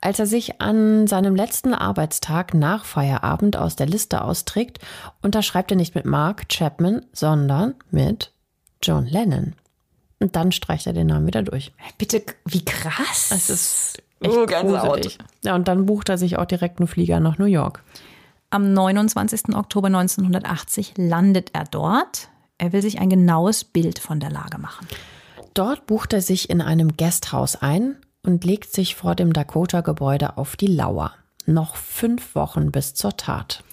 Als 0.01 0.17
er 0.17 0.25
sich 0.25 0.59
an 0.59 1.05
seinem 1.05 1.35
letzten 1.35 1.75
Arbeitstag 1.75 2.55
nach 2.55 2.85
Feierabend 2.85 3.57
aus 3.57 3.75
der 3.75 3.85
Liste 3.85 4.23
austrägt, 4.23 4.79
unterschreibt 5.21 5.69
er 5.69 5.77
nicht 5.77 5.93
mit 5.93 6.05
Mark 6.05 6.49
Chapman, 6.49 7.05
sondern 7.13 7.75
mit 7.91 8.33
John 8.81 9.05
Lennon. 9.05 9.53
Und 10.19 10.35
dann 10.35 10.51
streicht 10.51 10.87
er 10.87 10.93
den 10.93 11.07
Namen 11.07 11.27
wieder 11.27 11.43
durch. 11.43 11.71
Bitte, 11.97 12.21
wie 12.45 12.63
krass. 12.63 13.31
Es 13.31 13.49
ist 13.49 14.03
echt 14.19 14.35
oh, 14.35 14.45
gruselig. 14.45 15.17
Ja, 15.43 15.55
und 15.55 15.67
dann 15.67 15.85
bucht 15.85 16.09
er 16.09 16.17
sich 16.17 16.37
auch 16.37 16.45
direkt 16.45 16.79
einen 16.79 16.87
Flieger 16.87 17.19
nach 17.19 17.37
New 17.37 17.45
York. 17.45 17.83
Am 18.49 18.73
29. 18.73 19.55
Oktober 19.55 19.87
1980 19.87 20.93
landet 20.97 21.51
er 21.53 21.65
dort. 21.65 22.29
Er 22.57 22.73
will 22.73 22.81
sich 22.81 22.99
ein 22.99 23.09
genaues 23.09 23.63
Bild 23.63 23.99
von 23.99 24.19
der 24.19 24.31
Lage 24.31 24.57
machen. 24.57 24.87
Dort 25.53 25.85
bucht 25.85 26.13
er 26.13 26.21
sich 26.21 26.49
in 26.49 26.61
einem 26.61 26.97
Gasthaus 26.97 27.55
ein 27.55 27.95
und 28.23 28.43
legt 28.43 28.73
sich 28.73 28.95
vor 28.95 29.15
dem 29.15 29.33
Dakota-Gebäude 29.33 30.37
auf 30.37 30.57
die 30.57 30.67
Lauer. 30.67 31.13
Noch 31.45 31.75
fünf 31.75 32.35
Wochen 32.35 32.71
bis 32.71 32.93
zur 32.93 33.15
Tat. 33.15 33.63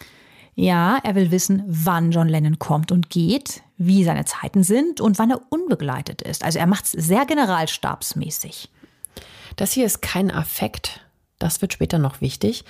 Ja, 0.59 0.98
er 1.02 1.14
will 1.14 1.30
wissen, 1.30 1.62
wann 1.66 2.11
John 2.11 2.28
Lennon 2.28 2.59
kommt 2.59 2.90
und 2.90 3.11
geht, 3.11 3.62
wie 3.76 4.04
seine 4.04 4.24
Zeiten 4.24 4.64
sind 4.64 5.02
und 5.02 5.18
wann 5.18 5.30
er 5.30 5.42
unbegleitet 5.50 6.22
ist. 6.22 6.42
Also 6.42 6.59
er 6.59 6.66
macht 6.66 6.86
es 6.86 6.92
sehr 6.92 7.26
generalstabsmäßig. 7.26 8.70
Das 9.57 9.72
hier 9.72 9.84
ist 9.84 10.00
kein 10.00 10.30
Affekt. 10.30 11.02
Das 11.38 11.61
wird 11.61 11.74
später 11.74 11.98
noch 11.98 12.22
wichtig, 12.22 12.64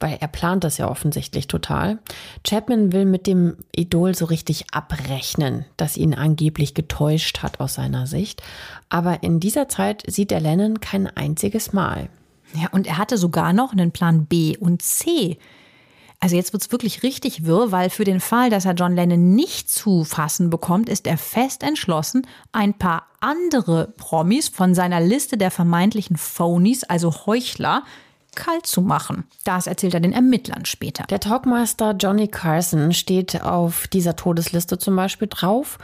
weil 0.00 0.18
er 0.20 0.26
plant 0.26 0.64
das 0.64 0.78
ja 0.78 0.90
offensichtlich 0.90 1.46
total. 1.46 2.00
Chapman 2.44 2.92
will 2.92 3.04
mit 3.04 3.28
dem 3.28 3.56
Idol 3.70 4.16
so 4.16 4.24
richtig 4.24 4.64
abrechnen, 4.72 5.64
das 5.76 5.96
ihn 5.96 6.14
angeblich 6.14 6.74
getäuscht 6.74 7.44
hat 7.44 7.60
aus 7.60 7.74
seiner 7.74 8.08
Sicht. 8.08 8.42
Aber 8.88 9.22
in 9.22 9.38
dieser 9.38 9.68
Zeit 9.68 10.02
sieht 10.08 10.32
er 10.32 10.40
Lennon 10.40 10.80
kein 10.80 11.06
einziges 11.06 11.72
Mal. 11.72 12.08
Ja, 12.54 12.68
und 12.72 12.88
er 12.88 12.98
hatte 12.98 13.16
sogar 13.16 13.52
noch 13.52 13.70
einen 13.70 13.92
Plan 13.92 14.26
B 14.26 14.56
und 14.56 14.82
C. 14.82 15.38
Also 16.20 16.34
jetzt 16.34 16.52
wird 16.52 16.62
es 16.62 16.72
wirklich 16.72 17.02
richtig 17.02 17.44
wirr, 17.44 17.70
weil 17.70 17.90
für 17.90 18.04
den 18.04 18.20
Fall, 18.20 18.50
dass 18.50 18.64
er 18.64 18.74
John 18.74 18.94
Lennon 18.94 19.34
nicht 19.34 19.70
zu 19.70 20.04
fassen 20.04 20.50
bekommt, 20.50 20.88
ist 20.88 21.06
er 21.06 21.16
fest 21.16 21.62
entschlossen, 21.62 22.26
ein 22.50 22.74
paar 22.74 23.06
andere 23.20 23.92
Promis 23.96 24.48
von 24.48 24.74
seiner 24.74 25.00
Liste 25.00 25.36
der 25.36 25.52
vermeintlichen 25.52 26.16
Phonies, 26.16 26.82
also 26.84 27.26
Heuchler, 27.26 27.84
kalt 28.34 28.66
zu 28.66 28.82
machen. 28.82 29.24
Das 29.44 29.66
erzählt 29.66 29.94
er 29.94 30.00
den 30.00 30.12
Ermittlern 30.12 30.64
später. 30.64 31.04
Der 31.04 31.20
Talkmaster 31.20 31.92
Johnny 31.92 32.28
Carson 32.28 32.92
steht 32.92 33.42
auf 33.42 33.88
dieser 33.88 34.14
Todesliste 34.16 34.78
zum 34.78 34.94
Beispiel 34.96 35.28
drauf. 35.28 35.78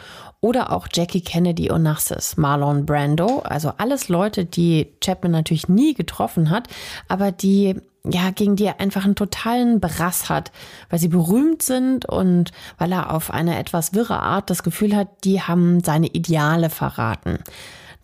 Oder 0.45 0.72
auch 0.72 0.88
Jackie 0.92 1.22
Kennedy 1.22 1.72
Onassis, 1.72 2.36
Marlon 2.36 2.84
Brando. 2.84 3.38
Also 3.38 3.72
alles 3.78 4.11
Leute, 4.11 4.45
die 4.45 4.92
Chapman 5.01 5.32
natürlich 5.32 5.70
nie 5.70 5.95
getroffen 5.95 6.51
hat, 6.51 6.68
aber 7.09 7.32
die 7.32 7.76
ja, 8.07 8.30
gegen 8.30 8.55
die 8.55 8.66
er 8.66 8.78
einfach 8.78 9.07
einen 9.07 9.14
totalen 9.14 9.80
Brass 9.80 10.28
hat, 10.28 10.53
weil 10.90 10.99
sie 10.99 11.09
berühmt 11.09 11.62
sind 11.62 12.05
und 12.05 12.53
weil 12.76 12.92
er 12.92 13.14
auf 13.14 13.30
eine 13.30 13.59
etwas 13.59 13.95
wirre 13.95 14.20
Art 14.20 14.51
das 14.51 14.62
Gefühl 14.62 14.95
hat, 14.95 15.09
die 15.24 15.40
haben 15.40 15.82
seine 15.82 16.09
Ideale 16.09 16.68
verraten. 16.68 17.38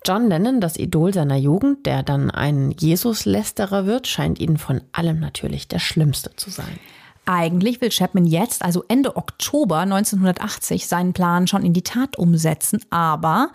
John 0.07 0.31
Lennon, 0.31 0.63
das 0.63 0.79
Idol 0.79 1.13
seiner 1.13 1.37
Jugend, 1.37 1.85
der 1.85 2.03
dann 2.03 2.31
ein 2.31 2.71
Jesus-Lästerer 2.71 3.85
wird, 3.85 4.07
scheint 4.07 4.41
ihnen 4.41 4.57
von 4.57 4.81
allem 4.93 5.21
natürlich 5.21 5.69
der 5.69 5.79
Schlimmste 5.79 6.35
zu 6.37 6.49
sein. 6.49 6.79
Eigentlich 7.33 7.81
will 7.81 7.91
Chapman 7.91 8.27
jetzt, 8.27 8.65
also 8.65 8.83
Ende 8.89 9.15
Oktober 9.15 9.79
1980, 9.79 10.89
seinen 10.89 11.13
Plan 11.13 11.47
schon 11.47 11.65
in 11.65 11.73
die 11.73 11.83
Tat 11.83 12.19
umsetzen, 12.19 12.81
aber 12.91 13.51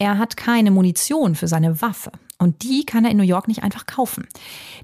er 0.00 0.18
hat 0.18 0.36
keine 0.36 0.72
Munition 0.72 1.36
für 1.36 1.46
seine 1.46 1.80
Waffe. 1.80 2.10
Und 2.38 2.64
die 2.64 2.84
kann 2.84 3.04
er 3.04 3.12
in 3.12 3.16
New 3.18 3.22
York 3.22 3.46
nicht 3.46 3.62
einfach 3.62 3.86
kaufen. 3.86 4.26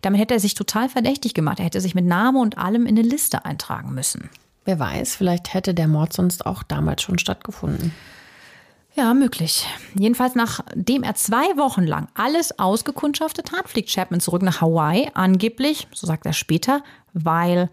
Damit 0.00 0.20
hätte 0.20 0.34
er 0.34 0.38
sich 0.38 0.54
total 0.54 0.88
verdächtig 0.88 1.34
gemacht. 1.34 1.58
Er 1.58 1.64
hätte 1.64 1.80
sich 1.80 1.96
mit 1.96 2.04
Name 2.04 2.38
und 2.38 2.56
allem 2.56 2.86
in 2.86 2.96
eine 2.96 3.02
Liste 3.02 3.44
eintragen 3.44 3.92
müssen. 3.94 4.30
Wer 4.64 4.78
weiß, 4.78 5.16
vielleicht 5.16 5.52
hätte 5.52 5.74
der 5.74 5.88
Mord 5.88 6.12
sonst 6.12 6.46
auch 6.46 6.62
damals 6.62 7.02
schon 7.02 7.18
stattgefunden. 7.18 7.92
Ja, 8.94 9.12
möglich. 9.12 9.66
Jedenfalls 9.98 10.36
nachdem 10.36 11.02
er 11.02 11.16
zwei 11.16 11.56
Wochen 11.56 11.82
lang 11.82 12.06
alles 12.14 12.58
ausgekundschaftet 12.60 13.50
hat, 13.50 13.68
fliegt 13.68 13.90
Chapman 13.90 14.20
zurück 14.20 14.42
nach 14.42 14.60
Hawaii. 14.60 15.10
Angeblich, 15.14 15.88
so 15.92 16.06
sagt 16.06 16.24
er 16.24 16.32
später, 16.32 16.82
weil 17.12 17.68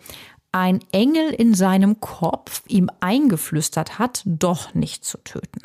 ein 0.53 0.79
Engel 0.91 1.31
in 1.31 1.53
seinem 1.53 1.99
Kopf 1.99 2.61
ihm 2.67 2.89
eingeflüstert 3.01 3.99
hat, 3.99 4.21
doch 4.25 4.73
nicht 4.73 5.03
zu 5.03 5.17
töten. 5.17 5.61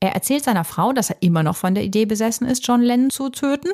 Er 0.00 0.12
erzählt 0.12 0.44
seiner 0.44 0.64
Frau, 0.64 0.92
dass 0.92 1.10
er 1.10 1.16
immer 1.20 1.44
noch 1.44 1.56
von 1.56 1.74
der 1.74 1.84
Idee 1.84 2.06
besessen 2.06 2.46
ist, 2.46 2.66
John 2.66 2.82
Lennon 2.82 3.10
zu 3.10 3.30
töten. 3.30 3.68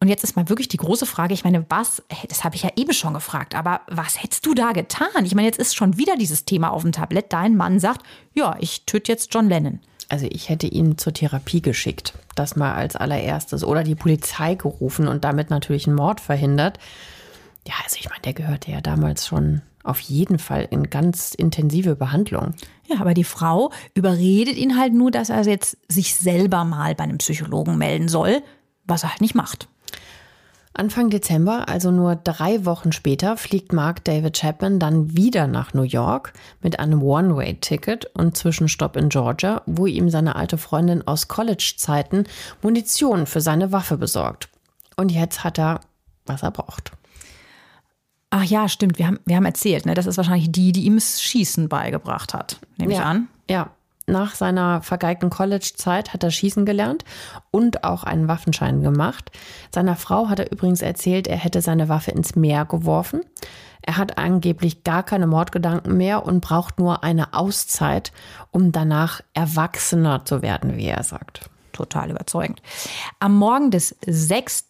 Und 0.00 0.08
jetzt 0.08 0.24
ist 0.24 0.36
mal 0.36 0.48
wirklich 0.48 0.68
die 0.68 0.76
große 0.76 1.06
Frage, 1.06 1.34
ich 1.34 1.44
meine, 1.44 1.64
was, 1.68 2.02
das 2.28 2.42
habe 2.42 2.56
ich 2.56 2.64
ja 2.64 2.70
eben 2.76 2.92
schon 2.92 3.14
gefragt, 3.14 3.54
aber 3.54 3.80
was 3.88 4.20
hättest 4.22 4.44
du 4.44 4.54
da 4.54 4.72
getan? 4.72 5.24
Ich 5.24 5.34
meine, 5.34 5.46
jetzt 5.46 5.58
ist 5.58 5.76
schon 5.76 5.96
wieder 5.96 6.16
dieses 6.16 6.44
Thema 6.44 6.70
auf 6.70 6.82
dem 6.82 6.92
Tablett. 6.92 7.32
Dein 7.32 7.56
Mann 7.56 7.78
sagt, 7.78 8.04
ja, 8.34 8.56
ich 8.58 8.86
töte 8.86 9.12
jetzt 9.12 9.32
John 9.32 9.48
Lennon. 9.48 9.80
Also 10.08 10.26
ich 10.30 10.48
hätte 10.48 10.66
ihn 10.66 10.98
zur 10.98 11.12
Therapie 11.12 11.62
geschickt, 11.62 12.14
das 12.34 12.56
mal 12.56 12.74
als 12.74 12.96
allererstes. 12.96 13.62
Oder 13.62 13.84
die 13.84 13.94
Polizei 13.94 14.54
gerufen 14.54 15.06
und 15.06 15.24
damit 15.24 15.50
natürlich 15.50 15.86
einen 15.86 15.96
Mord 15.96 16.20
verhindert. 16.20 16.78
Ja, 17.66 17.74
also 17.84 17.98
ich 18.00 18.08
meine, 18.08 18.22
der 18.22 18.32
gehörte 18.32 18.70
ja 18.72 18.80
damals 18.80 19.26
schon 19.26 19.62
auf 19.88 20.00
jeden 20.00 20.38
Fall 20.38 20.66
in 20.70 20.90
ganz 20.90 21.34
intensive 21.34 21.96
Behandlung. 21.96 22.54
Ja, 22.86 23.00
aber 23.00 23.14
die 23.14 23.24
Frau 23.24 23.70
überredet 23.94 24.56
ihn 24.56 24.78
halt 24.78 24.94
nur, 24.94 25.10
dass 25.10 25.30
er 25.30 25.44
jetzt 25.44 25.76
sich 25.88 26.14
selber 26.14 26.64
mal 26.64 26.94
bei 26.94 27.04
einem 27.04 27.18
Psychologen 27.18 27.78
melden 27.78 28.08
soll, 28.08 28.42
was 28.84 29.02
er 29.02 29.10
halt 29.10 29.20
nicht 29.20 29.34
macht. 29.34 29.68
Anfang 30.78 31.10
Dezember, 31.10 31.68
also 31.68 31.90
nur 31.90 32.14
drei 32.14 32.64
Wochen 32.64 32.92
später, 32.92 33.36
fliegt 33.36 33.72
Mark 33.72 34.04
David 34.04 34.38
Chapman 34.38 34.78
dann 34.78 35.16
wieder 35.16 35.48
nach 35.48 35.74
New 35.74 35.82
York 35.82 36.32
mit 36.62 36.78
einem 36.78 37.02
One-Way-Ticket 37.02 38.06
und 38.14 38.36
Zwischenstopp 38.36 38.96
in 38.96 39.08
Georgia, 39.08 39.62
wo 39.66 39.86
ihm 39.86 40.08
seine 40.08 40.36
alte 40.36 40.56
Freundin 40.56 41.04
aus 41.04 41.26
College-Zeiten 41.26 42.24
Munition 42.62 43.26
für 43.26 43.40
seine 43.40 43.72
Waffe 43.72 43.96
besorgt. 43.96 44.50
Und 44.96 45.10
jetzt 45.10 45.42
hat 45.42 45.58
er, 45.58 45.80
was 46.26 46.44
er 46.44 46.52
braucht. 46.52 46.92
Ach 48.30 48.44
ja, 48.44 48.68
stimmt. 48.68 48.98
Wir 48.98 49.06
haben, 49.06 49.20
wir 49.24 49.36
haben 49.36 49.46
erzählt, 49.46 49.86
ne? 49.86 49.94
das 49.94 50.06
ist 50.06 50.16
wahrscheinlich 50.16 50.52
die, 50.52 50.72
die 50.72 50.84
ihm 50.84 50.96
das 50.96 51.22
Schießen 51.22 51.68
beigebracht 51.68 52.34
hat, 52.34 52.60
nehme 52.76 52.92
ja. 52.92 53.00
ich 53.00 53.04
an. 53.04 53.28
Ja, 53.48 53.70
nach 54.06 54.34
seiner 54.34 54.82
vergeigten 54.82 55.30
College-Zeit 55.30 56.12
hat 56.12 56.24
er 56.24 56.30
schießen 56.30 56.64
gelernt 56.64 57.04
und 57.50 57.84
auch 57.84 58.04
einen 58.04 58.26
Waffenschein 58.26 58.82
gemacht. 58.82 59.30
Seiner 59.72 59.96
Frau 59.96 60.28
hat 60.28 60.38
er 60.38 60.50
übrigens 60.50 60.82
erzählt, 60.82 61.26
er 61.26 61.36
hätte 61.36 61.60
seine 61.60 61.88
Waffe 61.88 62.10
ins 62.10 62.34
Meer 62.34 62.64
geworfen. 62.64 63.20
Er 63.82 63.98
hat 63.98 64.18
angeblich 64.18 64.82
gar 64.82 65.02
keine 65.02 65.26
Mordgedanken 65.26 65.96
mehr 65.96 66.24
und 66.24 66.40
braucht 66.40 66.78
nur 66.78 67.04
eine 67.04 67.34
Auszeit, 67.34 68.12
um 68.50 68.72
danach 68.72 69.20
erwachsener 69.34 70.24
zu 70.24 70.42
werden, 70.42 70.76
wie 70.76 70.86
er 70.86 71.02
sagt 71.02 71.50
total 71.78 72.10
überzeugend. 72.10 72.60
Am 73.20 73.36
Morgen 73.36 73.70
des 73.70 73.96
6. 74.06 74.66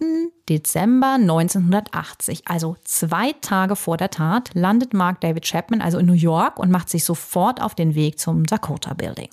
Dezember 0.49 1.15
1980, 1.15 2.43
also 2.47 2.77
zwei 2.85 3.33
Tage 3.41 3.77
vor 3.77 3.97
der 3.97 4.11
Tat, 4.11 4.51
landet 4.55 4.95
Mark 4.95 5.21
David 5.21 5.45
Chapman 5.45 5.81
also 5.81 5.99
in 5.99 6.07
New 6.07 6.13
York 6.13 6.59
und 6.59 6.71
macht 6.71 6.89
sich 6.89 7.05
sofort 7.05 7.61
auf 7.61 7.75
den 7.75 7.95
Weg 7.95 8.19
zum 8.19 8.45
Dakota 8.45 8.95
Building. 8.95 9.29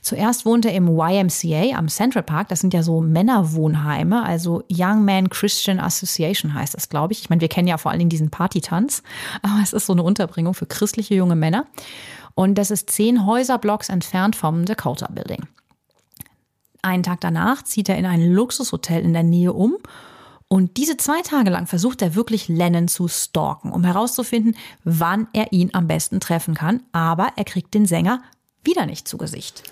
Zuerst 0.00 0.46
wohnt 0.46 0.64
er 0.64 0.74
im 0.74 0.88
YMCA 0.88 1.76
am 1.76 1.88
Central 1.88 2.22
Park. 2.22 2.48
Das 2.48 2.60
sind 2.60 2.72
ja 2.72 2.82
so 2.82 3.00
Männerwohnheime, 3.00 4.22
also 4.24 4.62
Young 4.70 5.04
Man 5.04 5.28
Christian 5.28 5.80
Association 5.80 6.54
heißt 6.54 6.74
das, 6.74 6.88
glaube 6.88 7.12
ich. 7.12 7.20
Ich 7.20 7.30
meine, 7.30 7.40
wir 7.40 7.48
kennen 7.48 7.68
ja 7.68 7.78
vor 7.78 7.90
allen 7.90 7.98
Dingen 7.98 8.10
diesen 8.10 8.30
Partytanz, 8.30 9.02
aber 9.42 9.60
es 9.62 9.72
ist 9.72 9.86
so 9.86 9.92
eine 9.92 10.02
Unterbringung 10.02 10.54
für 10.54 10.66
christliche 10.66 11.14
junge 11.14 11.36
Männer. 11.36 11.66
Und 12.34 12.54
das 12.56 12.70
ist 12.70 12.90
zehn 12.90 13.26
Häuserblocks 13.26 13.88
entfernt 13.88 14.36
vom 14.36 14.64
Dakota 14.64 15.08
Building. 15.08 15.42
Einen 16.82 17.02
Tag 17.02 17.20
danach 17.20 17.62
zieht 17.62 17.88
er 17.88 17.98
in 17.98 18.06
ein 18.06 18.32
Luxushotel 18.32 19.02
in 19.02 19.12
der 19.12 19.22
Nähe 19.22 19.52
um 19.52 19.76
und 20.48 20.78
diese 20.78 20.96
zwei 20.96 21.20
Tage 21.20 21.50
lang 21.50 21.66
versucht 21.66 22.00
er 22.00 22.14
wirklich 22.14 22.48
Lennon 22.48 22.88
zu 22.88 23.06
stalken, 23.06 23.70
um 23.70 23.84
herauszufinden, 23.84 24.56
wann 24.82 25.28
er 25.34 25.52
ihn 25.52 25.70
am 25.74 25.86
besten 25.86 26.20
treffen 26.20 26.54
kann. 26.54 26.82
Aber 26.92 27.32
er 27.36 27.44
kriegt 27.44 27.74
den 27.74 27.84
Sänger 27.84 28.22
wieder 28.64 28.86
nicht 28.86 29.06
zu 29.06 29.18
Gesicht. 29.18 29.62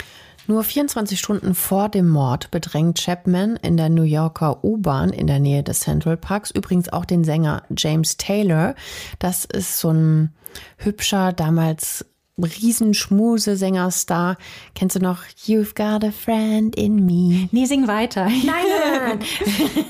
Nur 0.49 0.63
24 0.63 1.19
Stunden 1.19 1.55
vor 1.55 1.89
dem 1.89 2.09
Mord 2.09 2.51
bedrängt 2.51 3.03
Chapman 3.03 3.57
in 3.57 3.77
der 3.77 3.89
New 3.89 4.03
Yorker 4.03 4.63
U-Bahn 4.63 5.11
in 5.11 5.27
der 5.27 5.41
Nähe 5.41 5.65
des 5.65 5.81
Central 5.81 6.17
Parks 6.17 6.53
übrigens 6.53 6.89
auch 6.93 7.05
den 7.05 7.25
Sänger 7.25 7.63
James 7.77 8.17
Taylor. 8.17 8.75
Das 9.19 9.45
ist 9.45 9.79
so 9.79 9.91
ein 9.91 10.33
hübscher, 10.77 11.33
damals 11.33 12.05
Riesenschmuse-Sängerstar. 12.45 14.37
Kennst 14.74 14.97
du 14.97 15.01
noch 15.01 15.22
You've 15.47 15.74
Got 15.74 16.05
a 16.05 16.11
Friend 16.11 16.76
in 16.76 17.07
Me? 17.07 17.49
Nee, 17.51 17.64
sing 17.64 17.89
weiter. 17.89 18.26
Nein, 18.26 18.45
nein, 18.45 19.18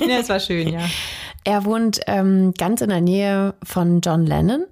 nein. 0.01 0.09
ja, 0.09 0.19
es 0.19 0.29
war 0.29 0.39
schön, 0.39 0.69
ja. 0.69 0.81
Er 1.47 1.65
wohnt 1.65 2.01
ähm, 2.09 2.55
ganz 2.59 2.81
in 2.81 2.89
der 2.89 3.01
Nähe 3.01 3.55
von 3.63 4.01
John 4.01 4.27
Lennon. 4.27 4.65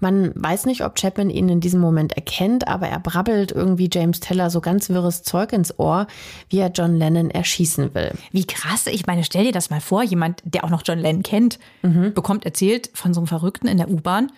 Man 0.00 0.32
weiß 0.34 0.64
nicht, 0.64 0.82
ob 0.82 0.94
Chapman 0.94 1.28
ihn 1.28 1.50
in 1.50 1.60
diesem 1.60 1.78
Moment 1.78 2.14
erkennt, 2.14 2.68
aber 2.68 2.88
er 2.88 3.00
brabbelt 3.00 3.52
irgendwie 3.52 3.90
James 3.92 4.20
Teller 4.20 4.48
so 4.48 4.62
ganz 4.62 4.88
wirres 4.88 5.24
Zeug 5.24 5.52
ins 5.52 5.78
Ohr, 5.78 6.06
wie 6.48 6.60
er 6.60 6.70
John 6.70 6.96
Lennon 6.96 7.30
erschießen 7.30 7.94
will. 7.94 8.12
Wie 8.30 8.46
krass. 8.46 8.86
Ich 8.86 9.06
meine, 9.06 9.24
stell 9.24 9.44
dir 9.44 9.52
das 9.52 9.68
mal 9.68 9.82
vor, 9.82 10.04
jemand, 10.04 10.40
der 10.46 10.64
auch 10.64 10.70
noch 10.70 10.80
John 10.86 10.98
Lennon 10.98 11.22
kennt, 11.22 11.58
mhm. 11.82 12.14
bekommt 12.14 12.46
erzählt 12.46 12.88
von 12.94 13.12
so 13.12 13.20
einem 13.20 13.26
Verrückten 13.26 13.68
in 13.68 13.76
der 13.76 13.90
U-Bahn. 13.90 14.32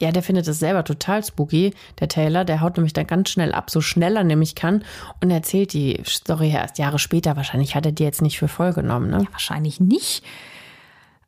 Ja, 0.00 0.10
der 0.10 0.24
findet 0.24 0.48
es 0.48 0.58
selber 0.58 0.82
total 0.82 1.22
spooky, 1.22 1.74
der 2.00 2.08
Taylor. 2.08 2.44
Der 2.44 2.60
haut 2.60 2.76
nämlich 2.76 2.92
dann 2.92 3.06
ganz 3.06 3.30
schnell 3.30 3.52
ab, 3.52 3.70
so 3.70 3.80
schnell 3.80 4.16
er 4.16 4.24
nämlich 4.24 4.56
kann 4.56 4.84
und 5.22 5.30
erzählt 5.30 5.74
die 5.74 6.02
Story 6.08 6.50
erst 6.50 6.78
Jahre 6.78 6.98
später. 6.98 7.36
Wahrscheinlich 7.36 7.76
hat 7.76 7.86
er 7.86 7.92
die 7.92 8.02
jetzt 8.02 8.20
nicht 8.20 8.40
für 8.40 8.48
voll 8.48 8.72
genommen, 8.72 9.10
ne? 9.10 9.18
Ja, 9.22 9.32
wahrscheinlich 9.32 9.78
nicht. 9.78 10.24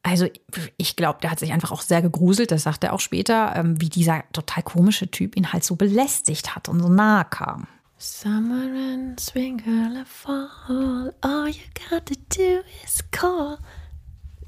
Also 0.02 0.28
ich 0.76 0.96
glaube, 0.96 1.20
der 1.22 1.30
hat 1.30 1.38
sich 1.38 1.52
einfach 1.52 1.70
auch 1.70 1.82
sehr 1.82 2.02
gegruselt, 2.02 2.50
das 2.50 2.64
sagt 2.64 2.82
er 2.82 2.92
auch 2.92 3.00
später, 3.00 3.54
ähm, 3.54 3.80
wie 3.80 3.88
dieser 3.88 4.24
total 4.32 4.64
komische 4.64 5.08
Typ 5.08 5.36
ihn 5.36 5.52
halt 5.52 5.62
so 5.62 5.76
belästigt 5.76 6.56
hat 6.56 6.68
und 6.68 6.80
so 6.80 6.88
nahe 6.88 7.24
kam. 7.24 7.68
Summer 7.98 8.64
and 8.94 9.20
sprinkle 9.20 10.04
fall, 10.04 11.14
all 11.20 11.46
you 11.46 11.62
got 11.88 12.04
to 12.06 12.16
do 12.36 12.62
is 12.84 13.04
call. 13.12 13.58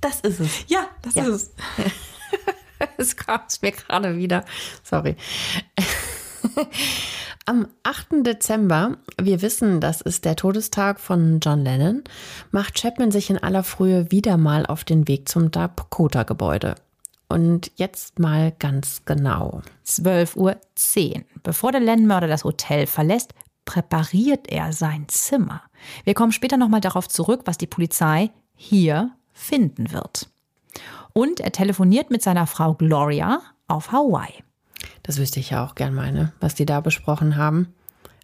Das 0.01 0.21
ist 0.21 0.41
es. 0.41 0.65
Ja, 0.67 0.89
das 1.03 1.15
ja. 1.15 1.25
ist 1.25 1.53
es. 1.79 1.93
es 2.99 3.17
kam 3.17 3.43
es 3.47 3.63
mir 3.63 3.71
gerade 3.71 4.17
wieder. 4.17 4.45
Sorry. 4.83 5.15
Am 7.47 7.69
8. 7.83 8.27
Dezember, 8.27 8.97
wir 9.21 9.43
wissen, 9.43 9.83
das 9.83 10.01
ist 10.01 10.25
der 10.25 10.35
Todestag 10.35 10.99
von 10.99 11.41
John 11.41 11.63
Lennon, 11.63 12.03
macht 12.53 12.81
Chapman 12.81 13.11
sich 13.11 13.29
in 13.29 13.37
aller 13.37 13.63
Frühe 13.63 14.11
wieder 14.11 14.39
mal 14.39 14.65
auf 14.65 14.83
den 14.83 15.07
Weg 15.09 15.29
zum 15.29 15.51
Dakota-Gebäude. 15.51 16.75
Und 17.29 17.71
jetzt 17.77 18.19
mal 18.19 18.53
ganz 18.59 19.03
genau. 19.05 19.61
12.10 19.87 20.37
Uhr. 21.17 21.25
Bevor 21.43 21.71
der 21.71 21.83
Lennon-Mörder 21.83 22.29
das 22.29 22.45
Hotel 22.45 22.87
verlässt, 22.87 23.35
präpariert 23.67 24.51
er 24.51 24.73
sein 24.73 25.05
Zimmer. 25.09 25.61
Wir 26.05 26.15
kommen 26.15 26.33
später 26.33 26.57
nochmal 26.57 26.81
darauf 26.81 27.09
zurück, 27.09 27.43
was 27.45 27.59
die 27.59 27.67
Polizei 27.67 28.31
hier 28.55 29.11
finden 29.35 29.93
wird. 29.93 30.31
Und 31.13 31.41
er 31.41 31.53
telefoniert 31.53 32.11
mit 32.11 32.23
seiner 32.23 32.47
Frau 32.47 32.73
Gloria 32.73 33.43
auf 33.69 33.93
Hawaii. 33.93 34.44
Das 35.05 35.19
wüsste 35.19 35.39
ich 35.39 35.51
ja 35.51 35.65
auch 35.65 35.77
gern 35.77 35.95
meine, 35.95 36.33
was 36.41 36.55
die 36.55 36.67
da 36.67 36.81
besprochen 36.81 37.37
haben. 37.37 37.73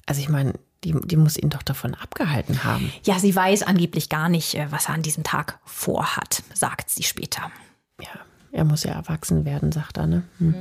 Also 0.06 0.20
ich 0.20 0.28
meine, 0.28 0.54
die, 0.82 0.96
die 1.04 1.16
muss 1.16 1.36
ihn 1.36 1.50
doch 1.50 1.62
davon 1.62 1.94
abgehalten 1.94 2.64
haben. 2.64 2.90
Ja, 3.04 3.18
sie 3.18 3.36
weiß 3.36 3.62
angeblich 3.62 4.08
gar 4.08 4.28
nicht, 4.28 4.54
äh, 4.54 4.66
was 4.70 4.88
er 4.88 4.94
an 4.94 5.02
diesem 5.02 5.22
Tag 5.22 5.58
vorhat, 5.64 6.42
sagt 6.54 6.90
sie 6.90 7.02
später. 7.02 7.50
Ja, 8.00 8.08
er 8.50 8.64
muss 8.64 8.84
ja 8.84 8.92
erwachsen 8.92 9.44
werden, 9.44 9.72
sagt 9.72 9.98
er. 9.98 10.06
Ne? 10.06 10.22
Hm. 10.38 10.48
Mhm. 10.48 10.54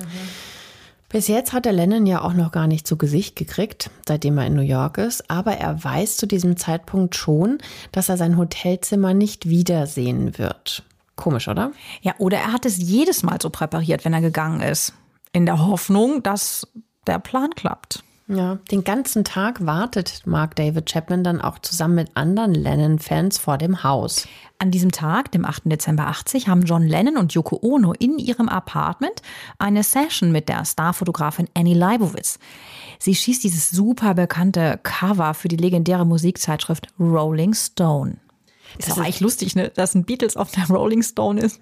Bis 1.07 1.27
jetzt 1.27 1.53
hat 1.53 1.65
der 1.65 1.73
Lennon 1.73 2.05
ja 2.05 2.21
auch 2.21 2.33
noch 2.33 2.51
gar 2.51 2.67
nicht 2.67 2.85
zu 2.85 2.97
Gesicht 2.97 3.35
gekriegt, 3.35 3.89
seitdem 4.07 4.37
er 4.37 4.45
in 4.45 4.53
New 4.53 4.61
York 4.61 4.99
ist, 4.99 5.31
aber 5.31 5.53
er 5.53 5.83
weiß 5.83 6.17
zu 6.17 6.27
diesem 6.27 6.55
Zeitpunkt 6.57 7.15
schon, 7.15 7.57
dass 7.91 8.09
er 8.09 8.17
sein 8.17 8.37
Hotelzimmer 8.37 9.15
nicht 9.15 9.49
wiedersehen 9.49 10.37
wird. 10.37 10.83
Komisch, 11.15 11.47
oder? 11.47 11.71
Ja, 12.01 12.13
oder 12.19 12.37
er 12.37 12.53
hat 12.53 12.65
es 12.65 12.77
jedes 12.77 13.23
Mal 13.23 13.41
so 13.41 13.49
präpariert, 13.49 14.05
wenn 14.05 14.13
er 14.13 14.21
gegangen 14.21 14.61
ist 14.61 14.93
in 15.33 15.45
der 15.45 15.65
Hoffnung, 15.65 16.23
dass 16.23 16.67
der 17.07 17.19
Plan 17.19 17.51
klappt. 17.55 18.03
Ja, 18.31 18.59
den 18.69 18.83
ganzen 18.83 19.23
Tag 19.23 19.65
wartet 19.65 20.21
Mark 20.25 20.55
David 20.55 20.85
Chapman 20.85 21.23
dann 21.23 21.41
auch 21.41 21.57
zusammen 21.57 21.95
mit 21.95 22.11
anderen 22.13 22.53
Lennon-Fans 22.53 23.39
vor 23.39 23.57
dem 23.57 23.81
Haus. 23.81 24.27
An 24.59 24.69
diesem 24.69 24.91
Tag, 24.91 25.31
dem 25.31 25.45
8. 25.45 25.63
Dezember 25.65 26.05
80, 26.05 26.47
haben 26.47 26.61
John 26.61 26.83
Lennon 26.83 27.17
und 27.17 27.33
Yoko 27.33 27.57
Ono 27.63 27.93
in 27.93 28.19
ihrem 28.19 28.47
Apartment 28.47 29.23
eine 29.57 29.81
Session 29.81 30.31
mit 30.31 30.47
der 30.47 30.63
Starfotografin 30.63 31.47
Annie 31.55 31.73
Leibovitz. 31.73 32.37
Sie 32.99 33.15
schießt 33.15 33.43
dieses 33.43 33.71
super 33.71 34.13
bekannte 34.13 34.79
Cover 34.83 35.33
für 35.33 35.47
die 35.47 35.57
legendäre 35.57 36.05
Musikzeitschrift 36.05 36.87
Rolling 36.99 37.55
Stone. 37.55 38.17
Ist 38.77 38.89
das 38.89 38.97
auch 38.99 39.01
eigentlich 39.01 39.21
lustig, 39.21 39.55
ne? 39.55 39.71
dass 39.73 39.95
ein 39.95 40.05
Beatles 40.05 40.37
auf 40.37 40.51
der 40.51 40.67
Rolling 40.67 41.01
Stone 41.01 41.41
ist. 41.41 41.59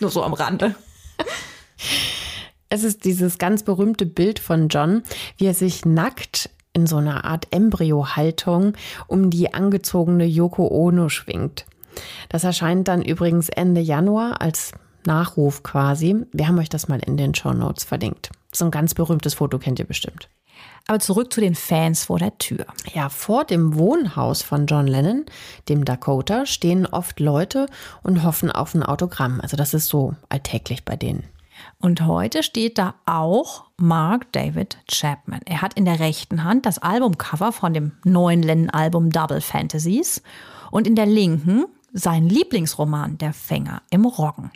Nur 0.00 0.10
so 0.10 0.24
am 0.24 0.32
Rande. 0.32 0.74
Es 2.70 2.84
ist 2.84 3.04
dieses 3.04 3.38
ganz 3.38 3.62
berühmte 3.62 4.04
Bild 4.04 4.38
von 4.38 4.68
John, 4.68 5.02
wie 5.38 5.46
er 5.46 5.54
sich 5.54 5.86
nackt 5.86 6.50
in 6.74 6.86
so 6.86 6.96
einer 6.96 7.24
Art 7.24 7.48
Embryo-Haltung 7.50 8.74
um 9.06 9.30
die 9.30 9.54
angezogene 9.54 10.26
Yoko 10.26 10.68
Ono 10.68 11.08
schwingt. 11.08 11.64
Das 12.28 12.44
erscheint 12.44 12.86
dann 12.86 13.02
übrigens 13.02 13.48
Ende 13.48 13.80
Januar 13.80 14.40
als 14.42 14.72
Nachruf 15.06 15.62
quasi. 15.62 16.26
Wir 16.32 16.46
haben 16.46 16.58
euch 16.58 16.68
das 16.68 16.88
mal 16.88 17.00
in 17.00 17.16
den 17.16 17.34
Show 17.34 17.52
Notes 17.52 17.84
verlinkt. 17.84 18.30
So 18.52 18.66
ein 18.66 18.70
ganz 18.70 18.94
berühmtes 18.94 19.34
Foto 19.34 19.58
kennt 19.58 19.78
ihr 19.78 19.86
bestimmt. 19.86 20.28
Aber 20.86 21.00
zurück 21.00 21.32
zu 21.32 21.40
den 21.40 21.54
Fans 21.54 22.04
vor 22.04 22.18
der 22.18 22.36
Tür. 22.38 22.66
Ja, 22.92 23.08
vor 23.08 23.44
dem 23.44 23.76
Wohnhaus 23.76 24.42
von 24.42 24.66
John 24.66 24.86
Lennon, 24.86 25.24
dem 25.68 25.84
Dakota, 25.84 26.44
stehen 26.46 26.86
oft 26.86 27.20
Leute 27.20 27.66
und 28.02 28.24
hoffen 28.24 28.50
auf 28.50 28.74
ein 28.74 28.82
Autogramm. 28.82 29.40
Also 29.40 29.56
das 29.56 29.72
ist 29.74 29.88
so 29.88 30.14
alltäglich 30.28 30.84
bei 30.84 30.96
denen. 30.96 31.24
Und 31.78 32.06
heute 32.06 32.42
steht 32.42 32.78
da 32.78 32.94
auch 33.06 33.64
Mark 33.76 34.32
David 34.32 34.78
Chapman. 34.90 35.40
Er 35.44 35.62
hat 35.62 35.74
in 35.74 35.84
der 35.84 36.00
rechten 36.00 36.44
Hand 36.44 36.66
das 36.66 36.78
Albumcover 36.78 37.52
von 37.52 37.72
dem 37.72 37.92
neuen 38.04 38.42
Lennon-Album 38.42 39.10
Double 39.10 39.40
Fantasies 39.40 40.22
und 40.70 40.86
in 40.86 40.96
der 40.96 41.06
linken 41.06 41.66
sein 41.92 42.28
Lieblingsroman 42.28 43.18
Der 43.18 43.32
Fänger 43.32 43.82
im 43.90 44.04
Roggen. 44.04 44.50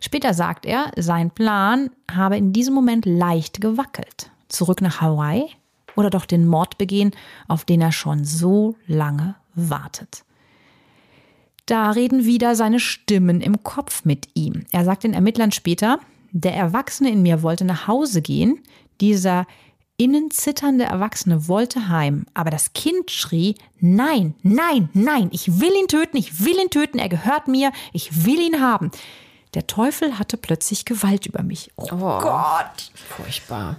Später 0.00 0.34
sagt 0.34 0.66
er, 0.66 0.92
sein 0.96 1.30
Plan 1.30 1.90
habe 2.10 2.36
in 2.36 2.52
diesem 2.52 2.74
Moment 2.74 3.06
leicht 3.06 3.60
gewackelt. 3.60 4.30
Zurück 4.48 4.80
nach 4.80 5.00
Hawaii 5.00 5.46
oder 5.96 6.10
doch 6.10 6.26
den 6.26 6.46
Mord 6.46 6.78
begehen, 6.78 7.10
auf 7.48 7.64
den 7.64 7.80
er 7.80 7.92
schon 7.92 8.24
so 8.24 8.76
lange 8.86 9.34
wartet. 9.54 10.24
Da 11.66 11.90
reden 11.90 12.24
wieder 12.24 12.54
seine 12.54 12.78
Stimmen 12.78 13.40
im 13.40 13.64
Kopf 13.64 14.04
mit 14.04 14.28
ihm. 14.34 14.64
Er 14.70 14.84
sagt 14.84 15.02
den 15.02 15.14
Ermittlern 15.14 15.50
später, 15.50 15.98
der 16.40 16.54
Erwachsene 16.54 17.10
in 17.10 17.22
mir 17.22 17.42
wollte 17.42 17.64
nach 17.64 17.86
Hause 17.86 18.20
gehen, 18.20 18.62
dieser 19.00 19.46
innen 19.96 20.30
zitternde 20.30 20.84
Erwachsene 20.84 21.48
wollte 21.48 21.88
heim, 21.88 22.26
aber 22.34 22.50
das 22.50 22.74
Kind 22.74 23.10
schrie, 23.10 23.54
nein, 23.80 24.34
nein, 24.42 24.90
nein, 24.92 25.30
ich 25.32 25.60
will 25.60 25.72
ihn 25.72 25.88
töten, 25.88 26.18
ich 26.18 26.44
will 26.44 26.58
ihn 26.58 26.68
töten, 26.68 26.98
er 26.98 27.08
gehört 27.08 27.48
mir, 27.48 27.72
ich 27.92 28.26
will 28.26 28.38
ihn 28.38 28.60
haben. 28.60 28.90
Der 29.54 29.66
Teufel 29.66 30.18
hatte 30.18 30.36
plötzlich 30.36 30.84
Gewalt 30.84 31.24
über 31.24 31.42
mich. 31.42 31.70
Oh, 31.76 31.88
oh 31.92 32.18
Gott. 32.20 32.92
Furchtbar. 32.94 33.76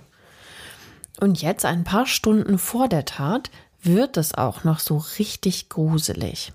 Und 1.19 1.41
jetzt, 1.41 1.65
ein 1.65 1.83
paar 1.83 2.07
Stunden 2.07 2.57
vor 2.57 2.87
der 2.87 3.05
Tat, 3.05 3.51
wird 3.83 4.17
es 4.17 4.33
auch 4.33 4.63
noch 4.63 4.79
so 4.79 4.97
richtig 5.19 5.69
gruselig. 5.69 6.53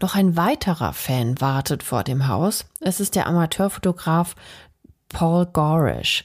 Noch 0.00 0.16
ein 0.16 0.36
weiterer 0.36 0.92
Fan 0.92 1.40
wartet 1.40 1.84
vor 1.84 2.02
dem 2.02 2.26
Haus. 2.26 2.64
Es 2.80 2.98
ist 2.98 3.14
der 3.14 3.26
Amateurfotograf 3.26 4.34
Paul 5.10 5.46
Gorish. 5.46 6.24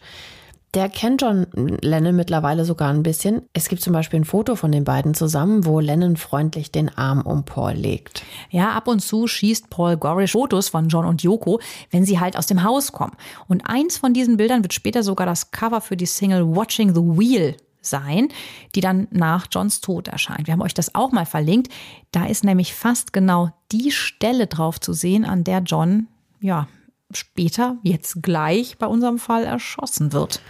Der 0.76 0.90
kennt 0.90 1.22
John 1.22 1.48
Lennon 1.54 2.18
mittlerweile 2.18 2.66
sogar 2.66 2.90
ein 2.90 3.02
bisschen. 3.02 3.44
Es 3.54 3.70
gibt 3.70 3.82
zum 3.82 3.94
Beispiel 3.94 4.20
ein 4.20 4.26
Foto 4.26 4.58
von 4.58 4.74
den 4.74 4.84
beiden 4.84 5.14
zusammen, 5.14 5.66
wo 5.66 5.80
Lennon 5.80 6.18
freundlich 6.18 6.70
den 6.70 6.90
Arm 6.98 7.22
um 7.22 7.46
Paul 7.46 7.72
legt. 7.72 8.24
Ja, 8.50 8.72
ab 8.72 8.90
und 8.90 9.00
zu 9.00 9.26
schießt 9.26 9.70
Paul 9.70 9.96
Gorish 9.96 10.34
Fotos 10.34 10.68
von 10.68 10.90
John 10.90 11.06
und 11.06 11.24
Yoko, 11.24 11.62
wenn 11.92 12.04
sie 12.04 12.20
halt 12.20 12.38
aus 12.38 12.48
dem 12.48 12.64
Haus 12.64 12.92
kommen. 12.92 13.16
Und 13.48 13.62
eins 13.70 13.98
von 13.98 14.14
diesen 14.14 14.36
Bildern 14.36 14.64
wird 14.64 14.74
später 14.74 15.02
sogar 15.02 15.26
das 15.26 15.52
Cover 15.52 15.80
für 15.80 15.96
die 15.96 16.06
Single 16.06 16.46
Watching 16.46 16.94
the 16.94 17.02
Wheel 17.02 17.56
sein, 17.80 18.28
die 18.76 18.82
dann 18.82 19.08
nach 19.12 19.48
Johns 19.50 19.80
Tod 19.80 20.10
erscheint. 20.10 20.48
Wir 20.48 20.52
haben 20.52 20.62
euch 20.62 20.74
das 20.74 20.94
auch 20.94 21.14
mal 21.14 21.26
verlinkt. 21.26 21.72
Da 22.12 22.26
ist 22.26 22.44
nämlich 22.44 22.74
fast 22.74 23.14
genau 23.14 23.50
die 23.72 23.92
Stelle 23.92 24.48
drauf 24.48 24.82
zu 24.82 24.92
sehen, 24.92 25.24
an 25.24 25.46
der 25.46 25.60
John 25.60 26.08
ja 26.42 26.68
später, 27.16 27.78
jetzt 27.84 28.22
gleich 28.22 28.78
bei 28.78 28.88
unserem 28.88 29.20
Fall, 29.20 29.44
erschossen 29.44 30.14
wird. 30.14 30.42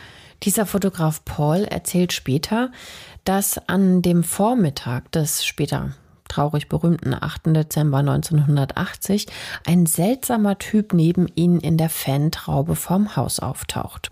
Dieser 0.44 0.66
Fotograf 0.66 1.24
Paul 1.26 1.64
erzählt 1.64 2.14
später, 2.14 2.72
dass 3.24 3.58
an 3.68 4.02
dem 4.02 4.24
Vormittag 4.24 5.12
des 5.12 5.46
später 5.46 5.92
traurig 6.28 6.68
berühmten 6.68 7.14
8. 7.14 7.48
Dezember 7.48 8.00
1980 8.00 9.28
ein 9.66 9.86
seltsamer 9.86 10.58
Typ 10.58 10.94
neben 10.94 11.28
ihnen 11.36 11.60
in 11.60 11.78
der 11.78 11.90
Fantraube 11.90 12.76
vorm 12.76 13.16
Haus 13.16 13.40
auftaucht. 13.40 14.12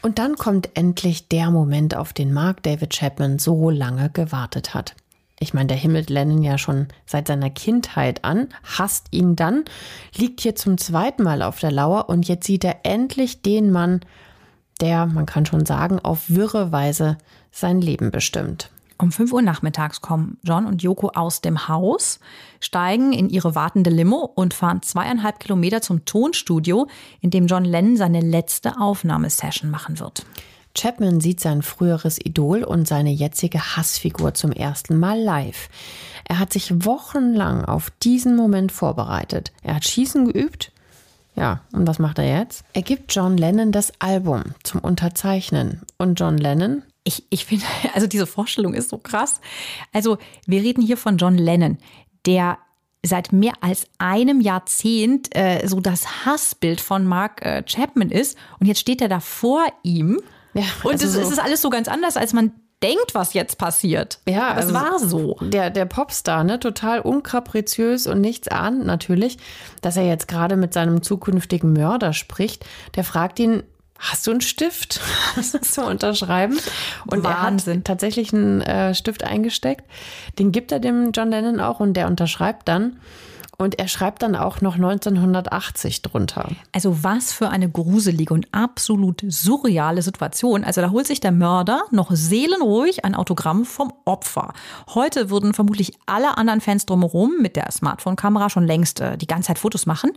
Und 0.00 0.18
dann 0.18 0.36
kommt 0.36 0.70
endlich 0.74 1.28
der 1.28 1.50
Moment, 1.50 1.96
auf 1.96 2.12
den 2.12 2.32
Mark 2.32 2.62
David 2.62 2.90
Chapman 2.90 3.38
so 3.38 3.68
lange 3.70 4.10
gewartet 4.10 4.72
hat. 4.72 4.94
Ich 5.40 5.54
meine, 5.54 5.68
der 5.68 5.76
himmelt 5.76 6.10
Lennon 6.10 6.42
ja 6.42 6.58
schon 6.58 6.88
seit 7.06 7.28
seiner 7.28 7.50
Kindheit 7.50 8.24
an, 8.24 8.48
hasst 8.64 9.06
ihn 9.12 9.36
dann, 9.36 9.64
liegt 10.16 10.40
hier 10.40 10.56
zum 10.56 10.78
zweiten 10.78 11.22
Mal 11.22 11.42
auf 11.42 11.60
der 11.60 11.70
Lauer 11.70 12.08
und 12.08 12.26
jetzt 12.26 12.46
sieht 12.46 12.64
er 12.64 12.78
endlich 12.82 13.42
den 13.42 13.70
Mann, 13.70 14.00
der, 14.80 15.06
man 15.06 15.26
kann 15.26 15.46
schon 15.46 15.64
sagen, 15.64 16.00
auf 16.00 16.28
wirre 16.28 16.72
Weise 16.72 17.18
sein 17.50 17.80
Leben 17.80 18.10
bestimmt. 18.10 18.70
Um 19.00 19.12
5 19.12 19.32
Uhr 19.32 19.42
nachmittags 19.42 20.00
kommen 20.00 20.38
John 20.42 20.66
und 20.66 20.82
Yoko 20.82 21.10
aus 21.14 21.40
dem 21.40 21.68
Haus, 21.68 22.18
steigen 22.58 23.12
in 23.12 23.30
ihre 23.30 23.54
wartende 23.54 23.90
Limo 23.90 24.28
und 24.34 24.54
fahren 24.54 24.82
zweieinhalb 24.82 25.38
Kilometer 25.38 25.80
zum 25.80 26.04
Tonstudio, 26.04 26.88
in 27.20 27.30
dem 27.30 27.46
John 27.46 27.64
Lennon 27.64 27.96
seine 27.96 28.20
letzte 28.20 28.80
Aufnahmesession 28.80 29.70
machen 29.70 30.00
wird. 30.00 30.26
Chapman 30.74 31.20
sieht 31.20 31.40
sein 31.40 31.62
früheres 31.62 32.18
Idol 32.24 32.62
und 32.62 32.86
seine 32.86 33.10
jetzige 33.10 33.76
Hassfigur 33.76 34.34
zum 34.34 34.52
ersten 34.52 34.98
Mal 34.98 35.20
live. 35.20 35.68
Er 36.24 36.38
hat 36.38 36.52
sich 36.52 36.84
wochenlang 36.84 37.64
auf 37.64 37.90
diesen 38.02 38.36
Moment 38.36 38.70
vorbereitet. 38.72 39.52
Er 39.62 39.76
hat 39.76 39.84
Schießen 39.84 40.32
geübt. 40.32 40.72
Ja, 41.34 41.60
und 41.72 41.86
was 41.86 41.98
macht 41.98 42.18
er 42.18 42.38
jetzt? 42.40 42.64
Er 42.72 42.82
gibt 42.82 43.14
John 43.14 43.36
Lennon 43.36 43.72
das 43.72 43.92
Album 44.00 44.42
zum 44.64 44.80
Unterzeichnen. 44.80 45.82
Und 45.96 46.18
John 46.18 46.36
Lennon 46.36 46.82
ich, 47.08 47.24
ich 47.30 47.46
finde, 47.46 47.64
also 47.94 48.06
diese 48.06 48.26
Vorstellung 48.26 48.74
ist 48.74 48.90
so 48.90 48.98
krass. 48.98 49.40
Also 49.92 50.18
wir 50.46 50.62
reden 50.62 50.82
hier 50.82 50.96
von 50.96 51.16
John 51.16 51.36
Lennon, 51.36 51.78
der 52.26 52.58
seit 53.04 53.32
mehr 53.32 53.54
als 53.60 53.86
einem 53.98 54.40
Jahrzehnt 54.40 55.34
äh, 55.34 55.66
so 55.66 55.80
das 55.80 56.26
Hassbild 56.26 56.80
von 56.80 57.06
Mark 57.06 57.44
äh, 57.44 57.62
Chapman 57.62 58.10
ist. 58.10 58.36
Und 58.60 58.66
jetzt 58.66 58.80
steht 58.80 59.00
er 59.00 59.08
da 59.08 59.20
vor 59.20 59.64
ihm. 59.82 60.20
Ja, 60.54 60.64
und 60.82 60.92
also 60.92 61.06
es, 61.06 61.12
so. 61.12 61.20
es 61.20 61.30
ist 61.30 61.38
alles 61.38 61.60
so 61.60 61.70
ganz 61.70 61.88
anders, 61.88 62.16
als 62.16 62.32
man 62.32 62.52
denkt, 62.82 63.14
was 63.14 63.34
jetzt 63.34 63.58
passiert. 63.58 64.20
Ja, 64.28 64.52
es 64.52 64.66
also 64.66 64.74
war 64.74 64.98
so. 64.98 65.36
Der, 65.40 65.70
der 65.70 65.84
Popstar, 65.84 66.44
ne, 66.44 66.60
total 66.60 67.00
unkapriziös 67.00 68.06
und 68.06 68.20
nichts 68.20 68.48
ahnt 68.48 68.86
natürlich, 68.86 69.38
dass 69.82 69.96
er 69.96 70.04
jetzt 70.04 70.28
gerade 70.28 70.56
mit 70.56 70.72
seinem 70.72 71.02
zukünftigen 71.02 71.72
Mörder 71.72 72.12
spricht. 72.12 72.64
Der 72.94 73.04
fragt 73.04 73.38
ihn, 73.40 73.64
hast 73.98 74.26
du 74.26 74.30
einen 74.30 74.40
Stift 74.40 75.00
zu 75.62 75.82
unterschreiben? 75.84 76.58
Und 77.06 77.24
Wahnsinn. 77.24 77.74
er 77.74 77.78
hat 77.78 77.84
tatsächlich 77.84 78.32
einen 78.32 78.60
äh, 78.60 78.94
Stift 78.94 79.24
eingesteckt. 79.24 79.84
Den 80.38 80.52
gibt 80.52 80.70
er 80.70 80.78
dem 80.78 81.10
John 81.12 81.30
Lennon 81.30 81.60
auch 81.60 81.80
und 81.80 81.94
der 81.94 82.06
unterschreibt 82.06 82.68
dann. 82.68 83.00
Und 83.60 83.76
er 83.76 83.88
schreibt 83.88 84.22
dann 84.22 84.36
auch 84.36 84.60
noch 84.60 84.76
1980 84.76 86.02
drunter. 86.02 86.48
Also 86.70 87.02
was 87.02 87.32
für 87.32 87.48
eine 87.48 87.68
gruselige 87.68 88.32
und 88.32 88.46
absolut 88.52 89.24
surreale 89.26 90.00
Situation. 90.00 90.62
Also 90.62 90.80
da 90.80 90.90
holt 90.90 91.08
sich 91.08 91.18
der 91.18 91.32
Mörder 91.32 91.82
noch 91.90 92.12
seelenruhig 92.12 93.04
ein 93.04 93.16
Autogramm 93.16 93.64
vom 93.64 93.92
Opfer. 94.04 94.52
Heute 94.94 95.28
würden 95.28 95.54
vermutlich 95.54 95.98
alle 96.06 96.38
anderen 96.38 96.60
Fans 96.60 96.86
drumherum 96.86 97.32
mit 97.40 97.56
der 97.56 97.68
Smartphone-Kamera 97.72 98.48
schon 98.48 98.64
längst 98.64 99.00
äh, 99.00 99.18
die 99.18 99.26
ganze 99.26 99.48
Zeit 99.48 99.58
Fotos 99.58 99.86
machen. 99.86 100.12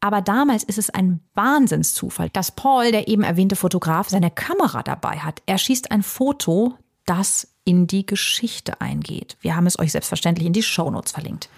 Aber 0.00 0.20
damals 0.20 0.62
ist 0.62 0.76
es 0.76 0.90
ein 0.90 1.20
Wahnsinnszufall, 1.32 2.28
dass 2.28 2.52
Paul, 2.52 2.92
der 2.92 3.08
eben 3.08 3.22
erwähnte 3.22 3.56
Fotograf, 3.56 4.10
seine 4.10 4.30
Kamera 4.30 4.82
dabei 4.82 5.20
hat. 5.20 5.40
Er 5.46 5.56
schießt 5.56 5.90
ein 5.90 6.02
Foto, 6.02 6.74
das 7.06 7.48
in 7.64 7.86
die 7.86 8.04
Geschichte 8.04 8.82
eingeht. 8.82 9.38
Wir 9.40 9.56
haben 9.56 9.66
es 9.66 9.78
euch 9.78 9.92
selbstverständlich 9.92 10.46
in 10.46 10.52
die 10.52 10.62
Shownotes 10.62 11.12
verlinkt. 11.12 11.48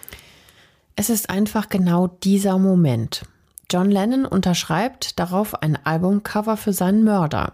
Es 0.99 1.11
ist 1.11 1.29
einfach 1.29 1.69
genau 1.69 2.07
dieser 2.07 2.59
Moment. 2.59 3.27
John 3.71 3.91
Lennon 3.91 4.25
unterschreibt 4.25 5.19
darauf 5.19 5.61
ein 5.61 5.77
Albumcover 5.85 6.57
für 6.57 6.73
seinen 6.73 7.05
Mörder. 7.05 7.53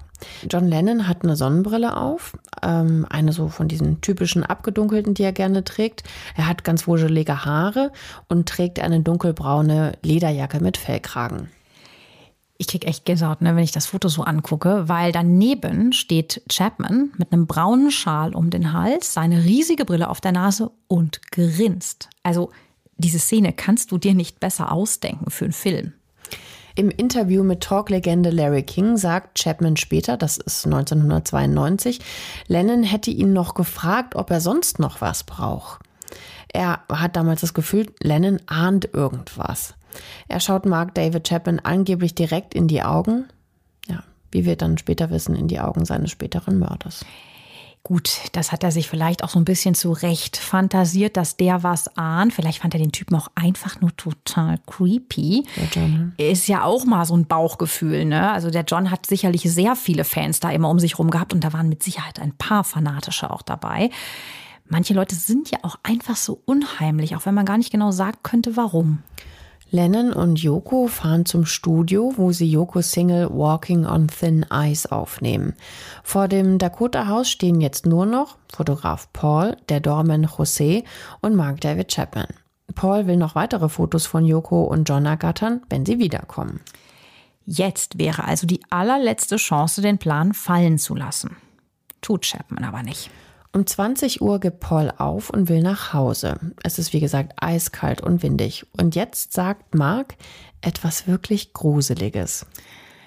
John 0.49 0.68
Lennon 0.68 1.09
hat 1.09 1.24
eine 1.24 1.34
Sonnenbrille 1.34 1.97
auf, 1.97 2.38
ähm, 2.62 3.05
eine 3.11 3.32
so 3.32 3.49
von 3.49 3.66
diesen 3.66 4.01
typischen 4.01 4.45
abgedunkelten, 4.45 5.14
die 5.14 5.24
er 5.24 5.32
gerne 5.32 5.64
trägt. 5.64 6.05
Er 6.36 6.47
hat 6.47 6.62
ganz 6.62 6.86
wuschelige 6.86 7.45
Haare 7.45 7.90
und 8.28 8.49
trägt 8.49 8.78
eine 8.78 9.01
dunkelbraune 9.01 9.99
Lederjacke 10.03 10.61
mit 10.61 10.76
Fellkragen. 10.76 11.49
Ich 12.59 12.68
krieg 12.68 12.86
echt 12.86 13.07
Gänsehaut, 13.07 13.40
ne, 13.40 13.57
wenn 13.57 13.64
ich 13.64 13.72
das 13.72 13.86
Foto 13.86 14.07
so 14.07 14.22
angucke, 14.22 14.88
weil 14.88 15.11
daneben 15.11 15.93
steht 15.93 16.43
Chapman 16.49 17.11
mit 17.16 17.32
einem 17.32 17.49
braunen 17.49 17.90
Schal 17.90 18.36
um 18.36 18.51
den 18.51 18.72
Hals, 18.72 19.14
seine 19.14 19.43
riesige 19.43 19.84
Brille 19.84 20.09
auf 20.09 20.20
der 20.20 20.30
Nase 20.30 20.70
und 20.86 21.22
grinst. 21.32 22.09
Also 22.22 22.53
diese 22.97 23.18
Szene 23.18 23.53
kannst 23.53 23.93
du 23.93 23.99
dir 23.99 24.14
nicht 24.14 24.40
besser 24.40 24.72
ausdenken 24.72 25.30
für 25.30 25.45
einen 25.45 25.53
Film. 25.53 25.93
Im 26.74 26.90
Interview 26.90 27.43
mit 27.43 27.62
Talk-Legende 27.62 28.30
Larry 28.30 28.62
King 28.62 28.97
sagt 28.97 29.38
Chapman 29.38 29.76
später, 29.76 30.16
das 30.16 30.38
ist 30.38 30.64
1992, 30.64 32.01
Lennon 32.47 32.82
hätte 32.82 33.11
ihn 33.11 33.34
noch 33.34 33.55
gefragt, 33.55 34.16
ob 34.16 34.30
er 34.30 34.40
sonst 34.40 34.78
noch 34.78 35.01
was 35.01 35.24
braucht. 35.24 35.80
Er 36.53 36.80
hat 36.90 37.16
damals 37.16 37.43
das 37.43 37.55
Gefühl, 37.55 37.93
Lennon 38.01 38.40
ahnt 38.47 38.88
irgendwas. 38.93 39.74
Er 40.28 40.40
schaut 40.40 40.64
Mark 40.64 40.95
David 40.95 41.28
Chapman 41.28 41.61
angeblich 41.61 42.14
direkt 42.14 42.55
in 42.55 42.68
die 42.68 42.82
Augen. 42.82 43.26
Ja, 43.88 44.03
wie 44.30 44.47
wir 44.47 44.57
dann 44.57 44.78
später 44.78 45.11
wissen, 45.11 45.34
in 45.34 45.49
die 45.49 45.61
Augen 45.61 45.84
seines 45.84 46.11
späteren 46.11 46.59
Mörders. 46.59 47.05
Gut, 47.85 48.20
das 48.30 48.53
hat 48.53 48.62
er 48.62 48.70
sich 48.70 48.89
vielleicht 48.89 49.24
auch 49.24 49.28
so 49.28 49.41
ein 49.41 49.45
bisschen 49.45 49.74
zurecht 49.74 50.37
fantasiert, 50.37 51.16
dass 51.16 51.37
der 51.37 51.64
was 51.64 51.97
ahnt. 51.97 52.33
Vielleicht 52.33 52.61
fand 52.61 52.74
er 52.74 52.80
den 52.80 52.93
Typen 52.93 53.16
auch 53.16 53.26
einfach 53.35 53.80
nur 53.80 53.97
total 53.97 54.59
creepy. 54.66 55.45
Der 55.57 55.64
John. 55.72 56.14
Ne? 56.16 56.30
Ist 56.30 56.47
ja 56.47 56.62
auch 56.62 56.85
mal 56.85 57.05
so 57.07 57.16
ein 57.16 57.26
Bauchgefühl, 57.26 58.05
ne? 58.05 58.30
Also 58.30 58.51
der 58.51 58.62
John 58.62 58.93
hat 58.93 59.07
sicherlich 59.07 59.43
sehr 59.43 59.74
viele 59.74 60.05
Fans 60.05 60.39
da 60.39 60.51
immer 60.51 60.70
um 60.70 60.78
sich 60.78 61.01
rum 61.01 61.11
gehabt 61.11 61.33
und 61.33 61.43
da 61.43 61.53
waren 61.53 61.68
mit 61.68 61.83
Sicherheit 61.83 62.20
ein 62.20 62.33
paar 62.39 62.62
fanatische 62.62 63.28
auch 63.30 63.43
dabei. 63.43 63.91
Manche 64.68 64.95
Leute 64.95 65.16
sind 65.16 65.51
ja 65.51 65.59
auch 65.62 65.76
einfach 65.83 66.16
so 66.16 66.41
unheimlich, 66.45 67.16
auch 67.16 67.26
wenn 67.26 67.35
man 67.35 67.47
gar 67.47 67.59
nicht 67.59 67.72
genau 67.72 67.91
sagen 67.91 68.18
könnte, 68.22 68.57
warum. 68.57 69.03
Lennon 69.74 70.12
und 70.12 70.42
Yoko 70.42 70.86
fahren 70.86 71.24
zum 71.24 71.46
Studio, 71.46 72.12
wo 72.18 72.30
sie 72.30 72.46
Yokos 72.46 72.92
Single 72.92 73.30
Walking 73.32 73.86
on 73.86 74.06
Thin 74.06 74.44
Ice 74.52 74.92
aufnehmen. 74.92 75.54
Vor 76.04 76.28
dem 76.28 76.58
Dakota-Haus 76.58 77.30
stehen 77.30 77.58
jetzt 77.62 77.86
nur 77.86 78.04
noch 78.04 78.36
Fotograf 78.54 79.10
Paul, 79.14 79.56
der 79.70 79.80
Dorman 79.80 80.26
José 80.26 80.84
und 81.22 81.36
Mark 81.36 81.62
David 81.62 81.88
Chapman. 81.88 82.26
Paul 82.74 83.06
will 83.06 83.16
noch 83.16 83.34
weitere 83.34 83.70
Fotos 83.70 84.04
von 84.04 84.26
Yoko 84.26 84.64
und 84.64 84.86
John 84.86 85.06
ergattern, 85.06 85.62
wenn 85.70 85.86
sie 85.86 85.98
wiederkommen. 85.98 86.60
Jetzt 87.46 87.98
wäre 87.98 88.24
also 88.24 88.46
die 88.46 88.60
allerletzte 88.68 89.36
Chance, 89.36 89.80
den 89.80 89.96
Plan 89.96 90.34
fallen 90.34 90.76
zu 90.76 90.94
lassen. 90.94 91.36
Tut 92.02 92.26
Chapman 92.26 92.64
aber 92.64 92.82
nicht. 92.82 93.10
Um 93.55 93.66
20 93.66 94.22
Uhr 94.22 94.40
gibt 94.40 94.61
Paul 94.61 94.90
auf 94.96 95.28
und 95.28 95.50
will 95.50 95.61
nach 95.62 95.92
Hause. 95.92 96.40
Es 96.62 96.78
ist 96.78 96.94
wie 96.94 97.00
gesagt 97.00 97.34
eiskalt 97.36 98.00
und 98.00 98.22
windig. 98.22 98.66
Und 98.78 98.94
jetzt 98.94 99.34
sagt 99.34 99.74
Mark 99.74 100.14
etwas 100.62 101.07
wirklich 101.07 101.53
Gruseliges. 101.53 102.46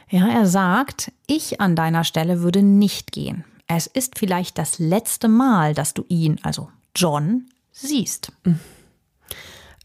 Ja, 0.08 0.28
er 0.28 0.46
sagt, 0.46 1.12
ich 1.26 1.62
an 1.62 1.76
deiner 1.76 2.04
Stelle 2.04 2.41
würde 2.41 2.62
nicht 2.62 3.12
gehen. 3.12 3.43
Es 3.66 3.88
ist 3.88 4.20
vielleicht 4.20 4.60
das 4.60 4.78
letzte 4.78 5.28
Mal, 5.28 5.74
dass 5.74 5.96
du 5.96 6.06
ihn, 6.10 6.39
also 6.43 6.70
John, 6.96 7.50
siehst. 7.72 8.32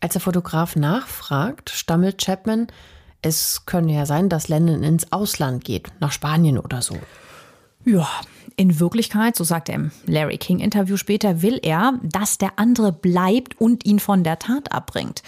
Als 0.00 0.12
der 0.12 0.20
Fotograf 0.20 0.76
nachfragt, 0.76 1.70
stammelt 1.70 2.18
Chapman, 2.22 2.66
es 3.22 3.64
könne 3.64 3.94
ja 3.94 4.04
sein, 4.04 4.28
dass 4.28 4.48
Lennon 4.48 4.82
ins 4.82 5.10
Ausland 5.10 5.64
geht, 5.64 5.90
nach 6.00 6.12
Spanien 6.12 6.58
oder 6.58 6.82
so. 6.82 6.98
Ja, 7.86 8.08
in 8.60 8.78
Wirklichkeit, 8.78 9.36
so 9.36 9.42
sagt 9.42 9.70
er 9.70 9.76
im 9.76 9.90
Larry 10.04 10.36
King-Interview 10.36 10.98
später, 10.98 11.40
will 11.40 11.58
er, 11.62 11.94
dass 12.02 12.36
der 12.36 12.58
andere 12.58 12.92
bleibt 12.92 13.58
und 13.58 13.86
ihn 13.86 13.98
von 13.98 14.22
der 14.22 14.38
Tat 14.38 14.70
abbringt. 14.70 15.22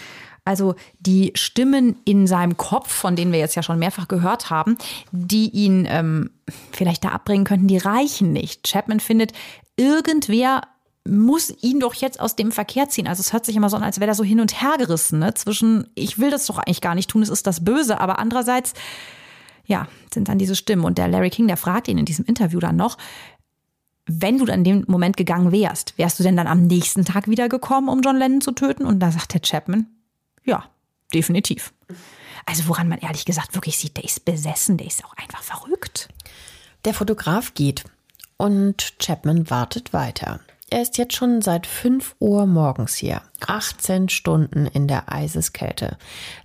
Also 0.45 0.75
die 0.99 1.31
Stimmen 1.33 1.95
in 2.05 2.27
seinem 2.27 2.57
Kopf, 2.57 2.91
von 2.93 3.15
denen 3.15 3.31
wir 3.31 3.39
jetzt 3.39 3.55
ja 3.55 3.63
schon 3.63 3.79
mehrfach 3.79 4.07
gehört 4.07 4.51
haben, 4.51 4.77
die 5.11 5.49
ihn 5.49 5.87
ähm, 5.89 6.29
vielleicht 6.71 7.05
da 7.05 7.09
abbringen 7.09 7.43
könnten, 7.43 7.67
die 7.67 7.79
reichen 7.79 8.33
nicht. 8.33 8.69
Chapman 8.69 8.99
findet, 8.99 9.31
irgendwer 9.77 10.61
muss 11.09 11.51
ihn 11.63 11.79
doch 11.79 11.95
jetzt 11.95 12.19
aus 12.19 12.35
dem 12.35 12.51
Verkehr 12.51 12.87
ziehen. 12.89 13.07
Also 13.07 13.21
es 13.21 13.33
hört 13.33 13.47
sich 13.47 13.55
immer 13.55 13.71
so 13.71 13.77
an, 13.77 13.83
als 13.83 13.99
wäre 13.99 14.11
er 14.11 14.15
so 14.15 14.23
hin 14.23 14.41
und 14.41 14.61
her 14.61 14.75
gerissen, 14.77 15.17
ne? 15.17 15.33
zwischen 15.33 15.87
ich 15.95 16.19
will 16.19 16.29
das 16.29 16.45
doch 16.45 16.59
eigentlich 16.59 16.81
gar 16.81 16.93
nicht 16.93 17.09
tun, 17.09 17.23
es 17.23 17.29
ist 17.29 17.47
das 17.47 17.65
Böse, 17.65 17.99
aber 17.99 18.19
andererseits 18.19 18.73
ja, 19.65 19.87
sind 20.13 20.27
dann 20.27 20.37
diese 20.37 20.55
Stimmen. 20.55 20.85
Und 20.85 20.97
der 20.97 21.07
Larry 21.07 21.29
King, 21.29 21.47
der 21.47 21.57
fragt 21.57 21.87
ihn 21.87 21.97
in 21.97 22.05
diesem 22.05 22.25
Interview 22.25 22.59
dann 22.59 22.75
noch, 22.75 22.97
wenn 24.05 24.37
du 24.37 24.45
dann 24.45 24.59
in 24.59 24.63
dem 24.63 24.85
Moment 24.87 25.15
gegangen 25.15 25.51
wärst, 25.51 25.97
wärst 25.97 26.19
du 26.19 26.23
denn 26.23 26.35
dann 26.35 26.47
am 26.47 26.67
nächsten 26.67 27.05
Tag 27.05 27.27
wiedergekommen, 27.27 27.89
um 27.89 28.01
John 28.01 28.17
Lennon 28.17 28.41
zu 28.41 28.51
töten? 28.51 28.85
Und 28.85 28.99
da 28.99 29.11
sagt 29.11 29.33
der 29.33 29.41
Chapman, 29.41 29.87
ja, 30.43 30.65
definitiv. 31.13 31.73
Also 32.45 32.67
woran 32.67 32.89
man 32.89 32.99
ehrlich 32.99 33.23
gesagt 33.23 33.55
wirklich 33.55 33.77
sieht, 33.77 33.95
der 33.95 34.03
ist 34.03 34.25
besessen, 34.25 34.77
der 34.77 34.87
ist 34.87 35.05
auch 35.05 35.13
einfach 35.15 35.41
verrückt. 35.41 36.09
Der 36.83 36.93
Fotograf 36.93 37.53
geht 37.53 37.85
und 38.35 38.99
Chapman 38.99 39.49
wartet 39.49 39.93
weiter. 39.93 40.41
Er 40.73 40.81
ist 40.81 40.97
jetzt 40.97 41.13
schon 41.13 41.43
seit 41.43 41.67
5 41.67 42.15
Uhr 42.17 42.47
morgens 42.47 42.95
hier. 42.95 43.21
18 43.45 44.09
Stunden 44.09 44.65
in 44.65 44.87
der 44.87 45.13
Eiseskälte. 45.13 45.97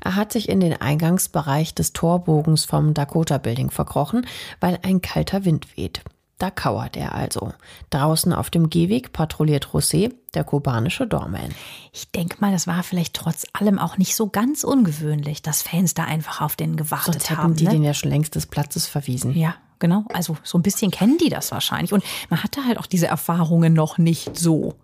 Er 0.04 0.16
hat 0.16 0.32
sich 0.32 0.50
in 0.50 0.60
den 0.60 0.78
Eingangsbereich 0.78 1.74
des 1.74 1.94
Torbogens 1.94 2.66
vom 2.66 2.92
Dakota 2.92 3.38
Building 3.38 3.70
verkrochen, 3.70 4.26
weil 4.60 4.80
ein 4.82 5.00
kalter 5.00 5.46
Wind 5.46 5.78
weht. 5.78 6.02
Da 6.36 6.50
kauert 6.50 6.98
er 6.98 7.14
also. 7.14 7.54
Draußen 7.88 8.34
auf 8.34 8.50
dem 8.50 8.68
Gehweg 8.68 9.14
patrouilliert 9.14 9.68
José, 9.68 10.12
der 10.34 10.44
kubanische 10.44 11.06
Doorman. 11.06 11.54
Ich 11.94 12.12
denke 12.12 12.36
mal, 12.40 12.52
das 12.52 12.66
war 12.66 12.82
vielleicht 12.82 13.14
trotz 13.14 13.46
allem 13.54 13.78
auch 13.78 13.96
nicht 13.96 14.14
so 14.14 14.28
ganz 14.28 14.62
ungewöhnlich, 14.62 15.40
dass 15.40 15.62
Fans 15.62 15.94
da 15.94 16.04
einfach 16.04 16.42
auf 16.42 16.54
den 16.54 16.76
gewartet 16.76 17.14
Sonst 17.14 17.30
haben. 17.30 17.54
die 17.54 17.64
ne? 17.64 17.70
den 17.70 17.82
ja 17.82 17.94
schon 17.94 18.10
längst 18.10 18.34
des 18.34 18.44
Platzes 18.44 18.86
verwiesen. 18.86 19.34
Ja, 19.34 19.54
genau. 19.78 20.04
Also 20.12 20.36
so 20.42 20.58
ein 20.58 20.62
bisschen 20.62 20.90
kennen 20.90 21.18
die 21.18 21.28
das 21.28 21.50
wahrscheinlich. 21.52 21.92
Und 21.92 22.04
man 22.30 22.42
hatte 22.42 22.64
halt 22.64 22.78
auch 22.78 22.86
diese 22.86 23.06
Erfahrungen 23.06 23.72
noch 23.72 23.98
nicht 23.98 24.36
so, 24.36 24.74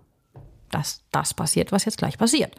dass 0.70 1.02
das 1.12 1.34
passiert, 1.34 1.72
was 1.72 1.84
jetzt 1.84 1.98
gleich 1.98 2.18
passiert. 2.18 2.54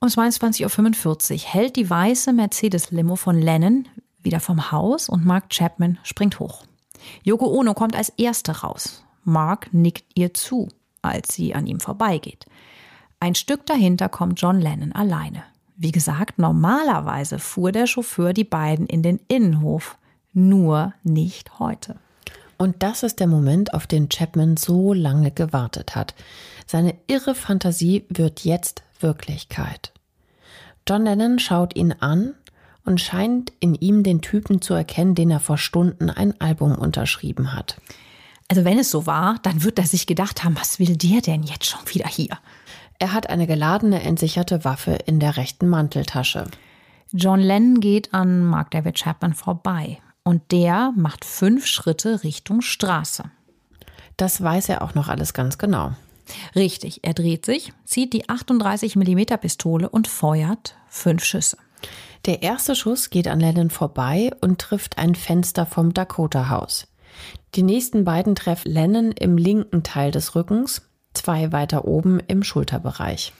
Um 0.00 0.08
22.45 0.08 1.32
Uhr 1.32 1.38
hält 1.48 1.76
die 1.76 1.88
weiße 1.88 2.32
Mercedes-Limo 2.32 3.16
von 3.16 3.40
Lennon 3.40 3.88
wieder 4.22 4.40
vom 4.40 4.72
Haus 4.72 5.08
und 5.08 5.24
Mark 5.24 5.50
Chapman 5.50 5.98
springt 6.02 6.40
hoch. 6.40 6.64
Yoko 7.22 7.46
Ono 7.46 7.74
kommt 7.74 7.96
als 7.96 8.10
Erste 8.10 8.62
raus. 8.62 9.04
Mark 9.24 9.72
nickt 9.72 10.04
ihr 10.14 10.34
zu, 10.34 10.68
als 11.02 11.34
sie 11.34 11.54
an 11.54 11.66
ihm 11.66 11.80
vorbeigeht. 11.80 12.46
Ein 13.20 13.34
Stück 13.34 13.66
dahinter 13.66 14.08
kommt 14.08 14.40
John 14.40 14.60
Lennon 14.60 14.92
alleine. 14.92 15.44
Wie 15.76 15.92
gesagt, 15.92 16.38
normalerweise 16.38 17.38
fuhr 17.38 17.72
der 17.72 17.86
Chauffeur 17.86 18.32
die 18.32 18.44
beiden 18.44 18.86
in 18.86 19.02
den 19.02 19.20
Innenhof, 19.28 19.96
nur 20.32 20.94
nicht 21.02 21.58
heute. 21.58 21.96
Und 22.62 22.82
das 22.82 23.02
ist 23.02 23.18
der 23.18 23.26
Moment, 23.26 23.74
auf 23.74 23.86
den 23.86 24.08
Chapman 24.08 24.56
so 24.56 24.92
lange 24.92 25.32
gewartet 25.32 25.96
hat. 25.96 26.14
Seine 26.66 26.94
irre 27.08 27.34
Fantasie 27.34 28.04
wird 28.08 28.44
jetzt 28.44 28.84
Wirklichkeit. 29.00 29.92
John 30.88 31.04
Lennon 31.04 31.38
schaut 31.38 31.74
ihn 31.76 31.92
an 31.92 32.34
und 32.84 33.00
scheint 33.00 33.52
in 33.60 33.74
ihm 33.74 34.02
den 34.02 34.20
Typen 34.20 34.62
zu 34.62 34.74
erkennen, 34.74 35.14
den 35.14 35.30
er 35.30 35.40
vor 35.40 35.58
Stunden 35.58 36.08
ein 36.08 36.40
Album 36.40 36.76
unterschrieben 36.76 37.52
hat. 37.52 37.80
Also 38.48 38.64
wenn 38.64 38.78
es 38.78 38.90
so 38.90 39.06
war, 39.06 39.40
dann 39.42 39.64
wird 39.64 39.78
er 39.78 39.86
sich 39.86 40.06
gedacht 40.06 40.44
haben, 40.44 40.56
was 40.56 40.78
will 40.78 40.96
der 40.96 41.20
denn 41.20 41.42
jetzt 41.42 41.66
schon 41.66 41.80
wieder 41.86 42.08
hier? 42.08 42.38
Er 42.98 43.12
hat 43.12 43.28
eine 43.28 43.46
geladene, 43.48 44.02
entsicherte 44.02 44.64
Waffe 44.64 44.92
in 44.92 45.18
der 45.18 45.36
rechten 45.36 45.68
Manteltasche. 45.68 46.44
John 47.10 47.40
Lennon 47.40 47.80
geht 47.80 48.14
an 48.14 48.44
Mark 48.44 48.70
David 48.70 48.94
Chapman 48.94 49.34
vorbei 49.34 49.98
und 50.24 50.52
der 50.52 50.92
macht 50.96 51.24
fünf 51.24 51.66
Schritte 51.66 52.22
Richtung 52.22 52.60
Straße. 52.60 53.24
Das 54.16 54.42
weiß 54.42 54.68
er 54.68 54.82
auch 54.82 54.94
noch 54.94 55.08
alles 55.08 55.34
ganz 55.34 55.58
genau. 55.58 55.92
Richtig, 56.54 57.00
er 57.02 57.14
dreht 57.14 57.44
sich, 57.44 57.72
zieht 57.84 58.12
die 58.12 58.28
38 58.28 58.96
mm 58.96 59.24
Pistole 59.40 59.88
und 59.88 60.08
feuert 60.08 60.76
fünf 60.88 61.24
Schüsse. 61.24 61.56
Der 62.26 62.42
erste 62.42 62.76
Schuss 62.76 63.10
geht 63.10 63.26
an 63.26 63.40
Lennon 63.40 63.70
vorbei 63.70 64.30
und 64.40 64.60
trifft 64.60 64.98
ein 64.98 65.16
Fenster 65.16 65.66
vom 65.66 65.92
Dakota-Haus. 65.92 66.86
Die 67.54 67.64
nächsten 67.64 68.04
beiden 68.04 68.34
treffen 68.34 68.70
Lennon 68.70 69.12
im 69.12 69.36
linken 69.36 69.82
Teil 69.82 70.12
des 70.12 70.34
Rückens, 70.34 70.82
zwei 71.14 71.52
weiter 71.52 71.84
oben 71.84 72.20
im 72.20 72.42
Schulterbereich. 72.42 73.32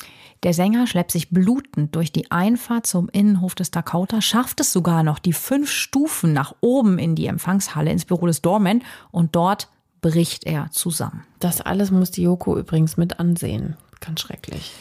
Der 0.42 0.54
Sänger 0.54 0.88
schleppt 0.88 1.12
sich 1.12 1.30
blutend 1.30 1.94
durch 1.94 2.10
die 2.10 2.30
Einfahrt 2.32 2.86
zum 2.86 3.08
Innenhof 3.08 3.54
des 3.54 3.70
Dakota, 3.70 4.20
schafft 4.20 4.58
es 4.58 4.72
sogar 4.72 5.04
noch 5.04 5.20
die 5.20 5.32
fünf 5.32 5.70
Stufen 5.70 6.32
nach 6.32 6.54
oben 6.60 6.98
in 6.98 7.14
die 7.14 7.26
Empfangshalle 7.26 7.92
ins 7.92 8.04
Büro 8.04 8.26
des 8.26 8.42
Dorman 8.42 8.82
und 9.12 9.36
dort 9.36 9.68
bricht 10.00 10.44
er 10.44 10.68
zusammen. 10.72 11.24
Das 11.38 11.60
alles 11.60 11.92
muss 11.92 12.10
die 12.10 12.22
Yoko 12.22 12.58
übrigens 12.58 12.96
mit 12.96 13.20
ansehen. 13.20 13.76
Ganz 14.00 14.20
schrecklich. 14.20 14.72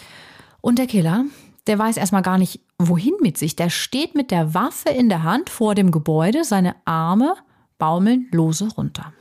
Und 0.61 0.79
der 0.79 0.87
Killer, 0.87 1.25
der 1.67 1.77
weiß 1.77 1.97
erstmal 1.97 2.23
gar 2.23 2.39
nicht, 2.39 2.59
wohin 2.79 3.13
mit 3.21 3.37
sich. 3.37 3.55
Der 3.55 3.69
steht 3.69 4.15
mit 4.15 4.31
der 4.31 4.55
Waffe 4.55 4.89
in 4.89 5.09
der 5.09 5.21
Hand 5.21 5.51
vor 5.51 5.75
dem 5.75 5.91
Gebäude, 5.91 6.43
seine 6.43 6.75
Arme 6.85 7.35
baumeln 7.77 8.27
lose 8.31 8.67
runter. 8.75 9.13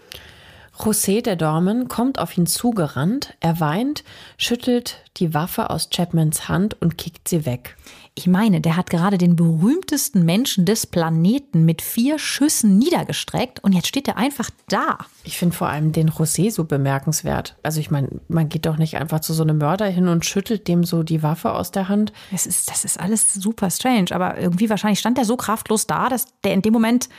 José 0.81 1.21
der 1.21 1.37
Dorman 1.37 1.89
kommt 1.89 2.19
auf 2.19 2.39
ihn 2.39 2.47
zugerannt, 2.47 3.35
er 3.41 3.61
weint, 3.61 4.03
schüttelt 4.39 5.03
die 5.19 5.35
Waffe 5.35 5.69
aus 5.69 5.91
Chapmans 5.91 6.49
Hand 6.49 6.81
und 6.81 6.97
kickt 6.97 7.29
sie 7.29 7.45
weg. 7.45 7.77
Ich 8.15 8.27
meine, 8.27 8.63
der 8.63 8.77
hat 8.77 8.89
gerade 8.89 9.19
den 9.19 9.37
berühmtesten 9.37 10.25
Menschen 10.25 10.65
des 10.65 10.87
Planeten 10.87 11.67
mit 11.67 11.83
vier 11.83 12.19
Schüssen 12.19 12.79
niedergestreckt 12.79 13.63
und 13.63 13.73
jetzt 13.73 13.89
steht 13.89 14.09
er 14.09 14.17
einfach 14.17 14.49
da. 14.69 14.99
Ich 15.23 15.37
finde 15.37 15.55
vor 15.55 15.69
allem 15.69 15.93
den 15.93 16.11
José 16.11 16.51
so 16.51 16.65
bemerkenswert. 16.65 17.57
Also 17.63 17.79
ich 17.79 17.91
meine, 17.91 18.09
man 18.29 18.49
geht 18.49 18.65
doch 18.65 18.79
nicht 18.79 18.97
einfach 18.97 19.21
zu 19.21 19.35
so 19.35 19.43
einem 19.43 19.59
Mörder 19.59 19.87
hin 19.87 20.09
und 20.09 20.25
schüttelt 20.25 20.67
dem 20.67 20.85
so 20.85 21.03
die 21.03 21.23
Waffe 21.23 21.53
aus 21.53 21.73
der 21.73 21.89
Hand. 21.89 22.13
Das 22.31 22.47
ist, 22.47 22.71
das 22.71 22.87
ist 22.87 22.99
alles 22.99 23.35
super 23.35 23.71
strange, 23.71 24.13
aber 24.13 24.39
irgendwie 24.39 24.71
wahrscheinlich 24.71 25.01
stand 25.01 25.19
er 25.19 25.27
so 25.27 25.37
kraftlos 25.37 25.87
da, 25.87 26.09
dass 26.09 26.25
der 26.43 26.55
in 26.55 26.63
dem 26.63 26.73
Moment 26.73 27.11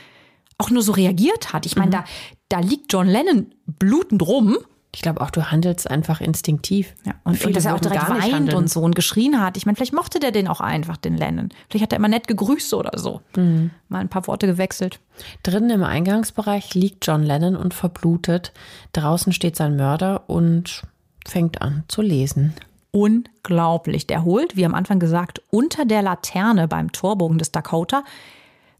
auch 0.58 0.70
nur 0.70 0.82
so 0.82 0.92
reagiert 0.92 1.52
hat. 1.52 1.66
Ich 1.66 1.76
meine, 1.76 1.88
mhm. 1.88 1.92
da, 1.92 2.04
da 2.52 2.60
liegt 2.60 2.92
John 2.92 3.06
Lennon 3.06 3.46
blutend 3.66 4.26
rum. 4.26 4.58
Ich 4.94 5.00
glaube 5.00 5.22
auch, 5.22 5.30
du 5.30 5.50
handelst 5.50 5.90
einfach 5.90 6.20
instinktiv. 6.20 6.94
Ja, 7.06 7.14
und, 7.24 7.42
und 7.46 7.56
dass 7.56 7.64
er 7.64 7.74
auch 7.74 7.80
direkt 7.80 8.06
weint 8.10 8.52
und 8.52 8.68
so 8.68 8.80
und 8.82 8.94
geschrien 8.94 9.40
hat. 9.40 9.56
Ich 9.56 9.64
meine, 9.64 9.76
vielleicht 9.76 9.94
mochte 9.94 10.20
der 10.20 10.32
den 10.32 10.48
auch 10.48 10.60
einfach, 10.60 10.98
den 10.98 11.16
Lennon. 11.16 11.48
Vielleicht 11.70 11.84
hat 11.84 11.92
er 11.94 11.98
immer 11.98 12.08
nett 12.08 12.28
gegrüßt 12.28 12.74
oder 12.74 12.98
so. 12.98 13.22
Mhm. 13.34 13.70
Mal 13.88 14.00
ein 14.00 14.10
paar 14.10 14.26
Worte 14.26 14.46
gewechselt. 14.46 15.00
Drinnen 15.42 15.70
im 15.70 15.82
Eingangsbereich 15.82 16.74
liegt 16.74 17.06
John 17.06 17.22
Lennon 17.22 17.56
und 17.56 17.72
verblutet. 17.72 18.52
Draußen 18.92 19.32
steht 19.32 19.56
sein 19.56 19.76
Mörder 19.76 20.28
und 20.28 20.82
fängt 21.26 21.62
an 21.62 21.84
zu 21.88 22.02
lesen. 22.02 22.52
Unglaublich. 22.90 24.06
Der 24.06 24.24
holt, 24.24 24.56
wie 24.56 24.66
am 24.66 24.74
Anfang 24.74 24.98
gesagt, 24.98 25.40
unter 25.48 25.86
der 25.86 26.02
Laterne 26.02 26.68
beim 26.68 26.92
Torbogen 26.92 27.38
des 27.38 27.50
Dakota 27.50 28.04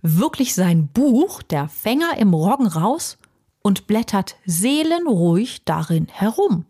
wirklich 0.03 0.55
sein 0.55 0.89
Buch, 0.89 1.43
der 1.43 1.69
Fänger 1.69 2.19
im 2.19 2.35
Roggen, 2.35 2.67
raus 2.67 3.17
und 3.63 3.87
blättert 3.87 4.37
seelenruhig 4.45 5.65
darin 5.65 6.09
herum. 6.09 6.65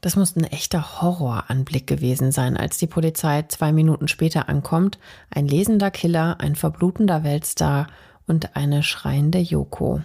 Das 0.00 0.14
muss 0.14 0.36
ein 0.36 0.44
echter 0.44 1.02
Horroranblick 1.02 1.86
gewesen 1.86 2.30
sein, 2.30 2.56
als 2.56 2.78
die 2.78 2.86
Polizei 2.86 3.42
zwei 3.48 3.72
Minuten 3.72 4.06
später 4.06 4.48
ankommt. 4.48 4.98
Ein 5.30 5.48
lesender 5.48 5.90
Killer, 5.90 6.36
ein 6.38 6.54
verblutender 6.54 7.24
Weltstar 7.24 7.88
und 8.26 8.54
eine 8.56 8.82
schreiende 8.82 9.38
Yoko. 9.38 10.00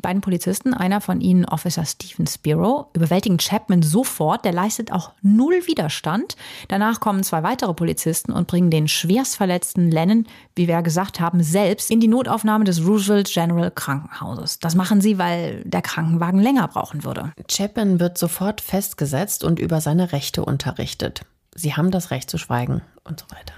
Die 0.00 0.08
beiden 0.08 0.22
Polizisten, 0.22 0.72
einer 0.72 1.02
von 1.02 1.20
ihnen 1.20 1.44
Officer 1.44 1.84
Stephen 1.84 2.26
Spiro, 2.26 2.88
überwältigen 2.94 3.36
Chapman 3.36 3.82
sofort. 3.82 4.46
Der 4.46 4.52
leistet 4.54 4.92
auch 4.92 5.12
null 5.20 5.66
Widerstand. 5.66 6.36
Danach 6.68 7.00
kommen 7.00 7.22
zwei 7.22 7.42
weitere 7.42 7.74
Polizisten 7.74 8.32
und 8.32 8.46
bringen 8.46 8.70
den 8.70 8.88
schwerstverletzten 8.88 9.90
Lennon, 9.90 10.26
wie 10.56 10.68
wir 10.68 10.76
ja 10.76 10.80
gesagt 10.80 11.20
haben, 11.20 11.42
selbst 11.42 11.90
in 11.90 12.00
die 12.00 12.08
Notaufnahme 12.08 12.64
des 12.64 12.82
Roosevelt 12.82 13.30
General 13.30 13.70
Krankenhauses. 13.70 14.58
Das 14.58 14.74
machen 14.74 15.02
sie, 15.02 15.18
weil 15.18 15.64
der 15.66 15.82
Krankenwagen 15.82 16.40
länger 16.40 16.66
brauchen 16.68 17.04
würde. 17.04 17.34
Chapman 17.46 18.00
wird 18.00 18.16
sofort 18.16 18.62
festgesetzt 18.62 19.44
und 19.44 19.58
über 19.58 19.82
seine 19.82 20.12
Rechte 20.12 20.46
unterrichtet. 20.46 21.26
Sie 21.54 21.76
haben 21.76 21.90
das 21.90 22.10
Recht 22.10 22.30
zu 22.30 22.38
schweigen 22.38 22.80
und 23.04 23.20
so 23.20 23.26
weiter. 23.36 23.52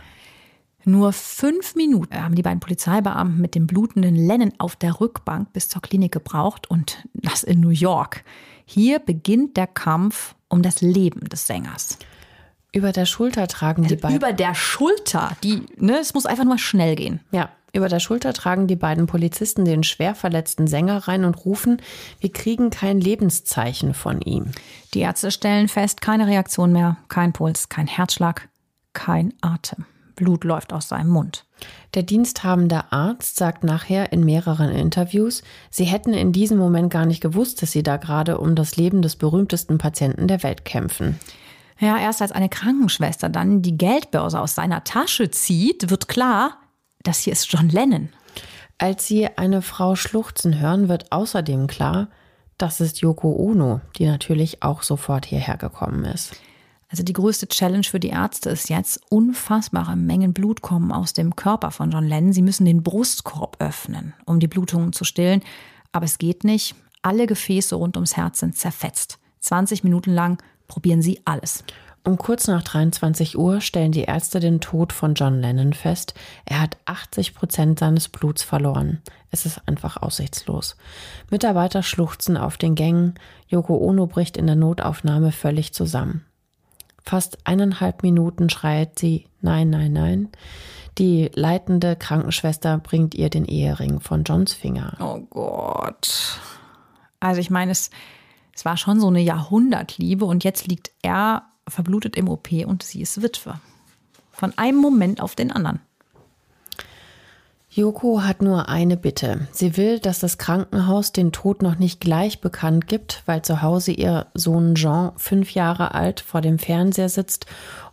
Nur 0.84 1.12
fünf 1.12 1.74
Minuten 1.74 2.22
haben 2.22 2.34
die 2.34 2.42
beiden 2.42 2.60
Polizeibeamten 2.60 3.40
mit 3.40 3.54
dem 3.54 3.66
blutenden 3.66 4.16
Lennon 4.16 4.52
auf 4.58 4.76
der 4.76 5.00
Rückbank 5.00 5.52
bis 5.52 5.68
zur 5.68 5.82
Klinik 5.82 6.12
gebraucht 6.12 6.68
und 6.70 7.06
das 7.14 7.42
in 7.42 7.60
New 7.60 7.70
York. 7.70 8.24
Hier 8.64 8.98
beginnt 8.98 9.56
der 9.56 9.66
Kampf 9.66 10.34
um 10.48 10.62
das 10.62 10.80
Leben 10.80 11.28
des 11.28 11.46
Sängers. 11.46 11.98
Über 12.72 12.92
der 12.92 13.06
Schulter 13.06 13.46
tragen 13.48 13.84
die 13.86 13.96
beiden. 13.96 14.16
Über 14.16 14.32
der 14.32 14.54
Schulter, 14.54 15.36
die, 15.42 15.66
ne, 15.76 15.98
es 16.00 16.14
muss 16.14 16.26
einfach 16.26 16.44
nur 16.44 16.58
schnell 16.58 16.96
gehen. 16.96 17.20
Ja, 17.30 17.50
über 17.74 17.88
der 17.88 18.00
Schulter 18.00 18.34
tragen 18.34 18.66
die 18.66 18.76
beiden 18.76 19.06
Polizisten 19.06 19.64
den 19.64 19.82
schwer 19.82 20.14
verletzten 20.14 20.66
Sänger 20.66 21.08
rein 21.08 21.24
und 21.24 21.44
rufen, 21.44 21.80
wir 22.20 22.30
kriegen 22.30 22.70
kein 22.70 23.00
Lebenszeichen 23.00 23.94
von 23.94 24.20
ihm. 24.20 24.50
Die 24.92 25.00
Ärzte 25.00 25.30
stellen 25.30 25.68
fest, 25.68 26.02
keine 26.02 26.26
Reaktion 26.26 26.72
mehr, 26.72 26.98
kein 27.08 27.32
Puls, 27.32 27.70
kein 27.70 27.86
Herzschlag, 27.86 28.48
kein 28.92 29.32
Atem. 29.40 29.86
Blut 30.14 30.44
läuft 30.44 30.72
aus 30.72 30.88
seinem 30.88 31.10
Mund. 31.10 31.44
Der 31.94 32.02
diensthabende 32.02 32.92
Arzt 32.92 33.36
sagt 33.36 33.64
nachher 33.64 34.12
in 34.12 34.24
mehreren 34.24 34.70
Interviews, 34.70 35.42
sie 35.70 35.84
hätten 35.84 36.12
in 36.12 36.32
diesem 36.32 36.58
Moment 36.58 36.90
gar 36.90 37.06
nicht 37.06 37.20
gewusst, 37.20 37.62
dass 37.62 37.72
sie 37.72 37.82
da 37.82 37.96
gerade 37.96 38.38
um 38.38 38.54
das 38.54 38.76
Leben 38.76 39.02
des 39.02 39.16
berühmtesten 39.16 39.78
Patienten 39.78 40.28
der 40.28 40.42
Welt 40.42 40.64
kämpfen. 40.64 41.18
Ja, 41.78 41.98
erst 41.98 42.22
als 42.22 42.32
eine 42.32 42.48
Krankenschwester 42.48 43.28
dann 43.28 43.62
die 43.62 43.76
Geldbörse 43.76 44.40
aus 44.40 44.54
seiner 44.54 44.84
Tasche 44.84 45.30
zieht, 45.30 45.90
wird 45.90 46.08
klar, 46.08 46.58
das 47.02 47.20
hier 47.20 47.32
ist 47.32 47.52
John 47.52 47.68
Lennon. 47.68 48.08
Als 48.78 49.06
sie 49.06 49.28
eine 49.36 49.62
Frau 49.62 49.96
schluchzen 49.96 50.58
hören, 50.60 50.88
wird 50.88 51.12
außerdem 51.12 51.66
klar, 51.66 52.08
das 52.58 52.80
ist 52.80 53.00
Yoko 53.00 53.34
Ono, 53.36 53.80
die 53.96 54.06
natürlich 54.06 54.62
auch 54.62 54.82
sofort 54.82 55.26
hierher 55.26 55.56
gekommen 55.56 56.04
ist. 56.04 56.36
Also 56.92 57.04
die 57.04 57.14
größte 57.14 57.48
Challenge 57.48 57.84
für 57.84 57.98
die 57.98 58.10
Ärzte 58.10 58.50
ist 58.50 58.68
jetzt, 58.68 59.00
unfassbare 59.08 59.96
Mengen 59.96 60.34
Blut 60.34 60.60
kommen 60.60 60.92
aus 60.92 61.14
dem 61.14 61.34
Körper 61.34 61.70
von 61.70 61.90
John 61.90 62.06
Lennon. 62.06 62.34
Sie 62.34 62.42
müssen 62.42 62.66
den 62.66 62.82
Brustkorb 62.82 63.56
öffnen, 63.60 64.12
um 64.26 64.40
die 64.40 64.46
Blutungen 64.46 64.92
zu 64.92 65.04
stillen. 65.04 65.40
Aber 65.92 66.04
es 66.04 66.18
geht 66.18 66.44
nicht. 66.44 66.74
Alle 67.00 67.26
Gefäße 67.26 67.76
rund 67.76 67.96
ums 67.96 68.18
Herz 68.18 68.40
sind 68.40 68.58
zerfetzt. 68.58 69.18
20 69.40 69.84
Minuten 69.84 70.12
lang 70.12 70.42
probieren 70.68 71.00
sie 71.00 71.22
alles. 71.24 71.64
Um 72.04 72.18
kurz 72.18 72.46
nach 72.46 72.62
23 72.62 73.38
Uhr 73.38 73.62
stellen 73.62 73.92
die 73.92 74.02
Ärzte 74.02 74.38
den 74.38 74.60
Tod 74.60 74.92
von 74.92 75.14
John 75.14 75.40
Lennon 75.40 75.72
fest. 75.72 76.12
Er 76.44 76.60
hat 76.60 76.76
80 76.84 77.34
Prozent 77.34 77.78
seines 77.78 78.10
Bluts 78.10 78.42
verloren. 78.42 79.00
Es 79.30 79.46
ist 79.46 79.62
einfach 79.66 79.96
aussichtslos. 79.96 80.76
Mitarbeiter 81.30 81.82
schluchzen 81.82 82.36
auf 82.36 82.58
den 82.58 82.74
Gängen. 82.74 83.14
Yoko 83.48 83.78
Ono 83.78 84.06
bricht 84.06 84.36
in 84.36 84.46
der 84.46 84.56
Notaufnahme 84.56 85.32
völlig 85.32 85.72
zusammen. 85.72 86.26
Fast 87.04 87.38
eineinhalb 87.44 88.02
Minuten 88.02 88.50
schreit 88.50 88.98
sie 88.98 89.26
Nein, 89.42 89.70
nein, 89.70 89.92
nein. 89.92 90.28
Die 90.98 91.30
leitende 91.34 91.96
Krankenschwester 91.96 92.78
bringt 92.78 93.14
ihr 93.14 93.28
den 93.28 93.44
Ehering 93.44 94.00
von 94.00 94.24
Johns 94.24 94.52
Finger. 94.52 94.96
Oh 95.00 95.18
Gott. 95.30 96.38
Also 97.18 97.40
ich 97.40 97.50
meine, 97.50 97.72
es, 97.72 97.90
es 98.54 98.64
war 98.64 98.76
schon 98.76 99.00
so 99.00 99.08
eine 99.08 99.20
Jahrhundertliebe 99.20 100.24
und 100.24 100.44
jetzt 100.44 100.68
liegt 100.68 100.92
er 101.02 101.44
verblutet 101.68 102.16
im 102.16 102.28
OP 102.28 102.52
und 102.66 102.82
sie 102.82 103.02
ist 103.02 103.20
Witwe. 103.20 103.60
Von 104.30 104.56
einem 104.56 104.78
Moment 104.78 105.20
auf 105.20 105.34
den 105.34 105.50
anderen. 105.50 105.80
Yoko 107.74 108.22
hat 108.22 108.42
nur 108.42 108.68
eine 108.68 108.98
Bitte. 108.98 109.48
Sie 109.50 109.78
will, 109.78 109.98
dass 109.98 110.18
das 110.18 110.36
Krankenhaus 110.36 111.12
den 111.12 111.32
Tod 111.32 111.62
noch 111.62 111.78
nicht 111.78 112.02
gleich 112.02 112.42
bekannt 112.42 112.86
gibt, 112.86 113.22
weil 113.24 113.40
zu 113.40 113.62
Hause 113.62 113.92
ihr 113.92 114.26
Sohn 114.34 114.74
Jean, 114.74 115.12
fünf 115.16 115.52
Jahre 115.52 115.94
alt, 115.94 116.20
vor 116.20 116.42
dem 116.42 116.58
Fernseher 116.58 117.08
sitzt 117.08 117.46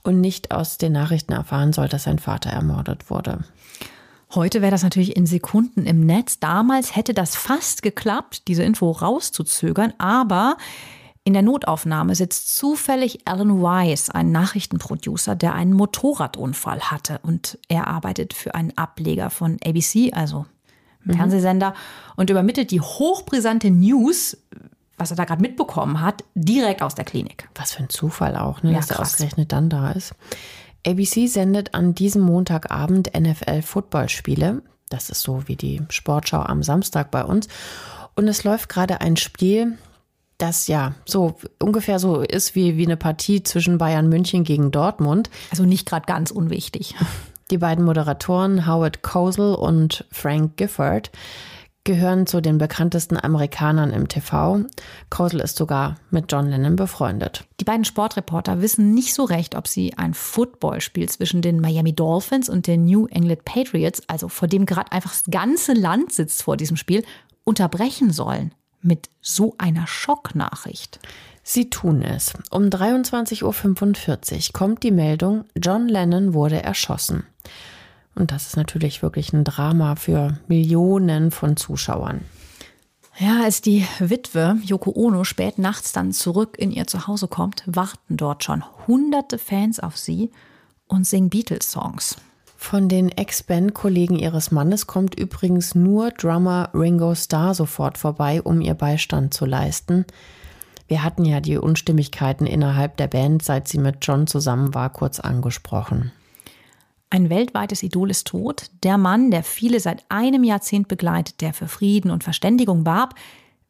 und 0.03 0.19
nicht 0.19 0.51
aus 0.51 0.77
den 0.79 0.91
Nachrichten 0.91 1.31
erfahren 1.31 1.71
soll, 1.71 1.87
dass 1.87 2.03
sein 2.03 2.19
Vater 2.19 2.49
ermordet 2.49 3.09
wurde. 3.09 3.45
Heute 4.35 4.61
wäre 4.61 4.71
das 4.71 4.83
natürlich 4.83 5.15
in 5.15 5.25
Sekunden 5.25 5.85
im 5.85 6.05
Netz. 6.05 6.39
Damals 6.39 6.97
hätte 6.97 7.13
das 7.13 7.37
fast 7.37 7.81
geklappt, 7.81 8.49
diese 8.49 8.63
Info 8.63 8.91
rauszuzögern, 8.91 9.93
aber 9.97 10.57
in 11.29 11.33
der 11.33 11.43
Notaufnahme 11.43 12.15
sitzt 12.15 12.57
zufällig 12.57 13.19
Alan 13.25 13.61
Wise, 13.61 14.15
ein 14.15 14.31
Nachrichtenproducer, 14.31 15.35
der 15.35 15.53
einen 15.53 15.73
Motorradunfall 15.73 16.79
hatte. 16.79 17.19
Und 17.21 17.59
er 17.67 17.85
arbeitet 17.85 18.33
für 18.33 18.55
einen 18.55 18.75
Ableger 18.75 19.29
von 19.29 19.59
ABC, 19.63 20.11
also 20.11 20.47
mhm. 21.03 21.13
Fernsehsender, 21.13 21.75
und 22.15 22.31
übermittelt 22.31 22.71
die 22.71 22.81
hochbrisante 22.81 23.69
News, 23.69 24.37
was 24.97 25.11
er 25.11 25.17
da 25.17 25.25
gerade 25.25 25.43
mitbekommen 25.43 26.01
hat, 26.01 26.23
direkt 26.33 26.81
aus 26.81 26.95
der 26.95 27.05
Klinik. 27.05 27.47
Was 27.53 27.73
für 27.73 27.83
ein 27.83 27.89
Zufall 27.89 28.35
auch, 28.35 28.63
ne, 28.63 28.71
ja, 28.71 28.77
dass 28.77 28.89
er 28.89 28.99
ausgerechnet 28.99 29.51
dann 29.51 29.69
da 29.69 29.91
ist. 29.91 30.15
ABC 30.87 31.27
sendet 31.27 31.75
an 31.75 31.93
diesem 31.93 32.23
Montagabend 32.23 33.11
NFL-Footballspiele. 33.15 34.63
Das 34.89 35.11
ist 35.11 35.21
so 35.21 35.47
wie 35.47 35.55
die 35.55 35.83
Sportschau 35.89 36.41
am 36.41 36.63
Samstag 36.63 37.11
bei 37.11 37.23
uns. 37.23 37.49
Und 38.15 38.27
es 38.27 38.43
läuft 38.43 38.67
gerade 38.67 38.99
ein 38.99 39.15
Spiel, 39.15 39.77
das 40.39 40.67
ja 40.67 40.95
so 41.05 41.35
ungefähr 41.61 41.99
so 41.99 42.21
ist 42.21 42.55
wie, 42.55 42.77
wie 42.77 42.85
eine 42.85 42.97
Partie 42.97 43.43
zwischen 43.43 43.77
Bayern 43.77 44.09
München 44.09 44.43
gegen 44.43 44.71
Dortmund. 44.71 45.29
Also 45.51 45.63
nicht 45.63 45.87
gerade 45.87 46.05
ganz 46.05 46.31
unwichtig. 46.31 46.95
Die 47.51 47.57
beiden 47.57 47.85
Moderatoren 47.85 48.65
Howard 48.65 49.01
Cosell 49.01 49.53
und 49.53 50.05
Frank 50.11 50.55
Gifford 50.57 51.11
gehören 51.83 52.27
zu 52.27 52.41
den 52.41 52.57
bekanntesten 52.57 53.17
Amerikanern 53.17 53.91
im 53.91 54.07
TV. 54.07 54.65
Cosell 55.09 55.39
ist 55.39 55.57
sogar 55.57 55.95
mit 56.11 56.31
John 56.31 56.47
Lennon 56.47 56.75
befreundet. 56.75 57.45
Die 57.59 57.65
beiden 57.65 57.85
Sportreporter 57.85 58.61
wissen 58.61 58.93
nicht 58.93 59.13
so 59.13 59.23
recht, 59.23 59.55
ob 59.55 59.67
sie 59.67 59.97
ein 59.97 60.13
Footballspiel 60.13 61.09
zwischen 61.09 61.41
den 61.41 61.59
Miami 61.59 61.93
Dolphins 61.93 62.47
und 62.47 62.67
den 62.67 62.85
New 62.85 63.07
England 63.07 63.43
Patriots, 63.45 64.03
also 64.07 64.29
vor 64.29 64.47
dem 64.47 64.65
gerade 64.65 64.91
einfach 64.91 65.11
das 65.11 65.23
ganze 65.31 65.73
Land 65.73 66.13
sitzt 66.13 66.43
vor 66.43 66.57
diesem 66.57 66.77
Spiel, 66.77 67.03
unterbrechen 67.43 68.11
sollen 68.11 68.53
mit 68.81 69.09
so 69.21 69.55
einer 69.57 69.87
Schocknachricht? 69.87 70.99
Sie 71.43 71.69
tun 71.69 72.01
es. 72.01 72.33
Um 72.51 72.65
23.45 72.65 73.43
Uhr 73.43 74.53
kommt 74.53 74.83
die 74.83 74.91
Meldung, 74.91 75.45
John 75.55 75.87
Lennon 75.87 76.33
wurde 76.33 76.61
erschossen. 76.61 77.23
Und 78.15 78.31
das 78.31 78.47
ist 78.47 78.57
natürlich 78.57 79.01
wirklich 79.01 79.33
ein 79.33 79.43
Drama 79.43 79.95
für 79.95 80.37
Millionen 80.47 81.31
von 81.31 81.57
Zuschauern. 81.57 82.21
Ja, 83.17 83.43
als 83.43 83.61
die 83.61 83.85
Witwe 83.99 84.59
Yoko 84.63 84.91
Ono 84.95 85.23
spät 85.23 85.57
nachts 85.57 85.91
dann 85.91 86.13
zurück 86.13 86.57
in 86.57 86.71
ihr 86.71 86.87
Zuhause 86.87 87.27
kommt, 87.27 87.63
warten 87.65 88.15
dort 88.15 88.43
schon 88.43 88.63
hunderte 88.87 89.37
Fans 89.37 89.79
auf 89.79 89.97
sie 89.97 90.31
und 90.87 91.05
singen 91.05 91.29
Beatles-Songs. 91.29 92.15
Von 92.61 92.89
den 92.89 93.09
Ex-Band-Kollegen 93.09 94.19
ihres 94.19 94.51
Mannes 94.51 94.85
kommt 94.85 95.17
übrigens 95.17 95.75
nur 95.75 96.11
Drummer 96.11 96.69
Ringo 96.73 97.15
Starr 97.15 97.55
sofort 97.55 97.97
vorbei, 97.97 98.41
um 98.41 98.59
ihr 98.59 98.73
Beistand 98.75 99.33
zu 99.33 99.45
leisten. 99.45 100.05
Wir 100.87 101.01
hatten 101.03 101.23
ja 101.23 101.39
die 101.39 101.57
Unstimmigkeiten 101.57 102.45
innerhalb 102.45 102.97
der 102.97 103.07
Band, 103.07 103.43
seit 103.43 103.69
sie 103.69 103.79
mit 103.79 103.99
John 104.01 104.27
zusammen 104.27 104.75
war, 104.75 104.91
kurz 104.91 105.21
angesprochen. 105.21 106.11
Ein 107.09 107.29
weltweites 107.29 107.81
Idol 107.81 108.11
ist 108.11 108.27
tot. 108.27 108.69
Der 108.83 108.97
Mann, 108.97 109.31
der 109.31 109.43
viele 109.43 109.79
seit 109.79 110.03
einem 110.09 110.43
Jahrzehnt 110.43 110.89
begleitet, 110.89 111.39
der 111.39 111.53
für 111.53 111.69
Frieden 111.69 112.11
und 112.11 112.25
Verständigung 112.25 112.85
warb, 112.85 113.15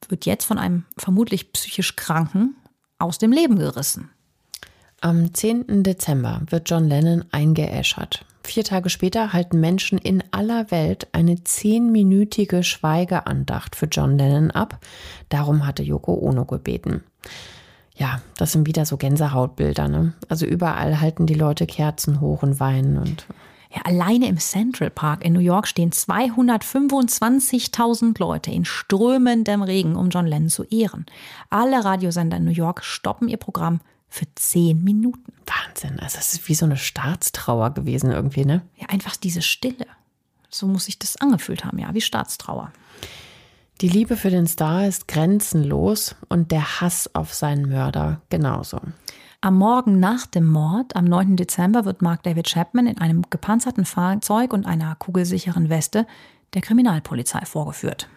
wird 0.10 0.26
jetzt 0.26 0.46
von 0.46 0.58
einem 0.58 0.86
vermutlich 0.98 1.54
psychisch 1.54 1.96
Kranken 1.96 2.56
aus 2.98 3.20
dem 3.20 3.32
Leben 3.32 3.60
gerissen. 3.60 4.10
Am 5.00 5.32
10. 5.32 5.84
Dezember 5.84 6.42
wird 6.50 6.70
John 6.70 6.90
Lennon 6.90 7.24
eingeäschert. 7.32 8.26
Vier 8.44 8.64
Tage 8.64 8.90
später 8.90 9.34
halten 9.34 9.60
Menschen 9.60 9.98
in 9.98 10.24
aller 10.32 10.72
Welt 10.72 11.08
eine 11.12 11.44
zehnminütige 11.44 12.64
Schweigeandacht 12.64 13.76
für 13.76 13.86
John 13.86 14.18
Lennon 14.18 14.52
ab. 14.52 14.80
Darum 15.30 15.68
hatte 15.68 15.84
Yoko 15.84 16.14
Ono 16.14 16.46
gebeten. 16.46 17.04
Ja, 17.96 18.22
das 18.38 18.54
sind 18.54 18.66
wieder 18.66 18.86
so 18.86 18.98
Gänsehautbilder. 18.98 19.90
Ne? 19.90 20.14
Also 20.30 20.46
überall 20.46 21.02
halten 21.02 21.26
die 21.26 21.34
Leute 21.34 21.68
Kerzen 21.68 22.22
hoch 22.22 22.44
und 22.44 22.60
weinen 22.60 22.98
und 22.98 23.28
ja, 23.72 23.84
alleine 23.84 24.28
im 24.28 24.40
Central 24.40 24.90
Park 24.90 25.24
in 25.24 25.34
New 25.34 25.40
York 25.40 25.68
stehen 25.68 25.92
225.000 25.92 28.20
Leute 28.20 28.50
in 28.50 28.66
strömendem 28.66 29.62
Regen, 29.62 29.96
um 29.96 30.10
John 30.10 30.26
Lennon 30.26 30.50
zu 30.50 30.64
ehren. 30.64 31.06
Alle 31.52 31.86
Radiosender 31.86 32.38
in 32.38 32.46
New 32.46 32.52
York 32.52 32.84
stoppen 32.84 33.28
ihr 33.28 33.38
Programm 33.38 33.80
für 34.10 34.26
zehn 34.36 34.84
Minuten. 34.84 35.34
Wahnsinn. 35.46 36.00
Also 36.00 36.18
es 36.20 36.34
ist 36.34 36.50
wie 36.50 36.56
so 36.56 36.66
eine 36.66 36.78
Staatstrauer 36.78 37.72
gewesen 37.74 38.12
irgendwie, 38.12 38.46
ne? 38.46 38.62
Ja, 38.76 38.88
einfach 38.90 39.16
diese 39.16 39.42
Stille. 39.42 39.86
So 40.50 40.68
muss 40.68 40.86
sich 40.86 40.98
das 40.98 41.18
angefühlt 41.18 41.64
haben, 41.64 41.78
ja, 41.78 41.94
wie 41.94 42.02
Staatstrauer. 42.02 42.72
Die 43.82 43.88
Liebe 43.88 44.18
für 44.18 44.30
den 44.30 44.48
Star 44.48 44.88
ist 44.88 45.08
grenzenlos 45.08 46.16
und 46.28 46.52
der 46.52 46.82
Hass 46.82 47.16
auf 47.16 47.34
seinen 47.34 47.70
Mörder 47.70 48.22
genauso. 48.30 48.82
Am 49.42 49.58
Morgen 49.58 50.02
nach 50.02 50.26
dem 50.26 50.48
Mord, 50.48 50.98
am 50.98 51.06
9. 51.06 51.38
Dezember, 51.38 51.86
wird 51.86 52.02
Mark 52.02 52.24
David 52.24 52.48
Chapman 52.48 52.88
in 52.88 52.98
einem 52.98 53.22
gepanzerten 53.30 53.86
Fahrzeug 53.86 54.52
und 54.52 54.66
einer 54.66 54.96
kugelsicheren 54.96 55.70
Weste 55.70 56.06
der 56.56 56.62
Kriminalpolizei 56.62 57.46
vorgeführt. 57.46 58.10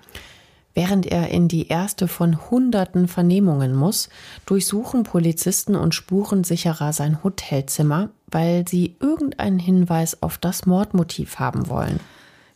Während 0.75 1.07
er 1.07 1.29
in 1.29 1.49
die 1.49 1.69
erste 1.69 2.09
von 2.09 2.51
hunderten 2.51 3.07
Vernehmungen 3.07 3.75
muss, 3.75 4.09
durchsuchen 4.47 5.03
Polizisten 5.03 5.77
und 5.77 5.95
Spurensicherer 5.95 6.93
sein 6.93 7.23
Hotelzimmer, 7.23 8.09
weil 8.29 8.67
sie 8.67 8.97
irgendeinen 9.01 9.59
Hinweis 9.59 10.23
auf 10.23 10.39
das 10.39 10.65
Mordmotiv 10.65 11.39
haben 11.39 11.69
wollen. 11.69 12.01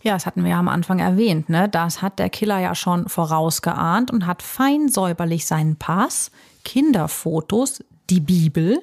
Ja, 0.02 0.14
das 0.14 0.24
hatten 0.24 0.44
wir 0.44 0.52
ja 0.52 0.58
am 0.58 0.68
Anfang 0.68 0.98
erwähnt. 0.98 1.48
Ne? 1.48 1.68
Das 1.68 2.00
hat 2.00 2.18
der 2.18 2.30
Killer 2.30 2.58
ja 2.58 2.74
schon 2.74 3.08
vorausgeahnt 3.08 4.10
und 4.10 4.26
hat 4.26 4.42
fein 4.42 4.88
säuberlich 4.88 5.46
seinen 5.46 5.76
Pass, 5.76 6.30
Kinderfotos, 6.64 7.84
die 8.08 8.20
Bibel 8.20 8.80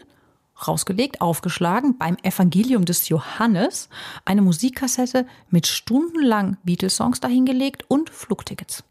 rausgelegt, 0.67 1.21
aufgeschlagen, 1.21 1.97
beim 1.97 2.17
Evangelium 2.23 2.85
des 2.85 3.09
Johannes, 3.09 3.89
eine 4.25 4.41
Musikkassette 4.41 5.25
mit 5.49 5.67
stundenlang 5.67 6.57
Beatles-Songs 6.63 7.19
dahingelegt 7.19 7.85
und 7.89 8.09
Flugtickets. 8.09 8.83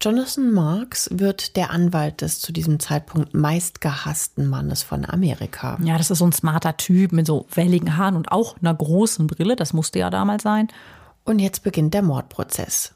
Jonathan 0.00 0.52
Marks 0.52 1.08
wird 1.12 1.56
der 1.56 1.72
Anwalt 1.72 2.20
des 2.20 2.40
zu 2.40 2.52
diesem 2.52 2.78
Zeitpunkt 2.78 3.34
meistgehassten 3.34 4.46
Mannes 4.46 4.84
von 4.84 5.04
Amerika. 5.04 5.76
Ja, 5.82 5.98
das 5.98 6.12
ist 6.12 6.18
so 6.18 6.26
ein 6.26 6.32
smarter 6.32 6.76
Typ 6.76 7.10
mit 7.10 7.26
so 7.26 7.46
welligen 7.52 7.96
Haaren 7.96 8.14
und 8.14 8.30
auch 8.30 8.56
einer 8.58 8.74
großen 8.74 9.26
Brille. 9.26 9.56
Das 9.56 9.72
musste 9.72 9.98
ja 9.98 10.08
damals 10.08 10.44
sein. 10.44 10.68
Und 11.24 11.40
jetzt 11.40 11.64
beginnt 11.64 11.94
der 11.94 12.02
Mordprozess. 12.02 12.94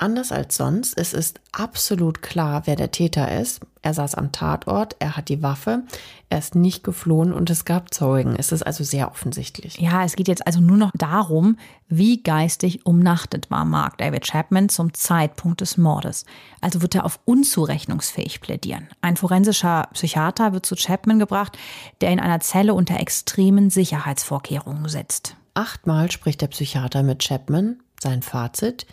Anders 0.00 0.32
als 0.32 0.56
sonst, 0.56 0.96
es 0.96 1.12
ist 1.12 1.40
absolut 1.52 2.22
klar, 2.22 2.62
wer 2.64 2.74
der 2.74 2.90
Täter 2.90 3.38
ist. 3.38 3.60
Er 3.82 3.92
saß 3.92 4.14
am 4.14 4.32
Tatort, 4.32 4.96
er 4.98 5.14
hat 5.14 5.28
die 5.28 5.42
Waffe, 5.42 5.82
er 6.30 6.38
ist 6.38 6.54
nicht 6.54 6.84
geflohen 6.84 7.34
und 7.34 7.50
es 7.50 7.66
gab 7.66 7.92
Zeugen. 7.92 8.34
Es 8.34 8.50
ist 8.50 8.62
also 8.62 8.82
sehr 8.82 9.10
offensichtlich. 9.10 9.78
Ja, 9.78 10.02
es 10.02 10.16
geht 10.16 10.28
jetzt 10.28 10.46
also 10.46 10.60
nur 10.60 10.78
noch 10.78 10.92
darum, 10.94 11.58
wie 11.88 12.22
geistig 12.22 12.86
umnachtet 12.86 13.50
war 13.50 13.66
Mark 13.66 13.98
David 13.98 14.22
Chapman 14.22 14.70
zum 14.70 14.94
Zeitpunkt 14.94 15.60
des 15.60 15.76
Mordes. 15.76 16.24
Also 16.62 16.80
wird 16.80 16.94
er 16.94 17.04
auf 17.04 17.20
unzurechnungsfähig 17.26 18.40
plädieren. 18.40 18.88
Ein 19.02 19.18
forensischer 19.18 19.86
Psychiater 19.92 20.54
wird 20.54 20.64
zu 20.64 20.76
Chapman 20.76 21.18
gebracht, 21.18 21.58
der 22.00 22.10
in 22.10 22.20
einer 22.20 22.40
Zelle 22.40 22.72
unter 22.72 22.98
extremen 22.98 23.68
Sicherheitsvorkehrungen 23.68 24.88
sitzt. 24.88 25.36
Achtmal 25.52 26.10
spricht 26.10 26.40
der 26.40 26.48
Psychiater 26.48 27.02
mit 27.02 27.18
Chapman. 27.18 27.80
Sein 28.00 28.22
Fazit. 28.22 28.86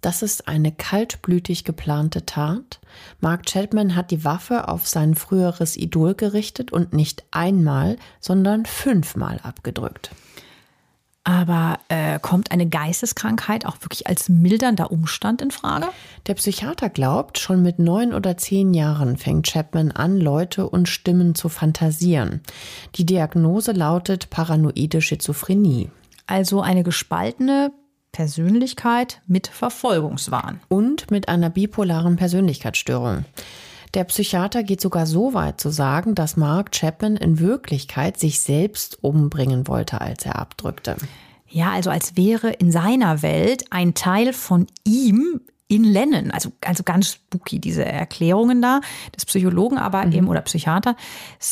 Das 0.00 0.22
ist 0.22 0.46
eine 0.46 0.72
kaltblütig 0.72 1.64
geplante 1.64 2.24
Tat. 2.24 2.80
Mark 3.20 3.46
Chapman 3.46 3.96
hat 3.96 4.10
die 4.10 4.24
Waffe 4.24 4.68
auf 4.68 4.86
sein 4.86 5.14
früheres 5.14 5.76
Idol 5.76 6.14
gerichtet 6.14 6.72
und 6.72 6.92
nicht 6.92 7.24
einmal, 7.30 7.96
sondern 8.20 8.64
fünfmal 8.64 9.40
abgedrückt. 9.42 10.10
Aber 11.28 11.78
äh, 11.88 12.18
kommt 12.20 12.52
eine 12.52 12.66
Geisteskrankheit 12.66 13.66
auch 13.66 13.76
wirklich 13.82 14.06
als 14.06 14.30
mildernder 14.30 14.90
Umstand 14.90 15.42
in 15.42 15.50
Frage? 15.50 15.88
Der 16.26 16.32
Psychiater 16.32 16.88
glaubt, 16.88 17.38
schon 17.38 17.62
mit 17.62 17.78
neun 17.78 18.14
oder 18.14 18.38
zehn 18.38 18.72
Jahren 18.72 19.18
fängt 19.18 19.46
Chapman 19.46 19.92
an, 19.92 20.16
Leute 20.16 20.70
und 20.70 20.88
Stimmen 20.88 21.34
zu 21.34 21.50
fantasieren. 21.50 22.40
Die 22.94 23.04
Diagnose 23.04 23.72
lautet 23.72 24.30
paranoide 24.30 25.02
Schizophrenie. 25.02 25.90
Also 26.26 26.62
eine 26.62 26.82
gespaltene 26.82 27.72
Persönlichkeit 28.12 29.22
mit 29.26 29.46
Verfolgungswahn. 29.46 30.60
Und 30.68 31.10
mit 31.10 31.28
einer 31.28 31.50
bipolaren 31.50 32.16
Persönlichkeitsstörung. 32.16 33.24
Der 33.94 34.04
Psychiater 34.04 34.62
geht 34.62 34.80
sogar 34.80 35.06
so 35.06 35.34
weit 35.34 35.60
zu 35.60 35.70
sagen, 35.70 36.14
dass 36.14 36.36
Mark 36.36 36.72
Chapman 36.72 37.16
in 37.16 37.38
Wirklichkeit 37.38 38.18
sich 38.18 38.40
selbst 38.40 39.02
umbringen 39.02 39.66
wollte, 39.66 40.00
als 40.00 40.26
er 40.26 40.36
abdrückte. 40.36 40.96
Ja, 41.48 41.70
also 41.70 41.90
als 41.90 42.16
wäre 42.16 42.50
in 42.50 42.70
seiner 42.70 43.22
Welt 43.22 43.64
ein 43.70 43.94
Teil 43.94 44.32
von 44.32 44.66
ihm 44.84 45.40
in 45.68 45.84
Lennon. 45.84 46.30
Also, 46.30 46.50
also 46.64 46.82
ganz 46.82 47.12
spooky, 47.12 47.60
diese 47.60 47.84
Erklärungen 47.84 48.62
da 48.62 48.80
des 49.14 49.26
Psychologen, 49.26 49.78
aber 49.78 50.04
mhm. 50.04 50.12
eben, 50.12 50.28
oder 50.28 50.40
Psychiater. 50.40 50.96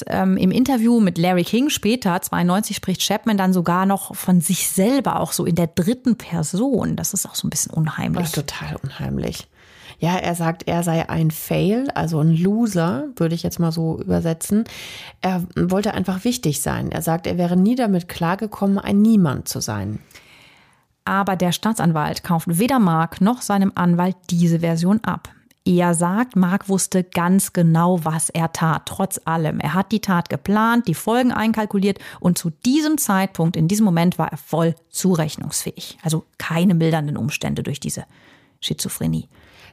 Ähm, 0.07 0.37
Im 0.39 0.51
Interview 0.51 1.01
mit 1.01 1.19
Larry 1.19 1.45
King 1.45 1.69
später, 1.69 2.21
92, 2.21 2.75
spricht 2.77 3.03
Chapman 3.03 3.37
dann 3.37 3.53
sogar 3.53 3.87
noch 3.87 4.17
von 4.17 4.41
sich 4.41 4.69
selber, 4.69 5.21
auch 5.21 5.33
so 5.33 5.45
in 5.45 5.55
der 5.55 5.69
dritten 5.69 6.17
Person. 6.17 6.97
Das 6.97 7.13
ist 7.13 7.27
auch 7.27 7.35
so 7.35 7.47
ein 7.47 7.51
bisschen 7.51 7.73
unheimlich. 7.73 8.25
Ist 8.25 8.35
total 8.35 8.77
unheimlich. 8.83 9.47
Ja, 9.99 10.17
er 10.17 10.35
sagt, 10.35 10.69
er 10.69 10.83
sei 10.83 11.09
ein 11.09 11.31
Fail, 11.31 11.89
also 11.95 12.21
ein 12.21 12.37
Loser, 12.37 13.09
würde 13.17 13.35
ich 13.35 13.43
jetzt 13.43 13.59
mal 13.59 13.73
so 13.73 13.99
übersetzen. 14.01 14.65
Er 15.23 15.45
wollte 15.57 15.95
einfach 15.95 16.25
wichtig 16.25 16.61
sein. 16.61 16.93
Er 16.93 17.01
sagt, 17.01 17.27
er 17.27 17.39
wäre 17.39 17.57
nie 17.57 17.77
damit 17.77 18.09
klargekommen, 18.09 18.79
ein 18.79 19.01
Niemand 19.01 19.49
zu 19.49 19.61
sein. 19.61 20.01
Aber 21.07 21.37
der 21.37 21.53
Staatsanwalt 21.53 22.25
kauft 22.25 22.59
weder 22.59 22.81
Mark 22.81 23.21
noch 23.21 23.41
seinem 23.41 23.73
Anwalt 23.75 24.17
diese 24.29 24.61
Version 24.61 25.03
ab. 25.05 25.31
Er 25.65 25.95
sagt, 25.95 26.37
Mark 26.37 26.69
wusste 26.69 27.03
ganz 27.03 27.53
genau, 27.53 28.05
was 28.05 28.29
er 28.29 28.53
tat, 28.53 28.83
trotz 28.87 29.21
allem. 29.25 29.59
Er 29.59 29.75
hat 29.75 29.91
die 29.91 30.01
Tat 30.01 30.29
geplant, 30.29 30.87
die 30.87 30.95
Folgen 30.95 31.33
einkalkuliert 31.33 31.99
und 32.21 32.39
zu 32.39 32.51
diesem 32.65 32.99
Zeitpunkt, 32.99 33.57
in 33.57 33.67
diesem 33.67 33.85
Moment, 33.85 34.19
war 34.19 34.31
er 34.31 34.37
voll 34.37 34.75
zurechnungsfähig. 34.91 35.99
Also 36.03 36.25
keine 36.39 36.75
mildernden 36.75 37.17
Umstände 37.17 37.63
durch 37.63 37.81
diese 37.81 38.05
Schizophrenie. 38.61 39.29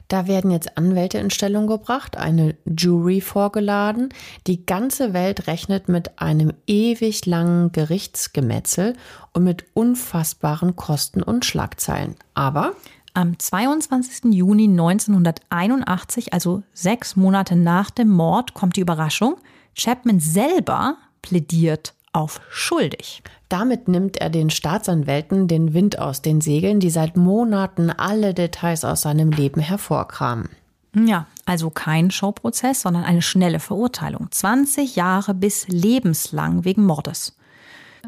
Da 0.08 0.26
werden 0.26 0.50
jetzt 0.50 0.76
Anwälte 0.76 1.18
in 1.18 1.30
Stellung 1.30 1.66
gebracht, 1.66 2.16
eine 2.16 2.56
Jury 2.66 3.20
vorgeladen. 3.20 4.10
Die 4.46 4.66
ganze 4.66 5.12
Welt 5.12 5.46
rechnet 5.46 5.88
mit 5.88 6.20
einem 6.20 6.52
ewig 6.66 7.24
langen 7.26 7.72
Gerichtsgemetzel 7.72 8.94
und 9.32 9.44
mit 9.44 9.64
unfassbaren 9.74 10.76
Kosten 10.76 11.22
und 11.22 11.44
Schlagzeilen. 11.44 12.16
Aber 12.34 12.72
am 13.14 13.38
22. 13.38 14.34
Juni 14.34 14.64
1981, 14.64 16.32
also 16.32 16.62
sechs 16.72 17.16
Monate 17.16 17.56
nach 17.56 17.90
dem 17.90 18.10
Mord, 18.10 18.54
kommt 18.54 18.76
die 18.76 18.80
Überraschung. 18.80 19.36
Chapman 19.76 20.20
selber 20.20 20.96
plädiert 21.22 21.94
auf 22.14 22.40
schuldig. 22.48 23.22
Damit 23.48 23.88
nimmt 23.88 24.16
er 24.16 24.30
den 24.30 24.50
Staatsanwälten 24.50 25.48
den 25.48 25.74
Wind 25.74 25.98
aus 25.98 26.22
den 26.22 26.40
Segeln, 26.40 26.80
die 26.80 26.90
seit 26.90 27.16
Monaten 27.16 27.90
alle 27.90 28.34
Details 28.34 28.84
aus 28.84 29.02
seinem 29.02 29.30
Leben 29.30 29.60
hervorkramen. 29.60 30.48
Ja, 30.94 31.26
also 31.44 31.70
kein 31.70 32.10
Showprozess, 32.10 32.82
sondern 32.82 33.04
eine 33.04 33.22
schnelle 33.22 33.60
Verurteilung. 33.60 34.28
20 34.30 34.96
Jahre 34.96 35.34
bis 35.34 35.66
lebenslang 35.68 36.64
wegen 36.64 36.84
Mordes. 36.84 37.36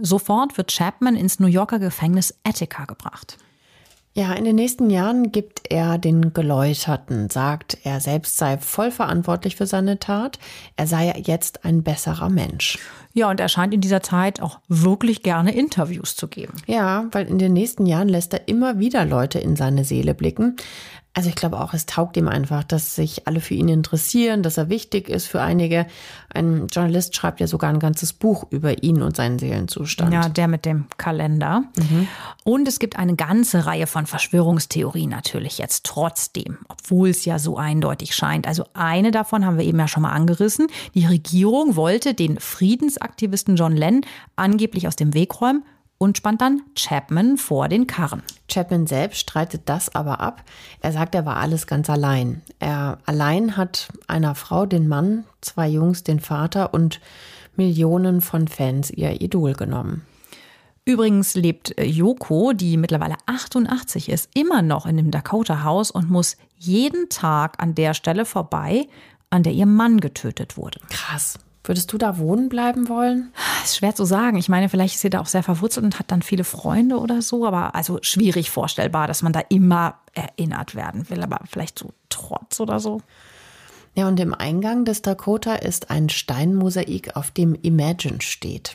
Sofort 0.00 0.56
wird 0.56 0.72
Chapman 0.72 1.16
ins 1.16 1.40
New 1.40 1.46
Yorker 1.46 1.78
Gefängnis 1.78 2.34
Attica 2.44 2.84
gebracht. 2.84 3.38
Ja, 4.14 4.32
in 4.32 4.44
den 4.44 4.56
nächsten 4.56 4.88
Jahren 4.88 5.30
gibt 5.30 5.70
er 5.70 5.98
den 5.98 6.32
Geläuterten, 6.32 7.28
sagt, 7.28 7.76
er 7.84 8.00
selbst 8.00 8.38
sei 8.38 8.56
voll 8.56 8.90
verantwortlich 8.90 9.56
für 9.56 9.66
seine 9.66 9.98
Tat, 9.98 10.38
er 10.76 10.86
sei 10.86 11.12
jetzt 11.26 11.66
ein 11.66 11.82
besserer 11.82 12.30
Mensch. 12.30 12.78
Ja, 13.16 13.30
und 13.30 13.40
er 13.40 13.48
scheint 13.48 13.72
in 13.72 13.80
dieser 13.80 14.02
Zeit 14.02 14.42
auch 14.42 14.58
wirklich 14.68 15.22
gerne 15.22 15.56
Interviews 15.56 16.16
zu 16.16 16.28
geben. 16.28 16.52
Ja, 16.66 17.06
weil 17.12 17.26
in 17.26 17.38
den 17.38 17.54
nächsten 17.54 17.86
Jahren 17.86 18.10
lässt 18.10 18.34
er 18.34 18.46
immer 18.46 18.78
wieder 18.78 19.06
Leute 19.06 19.38
in 19.38 19.56
seine 19.56 19.84
Seele 19.84 20.12
blicken. 20.12 20.56
Also 21.16 21.30
ich 21.30 21.34
glaube 21.34 21.58
auch, 21.58 21.72
es 21.72 21.86
taugt 21.86 22.18
ihm 22.18 22.28
einfach, 22.28 22.62
dass 22.62 22.94
sich 22.94 23.26
alle 23.26 23.40
für 23.40 23.54
ihn 23.54 23.68
interessieren, 23.68 24.42
dass 24.42 24.58
er 24.58 24.68
wichtig 24.68 25.08
ist 25.08 25.26
für 25.26 25.40
einige. 25.40 25.86
Ein 26.28 26.66
Journalist 26.66 27.16
schreibt 27.16 27.40
ja 27.40 27.46
sogar 27.46 27.70
ein 27.70 27.78
ganzes 27.78 28.12
Buch 28.12 28.44
über 28.50 28.82
ihn 28.82 29.00
und 29.00 29.16
seinen 29.16 29.38
Seelenzustand. 29.38 30.12
Ja, 30.12 30.28
der 30.28 30.46
mit 30.46 30.66
dem 30.66 30.88
Kalender. 30.98 31.62
Mhm. 31.78 32.06
Und 32.44 32.68
es 32.68 32.78
gibt 32.78 32.98
eine 32.98 33.16
ganze 33.16 33.64
Reihe 33.64 33.86
von 33.86 34.04
Verschwörungstheorien 34.04 35.08
natürlich 35.08 35.56
jetzt 35.56 35.86
trotzdem, 35.86 36.58
obwohl 36.68 37.08
es 37.08 37.24
ja 37.24 37.38
so 37.38 37.56
eindeutig 37.56 38.14
scheint. 38.14 38.46
Also 38.46 38.66
eine 38.74 39.10
davon 39.10 39.46
haben 39.46 39.56
wir 39.56 39.64
eben 39.64 39.78
ja 39.78 39.88
schon 39.88 40.02
mal 40.02 40.12
angerissen. 40.12 40.66
Die 40.92 41.06
Regierung 41.06 41.76
wollte 41.76 42.12
den 42.12 42.38
Friedensaktivisten 42.38 43.56
John 43.56 43.74
Lennon 43.74 44.02
angeblich 44.36 44.86
aus 44.86 44.96
dem 44.96 45.14
Weg 45.14 45.40
räumen 45.40 45.62
und 45.98 46.16
spannt 46.16 46.40
dann 46.40 46.62
Chapman 46.74 47.36
vor 47.36 47.68
den 47.68 47.86
Karren. 47.86 48.22
Chapman 48.48 48.86
selbst 48.86 49.20
streitet 49.20 49.62
das 49.66 49.94
aber 49.94 50.20
ab. 50.20 50.42
Er 50.80 50.92
sagt, 50.92 51.14
er 51.14 51.26
war 51.26 51.36
alles 51.36 51.66
ganz 51.66 51.88
allein. 51.90 52.42
Er 52.58 52.98
allein 53.06 53.56
hat 53.56 53.88
einer 54.06 54.34
Frau 54.34 54.66
den 54.66 54.88
Mann, 54.88 55.24
zwei 55.40 55.68
Jungs 55.68 56.04
den 56.04 56.20
Vater 56.20 56.74
und 56.74 57.00
Millionen 57.56 58.20
von 58.20 58.48
Fans 58.48 58.90
ihr 58.90 59.20
Idol 59.20 59.54
genommen. 59.54 60.02
Übrigens 60.84 61.34
lebt 61.34 61.74
Yoko, 61.80 62.52
die 62.52 62.76
mittlerweile 62.76 63.16
88 63.26 64.08
ist, 64.08 64.30
immer 64.34 64.62
noch 64.62 64.86
in 64.86 64.96
dem 64.96 65.10
Dakota-Haus 65.10 65.90
und 65.90 66.10
muss 66.10 66.36
jeden 66.58 67.08
Tag 67.08 67.60
an 67.60 67.74
der 67.74 67.92
Stelle 67.92 68.24
vorbei, 68.24 68.86
an 69.28 69.42
der 69.42 69.52
ihr 69.52 69.66
Mann 69.66 69.98
getötet 69.98 70.56
wurde. 70.56 70.78
Krass. 70.90 71.38
Würdest 71.66 71.92
du 71.92 71.98
da 71.98 72.18
wohnen 72.18 72.48
bleiben 72.48 72.88
wollen? 72.88 73.32
Ist 73.64 73.78
schwer 73.78 73.94
zu 73.94 74.04
sagen. 74.04 74.36
Ich 74.36 74.48
meine, 74.48 74.68
vielleicht 74.68 74.94
ist 74.94 75.00
sie 75.00 75.10
da 75.10 75.20
auch 75.20 75.26
sehr 75.26 75.42
verwurzelt 75.42 75.84
und 75.84 75.98
hat 75.98 76.12
dann 76.12 76.22
viele 76.22 76.44
Freunde 76.44 76.98
oder 76.98 77.22
so, 77.22 77.44
aber 77.44 77.74
also 77.74 77.98
schwierig 78.02 78.50
vorstellbar, 78.50 79.08
dass 79.08 79.22
man 79.22 79.32
da 79.32 79.40
immer 79.48 79.96
erinnert 80.14 80.76
werden 80.76 81.10
will, 81.10 81.22
aber 81.22 81.40
vielleicht 81.48 81.78
so 81.78 81.92
Trotz 82.08 82.60
oder 82.60 82.80
so. 82.80 83.02
Ja, 83.94 84.06
und 84.08 84.20
im 84.20 84.32
Eingang 84.32 84.84
des 84.84 85.02
Dakota 85.02 85.54
ist 85.54 85.90
ein 85.90 86.08
Steinmosaik, 86.08 87.16
auf 87.16 87.30
dem 87.30 87.54
Imagine 87.54 88.20
steht. 88.20 88.74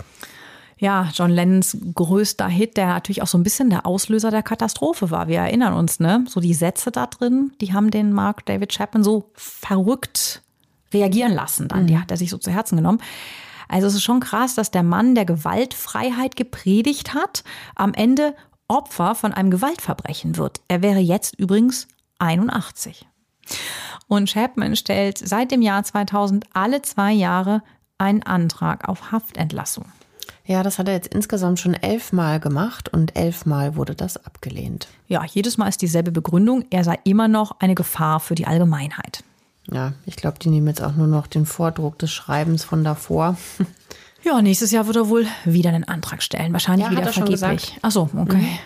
Ja, 0.78 1.10
John 1.14 1.30
Lennons 1.30 1.78
größter 1.94 2.48
Hit, 2.48 2.76
der 2.76 2.88
natürlich 2.88 3.22
auch 3.22 3.28
so 3.28 3.38
ein 3.38 3.44
bisschen 3.44 3.70
der 3.70 3.86
Auslöser 3.86 4.32
der 4.32 4.42
Katastrophe 4.42 5.12
war. 5.12 5.28
Wir 5.28 5.40
erinnern 5.40 5.74
uns, 5.74 6.00
ne? 6.00 6.26
So 6.28 6.40
die 6.40 6.56
Sätze 6.56 6.92
da 6.92 7.06
drin, 7.06 7.52
die 7.62 7.72
haben 7.72 7.92
den 7.92 8.12
Mark 8.12 8.46
David 8.48 8.74
Chapman 8.74 9.04
so 9.04 9.30
verrückt 9.36 10.42
reagieren 10.94 11.34
lassen 11.34 11.68
dann. 11.68 11.84
Mhm. 11.84 11.88
Die 11.88 12.00
hat 12.00 12.12
er 12.12 12.18
sich 12.18 12.30
so 12.30 12.38
zu 12.38 12.52
Herzen 12.52 12.78
genommen. 12.78 13.02
Also 13.68 13.88
es 13.88 13.96
ist 13.96 14.04
schon 14.04 14.20
krass, 14.20 14.56
dass 14.56 14.72
der 14.72 14.84
Mann, 14.84 15.16
der 15.16 15.26
Gewaltfreiheit 15.26 16.36
gepredigt 16.36 17.14
hat, 17.14 17.44
am 17.76 17.94
Ende 17.94 18.36
Opfer 18.68 19.16
von 19.16 19.34
einem 19.34 19.52
Gewaltverbrechen 19.52 20.38
wird. 20.38 20.62
Er 20.68 20.82
wäre 20.82 21.00
jetzt 21.00 21.38
übrigens 21.40 21.88
81. 22.20 23.08
Und 24.08 24.30
Chapman 24.30 24.76
stellt 24.76 25.18
seit 25.18 25.52
dem 25.52 25.62
Jahr 25.62 25.84
2000 25.84 26.46
alle 26.54 26.82
zwei 26.82 27.12
Jahre 27.14 27.64
einen 27.98 28.24
Antrag 28.24 28.88
auf 28.90 29.12
Haftentlassung. 29.12 29.86
Ja, 30.46 30.64
das 30.64 30.80
hat 30.80 30.88
er 30.88 30.96
jetzt 30.96 31.14
insgesamt 31.14 31.60
schon 31.60 31.76
elfmal 31.76 32.40
gemacht 32.40 32.90
und 32.90 33.16
elfmal 33.16 33.76
wurde 33.76 33.96
das 33.96 34.18
abgelehnt. 34.26 34.88
Ja, 35.08 35.24
jedes 35.24 35.58
Mal 35.58 35.68
ist 35.68 35.82
dieselbe 35.82 36.12
Begründung, 36.12 36.66
er 36.72 36.84
sei 36.84 37.00
immer 37.04 37.28
noch 37.28 37.60
eine 37.60 37.76
Gefahr 37.76 38.20
für 38.20 38.36
die 38.36 38.48
Allgemeinheit. 38.48 39.24
Ja, 39.70 39.94
ich 40.06 40.16
glaube, 40.16 40.40
die 40.40 40.50
nehmen 40.50 40.68
jetzt 40.68 40.82
auch 40.82 40.96
nur 40.96 41.08
noch 41.08 41.28
den 41.28 41.46
Vordruck 41.46 42.00
des 42.00 42.12
Schreibens 42.12 42.64
von 42.64 42.84
davor. 42.84 43.38
Ja, 44.24 44.40
nächstes 44.40 44.70
Jahr 44.70 44.86
wird 44.86 44.98
er 44.98 45.10
wohl 45.10 45.26
wieder 45.46 45.70
einen 45.70 45.84
Antrag 45.84 46.22
stellen. 46.22 46.54
Wahrscheinlich 46.54 46.86
ja, 46.86 46.92
wieder 46.92 47.12
vergeblich. 47.12 47.78
Ach 47.82 47.90
so, 47.90 48.08
okay. 48.16 48.38
Mhm. 48.38 48.60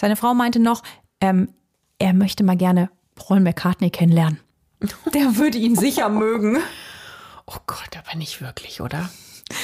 Seine 0.00 0.16
Frau 0.16 0.34
meinte 0.34 0.58
noch, 0.58 0.82
ähm, 1.20 1.48
er 1.98 2.12
möchte 2.12 2.42
mal 2.42 2.56
gerne 2.56 2.90
Paul 3.14 3.38
McCartney 3.38 3.90
kennenlernen. 3.90 4.40
Der 5.14 5.36
würde 5.36 5.58
ihn 5.58 5.76
sicher 5.76 6.08
mögen. 6.08 6.58
Oh 7.46 7.58
Gott, 7.66 7.96
aber 7.96 8.16
nicht 8.16 8.40
wirklich, 8.40 8.80
oder? 8.80 9.08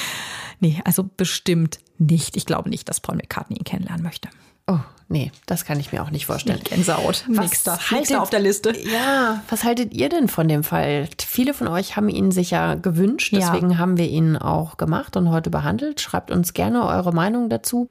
Nee, 0.59 0.81
also 0.85 1.03
bestimmt 1.03 1.79
nicht. 1.97 2.37
Ich 2.37 2.45
glaube 2.45 2.69
nicht, 2.69 2.87
dass 2.87 3.01
Paul 3.01 3.17
McCartney 3.17 3.57
ihn 3.57 3.65
kennenlernen 3.65 4.01
möchte. 4.01 4.29
Oh, 4.65 4.79
nee, 5.09 5.29
das 5.45 5.65
kann 5.65 5.77
ich 5.81 5.91
mir 5.91 6.01
auch 6.01 6.09
nicht 6.09 6.25
vorstellen. 6.25 6.61
Gänsehaut. 6.63 7.25
Nächster, 7.27 7.77
nächster 7.91 8.21
auf 8.21 8.29
der 8.29 8.39
Liste. 8.39 8.73
Ja, 8.77 9.43
was 9.49 9.65
haltet 9.65 9.93
ihr 9.93 10.07
denn 10.07 10.29
von 10.29 10.47
dem 10.47 10.63
Fall? 10.63 11.09
Viele 11.21 11.53
von 11.53 11.67
euch 11.67 11.97
haben 11.97 12.07
ihn 12.07 12.31
sicher 12.31 12.77
gewünscht, 12.77 13.33
deswegen 13.35 13.71
ja. 13.71 13.77
haben 13.77 13.97
wir 13.97 14.07
ihn 14.07 14.37
auch 14.37 14.77
gemacht 14.77 15.17
und 15.17 15.29
heute 15.29 15.49
behandelt. 15.49 15.99
Schreibt 15.99 16.31
uns 16.31 16.53
gerne 16.53 16.85
eure 16.85 17.11
Meinung 17.11 17.49
dazu. 17.49 17.89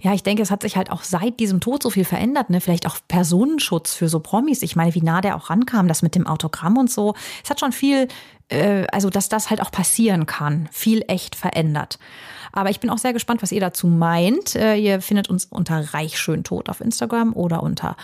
Ja, 0.00 0.14
ich 0.14 0.22
denke, 0.22 0.42
es 0.42 0.50
hat 0.50 0.62
sich 0.62 0.78
halt 0.78 0.90
auch 0.90 1.02
seit 1.02 1.40
diesem 1.40 1.60
Tod 1.60 1.82
so 1.82 1.90
viel 1.90 2.06
verändert, 2.06 2.48
ne? 2.48 2.62
Vielleicht 2.62 2.86
auch 2.86 2.96
Personenschutz 3.06 3.92
für 3.92 4.08
so 4.08 4.20
Promis. 4.20 4.62
Ich 4.62 4.76
meine, 4.76 4.94
wie 4.94 5.02
nah 5.02 5.20
der 5.20 5.36
auch 5.36 5.50
rankam, 5.50 5.88
das 5.88 6.00
mit 6.00 6.14
dem 6.14 6.26
Autogramm 6.26 6.78
und 6.78 6.90
so. 6.90 7.14
Es 7.42 7.50
hat 7.50 7.60
schon 7.60 7.72
viel, 7.72 8.08
äh, 8.48 8.86
also 8.92 9.10
dass 9.10 9.28
das 9.28 9.50
halt 9.50 9.60
auch 9.60 9.70
passieren 9.70 10.24
kann, 10.24 10.70
viel 10.72 11.04
echt 11.06 11.36
verändert. 11.36 11.98
Aber 12.54 12.70
ich 12.70 12.80
bin 12.80 12.88
auch 12.88 12.96
sehr 12.98 13.12
gespannt, 13.12 13.42
was 13.42 13.52
ihr 13.52 13.60
dazu 13.60 13.88
meint. 13.88 14.54
Äh, 14.54 14.76
ihr 14.76 15.00
findet 15.00 15.28
uns 15.28 15.46
unter 15.46 15.92
reichschöntod 15.92 16.68
auf 16.68 16.80
Instagram 16.80 17.32
oder 17.34 17.60
unter 17.62 17.96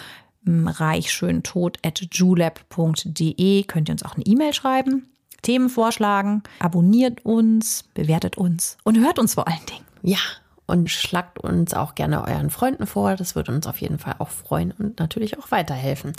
hm, 0.44 0.66
reichschöntod.julep.de. 0.66 3.62
Könnt 3.64 3.88
ihr 3.88 3.92
uns 3.92 4.02
auch 4.02 4.16
eine 4.16 4.26
E-Mail 4.26 4.52
schreiben, 4.52 5.08
Themen 5.42 5.68
vorschlagen, 5.68 6.42
abonniert 6.58 7.24
uns, 7.24 7.84
bewertet 7.94 8.36
uns 8.36 8.76
und 8.82 8.98
hört 8.98 9.20
uns 9.20 9.34
vor 9.34 9.46
allen 9.46 9.64
Dingen. 9.66 9.84
Ja, 10.02 10.18
und 10.66 10.90
schlagt 10.90 11.38
uns 11.38 11.72
auch 11.72 11.94
gerne 11.94 12.26
euren 12.26 12.50
Freunden 12.50 12.86
vor. 12.86 13.14
Das 13.14 13.36
würde 13.36 13.52
uns 13.52 13.68
auf 13.68 13.80
jeden 13.80 14.00
Fall 14.00 14.16
auch 14.18 14.30
freuen 14.30 14.72
und 14.72 14.98
natürlich 14.98 15.38
auch 15.38 15.52
weiterhelfen. 15.52 16.12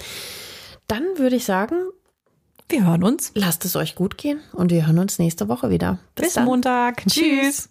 Dann 0.88 1.04
würde 1.18 1.36
ich 1.36 1.44
sagen, 1.46 1.76
wir 2.70 2.86
hören 2.86 3.04
uns. 3.04 3.34
Lasst 3.36 3.66
es 3.66 3.76
euch 3.76 3.96
gut 3.96 4.18
gehen 4.18 4.40
und 4.54 4.72
wir 4.72 4.88
hören 4.88 5.00
uns 5.00 5.20
nächste 5.20 5.50
Woche 5.50 5.70
wieder. 5.70 6.00
Bis, 6.16 6.36
Bis 6.36 6.44
Montag. 6.44 7.06
Tschüss. 7.08 7.68